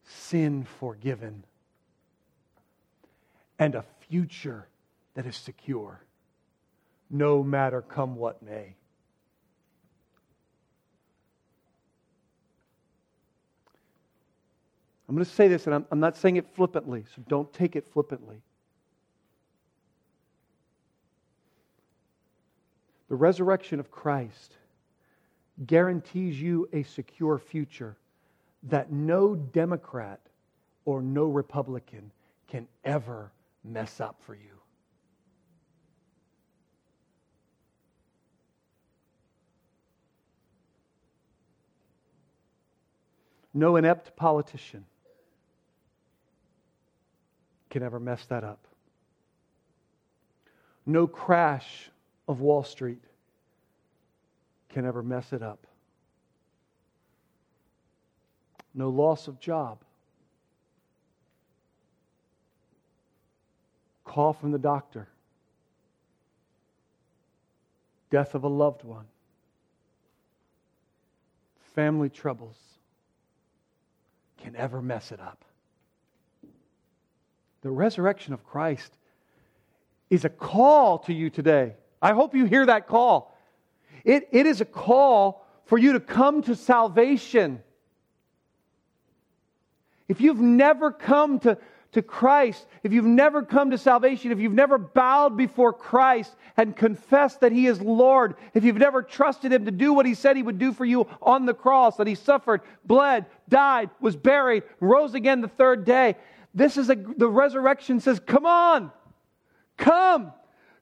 sin 0.05 0.63
forgiven 0.63 1.43
and 3.57 3.73
a 3.73 3.83
future 4.07 4.67
that 5.15 5.25
is 5.25 5.35
secure, 5.35 6.01
no 7.09 7.43
matter 7.43 7.81
come 7.81 8.15
what 8.15 8.41
may. 8.41 8.75
I'm 15.07 15.15
going 15.15 15.25
to 15.25 15.31
say 15.31 15.47
this, 15.47 15.67
and 15.67 15.75
I'm, 15.75 15.85
I'm 15.91 15.99
not 15.99 16.17
saying 16.17 16.37
it 16.37 16.47
flippantly, 16.55 17.05
so 17.15 17.21
don't 17.27 17.51
take 17.53 17.75
it 17.75 17.85
flippantly. 17.87 18.41
The 23.09 23.15
resurrection 23.15 23.79
of 23.79 23.91
Christ 23.91 24.53
guarantees 25.67 26.41
you 26.41 26.67
a 26.73 26.81
secure 26.81 27.37
future 27.37 27.95
that 28.63 28.91
no 28.91 29.35
Democrat 29.35 30.19
or 30.85 31.01
no 31.01 31.25
Republican 31.25 32.11
can 32.47 32.67
ever 32.83 33.31
mess 33.63 33.99
up 33.99 34.15
for 34.25 34.33
you. 34.33 34.62
No 43.53 43.75
inept 43.75 44.15
politician 44.15 44.85
can 47.69 47.83
ever 47.83 47.99
mess 47.99 48.25
that 48.25 48.43
up. 48.43 48.67
No 50.85 51.07
crash 51.07 51.89
of 52.27 52.41
Wall 52.41 52.63
Street 52.63 53.01
can 54.69 54.85
ever 54.85 55.03
mess 55.03 55.33
it 55.33 55.41
up. 55.41 55.67
No 58.73 58.89
loss 58.89 59.27
of 59.27 59.39
job. 59.39 59.79
Call 64.03 64.33
from 64.33 64.51
the 64.51 64.59
doctor. 64.59 65.07
Death 68.09 68.35
of 68.35 68.43
a 68.43 68.47
loved 68.47 68.83
one. 68.83 69.05
Family 71.75 72.09
troubles 72.09 72.72
can 74.43 74.55
ever 74.55 74.81
mess 74.81 75.11
it 75.11 75.19
up. 75.19 75.43
The 77.61 77.71
resurrection 77.71 78.33
of 78.33 78.43
Christ 78.43 78.91
is 80.09 80.25
a 80.25 80.29
call 80.29 80.99
to 80.99 81.13
you 81.13 81.29
today. 81.29 81.75
I 82.01 82.13
hope 82.13 82.35
you 82.35 82.45
hear 82.45 82.65
that 82.65 82.87
call. 82.87 83.37
It, 84.03 84.27
it 84.31 84.45
is 84.45 84.59
a 84.59 84.65
call 84.65 85.45
for 85.65 85.77
you 85.77 85.93
to 85.93 86.01
come 86.01 86.41
to 86.43 86.55
salvation. 86.55 87.63
If 90.09 90.19
you've 90.19 90.41
never 90.41 90.91
come 90.91 91.39
to, 91.39 91.57
to 91.93 92.01
Christ, 92.01 92.65
if 92.83 92.91
you've 92.91 93.05
never 93.05 93.43
come 93.43 93.71
to 93.71 93.77
salvation, 93.77 94.31
if 94.31 94.39
you've 94.39 94.53
never 94.53 94.77
bowed 94.77 95.37
before 95.37 95.73
Christ 95.73 96.35
and 96.57 96.75
confessed 96.75 97.39
that 97.41 97.51
He 97.51 97.67
is 97.67 97.81
Lord, 97.81 98.35
if 98.53 98.63
you've 98.63 98.77
never 98.77 99.01
trusted 99.01 99.51
Him 99.51 99.65
to 99.65 99.71
do 99.71 99.93
what 99.93 100.05
He 100.05 100.13
said 100.13 100.35
He 100.35 100.43
would 100.43 100.59
do 100.59 100.73
for 100.73 100.85
you 100.85 101.07
on 101.21 101.45
the 101.45 101.53
cross, 101.53 101.97
that 101.97 102.07
He 102.07 102.15
suffered, 102.15 102.61
bled, 102.85 103.25
died, 103.47 103.89
was 103.99 104.15
buried, 104.15 104.63
rose 104.79 105.13
again 105.13 105.41
the 105.41 105.47
third 105.47 105.85
day, 105.85 106.15
this 106.53 106.77
is 106.77 106.89
a, 106.89 106.95
the 106.95 107.27
resurrection 107.27 107.99
says, 107.99 108.19
come 108.19 108.45
on, 108.45 108.91
come. 109.77 110.33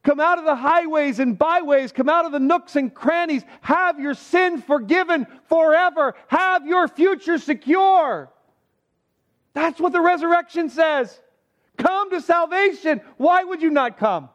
Come 0.04 0.20
out 0.20 0.40
of 0.40 0.46
the 0.46 0.56
highways 0.56 1.20
and 1.20 1.38
byways. 1.38 1.92
Come 1.92 2.10
out 2.10 2.26
of 2.26 2.32
the 2.32 2.40
nooks 2.40 2.76
and 2.76 2.92
crannies. 2.92 3.44
Have 3.62 4.00
your 4.00 4.16
sin 4.16 4.60
forgiven 4.60 5.28
forever. 5.48 6.16
Have 6.28 6.66
your 6.66 6.88
future 6.88 7.38
secure. 7.38 8.32
That's 9.54 9.80
what 9.80 9.94
the 9.94 10.02
resurrection 10.02 10.70
says. 10.70 11.20
Come 11.78 12.12
to 12.12 12.22
salvation. 12.22 13.02
Why 13.18 13.44
would 13.44 13.62
you 13.62 13.70
not 13.70 13.98
come? 13.98 14.30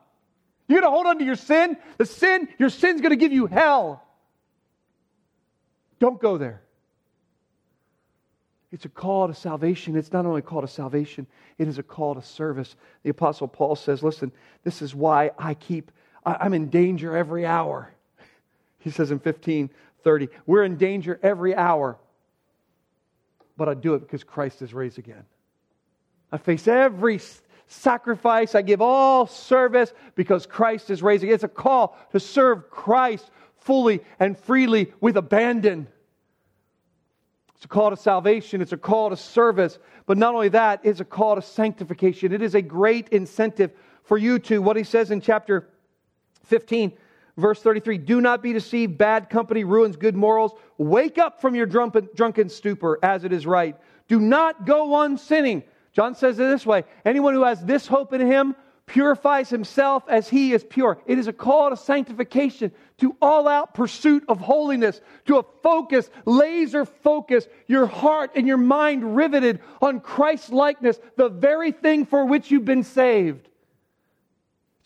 You're 0.68 0.80
going 0.80 0.90
to 0.90 0.94
hold 0.94 1.06
on 1.06 1.18
to 1.18 1.24
your 1.24 1.36
sin? 1.36 1.76
The 1.98 2.06
sin, 2.06 2.48
your 2.58 2.70
sin's 2.70 3.00
going 3.00 3.10
to 3.10 3.16
give 3.16 3.32
you 3.32 3.46
hell. 3.46 4.02
Don't 5.98 6.20
go 6.20 6.36
there. 6.38 6.62
It's 8.72 8.84
a 8.84 8.88
call 8.88 9.28
to 9.28 9.34
salvation. 9.34 9.96
It's 9.96 10.12
not 10.12 10.26
only 10.26 10.40
a 10.40 10.42
call 10.42 10.60
to 10.60 10.68
salvation, 10.68 11.26
it 11.56 11.68
is 11.68 11.78
a 11.78 11.82
call 11.82 12.14
to 12.14 12.22
service. 12.22 12.74
The 13.04 13.10
Apostle 13.10 13.48
Paul 13.48 13.76
says, 13.76 14.02
Listen, 14.02 14.32
this 14.64 14.82
is 14.82 14.94
why 14.94 15.30
I 15.38 15.54
keep, 15.54 15.92
I'm 16.24 16.52
in 16.52 16.68
danger 16.68 17.16
every 17.16 17.46
hour. 17.46 17.92
He 18.78 18.92
says 18.92 19.10
in 19.10 19.18
1530, 19.18 20.28
we're 20.46 20.62
in 20.62 20.76
danger 20.76 21.18
every 21.20 21.56
hour, 21.56 21.98
but 23.56 23.68
I 23.68 23.74
do 23.74 23.94
it 23.94 24.00
because 24.00 24.24
Christ 24.24 24.62
is 24.62 24.74
raised 24.74 24.98
again. 24.98 25.24
I 26.30 26.38
face 26.38 26.68
every 26.68 27.20
sacrifice, 27.66 28.54
I 28.54 28.62
give 28.62 28.80
all 28.80 29.26
service 29.26 29.92
because 30.14 30.46
Christ 30.46 30.90
is 30.90 31.02
raised 31.02 31.22
again. 31.22 31.34
It's 31.34 31.44
a 31.44 31.48
call 31.48 31.96
to 32.12 32.20
serve 32.20 32.70
Christ 32.70 33.30
fully 33.58 34.00
and 34.20 34.38
freely 34.38 34.92
with 35.00 35.16
abandon. 35.16 35.88
It's 37.56 37.64
a 37.64 37.68
call 37.68 37.90
to 37.90 37.96
salvation, 37.96 38.60
it's 38.60 38.72
a 38.72 38.76
call 38.76 39.10
to 39.10 39.16
service. 39.16 39.78
But 40.04 40.18
not 40.18 40.34
only 40.34 40.50
that, 40.50 40.80
it's 40.84 41.00
a 41.00 41.04
call 41.04 41.34
to 41.34 41.42
sanctification. 41.42 42.32
It 42.32 42.42
is 42.42 42.54
a 42.54 42.62
great 42.62 43.08
incentive 43.08 43.72
for 44.04 44.18
you 44.18 44.38
to, 44.40 44.62
what 44.62 44.76
he 44.76 44.84
says 44.84 45.10
in 45.10 45.20
chapter 45.20 45.68
15, 46.44 46.92
verse 47.36 47.60
33 47.60 47.98
Do 47.98 48.20
not 48.20 48.42
be 48.42 48.52
deceived. 48.52 48.98
Bad 48.98 49.30
company 49.30 49.64
ruins 49.64 49.96
good 49.96 50.16
morals. 50.16 50.52
Wake 50.78 51.18
up 51.18 51.40
from 51.40 51.54
your 51.54 51.66
drunken, 51.66 52.48
stupor 52.48 52.98
as 53.02 53.24
it 53.24 53.32
is 53.32 53.46
right. 53.46 53.76
Do 54.08 54.20
not 54.20 54.66
go 54.66 54.94
on 54.94 55.18
sinning. 55.18 55.62
John 55.92 56.14
says 56.14 56.38
it 56.38 56.44
this 56.44 56.66
way 56.66 56.84
Anyone 57.04 57.34
who 57.34 57.44
has 57.44 57.64
this 57.64 57.86
hope 57.86 58.12
in 58.12 58.20
him 58.20 58.54
purifies 58.86 59.50
himself 59.50 60.04
as 60.08 60.28
he 60.28 60.52
is 60.52 60.62
pure. 60.62 60.98
It 61.06 61.18
is 61.18 61.26
a 61.26 61.32
call 61.32 61.70
to 61.70 61.76
sanctification, 61.76 62.70
to 62.98 63.16
all 63.20 63.48
out 63.48 63.74
pursuit 63.74 64.24
of 64.28 64.38
holiness, 64.38 65.00
to 65.26 65.38
a 65.38 65.44
focus, 65.62 66.08
laser 66.24 66.84
focus, 66.84 67.48
your 67.66 67.86
heart 67.86 68.30
and 68.36 68.46
your 68.46 68.56
mind 68.58 69.16
riveted 69.16 69.60
on 69.82 69.98
Christ's 70.00 70.50
likeness, 70.50 71.00
the 71.16 71.28
very 71.28 71.72
thing 71.72 72.06
for 72.06 72.24
which 72.26 72.50
you've 72.50 72.64
been 72.64 72.84
saved. 72.84 73.48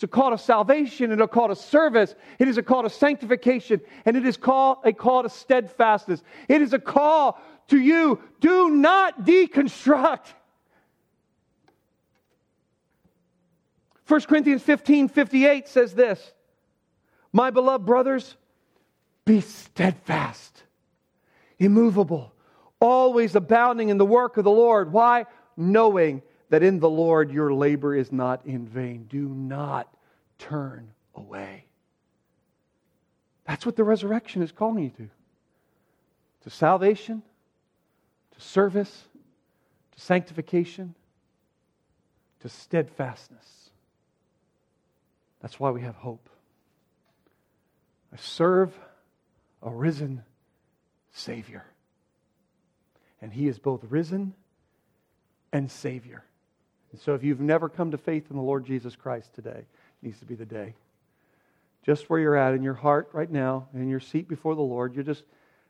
It's 0.00 0.04
a 0.04 0.08
call 0.08 0.30
to 0.30 0.38
salvation 0.38 1.12
and 1.12 1.20
a 1.20 1.28
call 1.28 1.48
to 1.48 1.54
service. 1.54 2.14
It 2.38 2.48
is 2.48 2.56
a 2.56 2.62
call 2.62 2.84
to 2.84 2.88
sanctification 2.88 3.82
and 4.06 4.16
it 4.16 4.24
is 4.24 4.38
call, 4.38 4.80
a 4.82 4.94
call 4.94 5.24
to 5.24 5.28
steadfastness. 5.28 6.22
It 6.48 6.62
is 6.62 6.72
a 6.72 6.78
call 6.78 7.38
to 7.68 7.78
you 7.78 8.18
do 8.40 8.70
not 8.70 9.26
deconstruct. 9.26 10.24
1 14.06 14.20
Corinthians 14.22 14.62
15 14.62 15.08
58 15.08 15.68
says 15.68 15.94
this 15.94 16.32
My 17.30 17.50
beloved 17.50 17.84
brothers, 17.84 18.36
be 19.26 19.42
steadfast, 19.42 20.62
immovable, 21.58 22.32
always 22.80 23.36
abounding 23.36 23.90
in 23.90 23.98
the 23.98 24.06
work 24.06 24.38
of 24.38 24.44
the 24.44 24.50
Lord. 24.50 24.94
Why? 24.94 25.26
Knowing 25.58 26.22
that 26.50 26.62
in 26.62 26.80
the 26.80 26.90
Lord 26.90 27.32
your 27.32 27.52
labor 27.54 27.94
is 27.94 28.12
not 28.12 28.44
in 28.44 28.66
vain. 28.66 29.06
Do 29.08 29.28
not 29.28 29.88
turn 30.38 30.90
away. 31.14 31.64
That's 33.46 33.64
what 33.64 33.76
the 33.76 33.84
resurrection 33.84 34.42
is 34.42 34.52
calling 34.52 34.84
you 34.84 34.90
to 34.90 35.08
to 36.42 36.50
salvation, 36.50 37.22
to 38.34 38.40
service, 38.40 39.04
to 39.92 40.00
sanctification, 40.00 40.94
to 42.40 42.48
steadfastness. 42.48 43.70
That's 45.42 45.60
why 45.60 45.70
we 45.70 45.82
have 45.82 45.96
hope. 45.96 46.30
I 48.12 48.16
serve 48.16 48.72
a 49.62 49.70
risen 49.70 50.22
Savior. 51.12 51.64
And 53.20 53.32
He 53.32 53.48
is 53.48 53.58
both 53.58 53.84
risen 53.90 54.34
and 55.52 55.70
Savior. 55.70 56.24
And 56.92 57.00
so 57.00 57.14
if 57.14 57.22
you've 57.22 57.40
never 57.40 57.68
come 57.68 57.90
to 57.90 57.98
faith 57.98 58.26
in 58.30 58.36
the 58.36 58.42
Lord 58.42 58.64
Jesus 58.64 58.96
Christ 58.96 59.34
today, 59.34 59.50
it 59.50 59.66
needs 60.02 60.18
to 60.18 60.24
be 60.24 60.34
the 60.34 60.46
day. 60.46 60.74
Just 61.84 62.10
where 62.10 62.20
you're 62.20 62.36
at 62.36 62.54
in 62.54 62.62
your 62.62 62.74
heart 62.74 63.08
right 63.12 63.30
now, 63.30 63.68
in 63.74 63.88
your 63.88 64.00
seat 64.00 64.28
before 64.28 64.54
the 64.54 64.60
Lord, 64.60 64.94
you're 64.94 65.04
just 65.04 65.24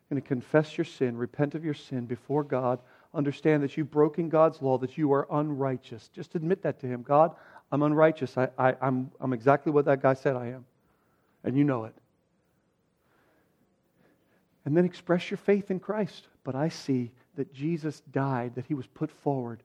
going 0.09 0.21
to 0.21 0.27
confess 0.27 0.77
your 0.77 0.85
sin, 0.85 1.17
repent 1.17 1.55
of 1.55 1.65
your 1.65 1.75
sin 1.75 2.07
before 2.07 2.43
God, 2.43 2.81
understand 3.15 3.63
that 3.63 3.77
you've 3.77 3.91
broken 3.91 4.29
God's 4.29 4.61
law, 4.61 4.77
that 4.79 4.99
you 4.99 5.13
are 5.13 5.27
unrighteous. 5.31 6.09
Just 6.13 6.35
admit 6.35 6.63
that 6.63 6.81
to 6.81 6.87
Him. 6.87 7.03
God, 7.03 7.35
I'm 7.71 7.83
unrighteous. 7.83 8.37
I, 8.37 8.49
I, 8.59 8.75
I'm, 8.81 9.11
I'm 9.21 9.33
exactly 9.33 9.71
what 9.71 9.85
that 9.85 10.03
guy 10.03 10.15
said 10.15 10.35
I 10.37 10.49
am. 10.49 10.65
And 11.45 11.57
you 11.57 11.65
know 11.65 11.85
it. 11.85 11.95
And 14.65 14.77
then 14.77 14.85
express 14.85 15.31
your 15.31 15.39
faith 15.39 15.71
in 15.71 15.79
Christ. 15.79 16.27
But 16.45 16.55
I 16.55 16.69
see 16.69 17.13
that 17.37 17.53
Jesus 17.55 18.03
died, 18.13 18.57
that 18.57 18.67
he 18.67 18.75
was 18.75 18.87
put 18.87 19.11
forward 19.11 19.63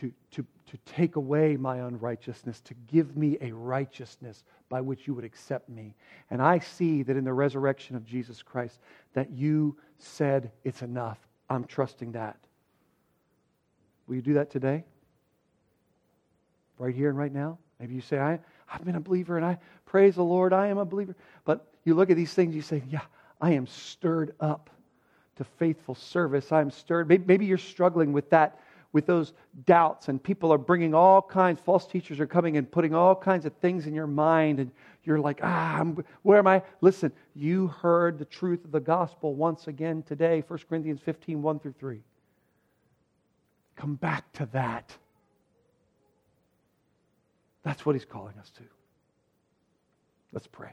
to, 0.00 0.12
to, 0.32 0.44
to 0.66 0.76
take 0.86 1.16
away 1.16 1.56
my 1.56 1.78
unrighteousness, 1.78 2.60
to 2.62 2.74
give 2.90 3.16
me 3.16 3.38
a 3.40 3.52
righteousness 3.52 4.44
by 4.68 4.80
which 4.80 5.06
you 5.06 5.14
would 5.14 5.24
accept 5.24 5.68
me. 5.68 5.94
And 6.30 6.42
I 6.42 6.58
see 6.58 7.02
that 7.02 7.16
in 7.16 7.24
the 7.24 7.32
resurrection 7.32 7.96
of 7.96 8.04
Jesus 8.04 8.42
Christ, 8.42 8.78
that 9.14 9.30
you 9.30 9.76
said, 9.98 10.50
It's 10.64 10.82
enough. 10.82 11.18
I'm 11.50 11.64
trusting 11.64 12.12
that. 12.12 12.36
Will 14.06 14.16
you 14.16 14.22
do 14.22 14.34
that 14.34 14.50
today? 14.50 14.84
right 16.78 16.94
here 16.94 17.08
and 17.08 17.18
right 17.18 17.32
now. 17.32 17.58
Maybe 17.80 17.94
you 17.94 18.00
say, 18.00 18.18
I, 18.18 18.38
I've 18.72 18.84
been 18.84 18.96
a 18.96 19.00
believer 19.00 19.36
and 19.36 19.44
I 19.44 19.58
praise 19.86 20.14
the 20.14 20.24
Lord, 20.24 20.52
I 20.52 20.68
am 20.68 20.78
a 20.78 20.84
believer. 20.84 21.14
But 21.44 21.66
you 21.84 21.94
look 21.94 22.10
at 22.10 22.16
these 22.16 22.32
things, 22.32 22.54
you 22.54 22.62
say, 22.62 22.82
Yeah, 22.88 23.02
I 23.40 23.52
am 23.52 23.66
stirred 23.66 24.34
up 24.40 24.70
to 25.36 25.44
faithful 25.44 25.94
service. 25.94 26.50
I'm 26.50 26.70
stirred. 26.70 27.08
Maybe, 27.08 27.24
maybe 27.26 27.46
you're 27.46 27.58
struggling 27.58 28.12
with 28.12 28.30
that, 28.30 28.60
with 28.92 29.06
those 29.06 29.32
doubts, 29.66 30.08
and 30.08 30.22
people 30.22 30.52
are 30.52 30.58
bringing 30.58 30.94
all 30.94 31.20
kinds, 31.20 31.60
false 31.60 31.86
teachers 31.86 32.20
are 32.20 32.26
coming 32.26 32.56
and 32.56 32.70
putting 32.70 32.94
all 32.94 33.14
kinds 33.14 33.44
of 33.44 33.52
things 33.54 33.86
in 33.86 33.94
your 33.94 34.06
mind, 34.06 34.60
and 34.60 34.70
you're 35.04 35.20
like, 35.20 35.40
Ah, 35.42 35.78
I'm, 35.78 36.04
where 36.22 36.38
am 36.38 36.46
I? 36.46 36.62
Listen, 36.80 37.12
you 37.34 37.68
heard 37.68 38.18
the 38.18 38.24
truth 38.24 38.64
of 38.64 38.72
the 38.72 38.80
gospel 38.80 39.34
once 39.34 39.68
again 39.68 40.02
today, 40.02 40.42
1 40.46 40.58
Corinthians 40.68 41.00
15, 41.04 41.42
1 41.42 41.58
through 41.58 41.74
3. 41.78 42.00
Come 43.76 43.94
back 43.94 44.30
to 44.34 44.46
that. 44.46 44.96
That's 47.62 47.84
what 47.84 47.94
he's 47.94 48.04
calling 48.04 48.38
us 48.38 48.50
to. 48.50 48.62
Let's 50.32 50.46
pray. 50.46 50.72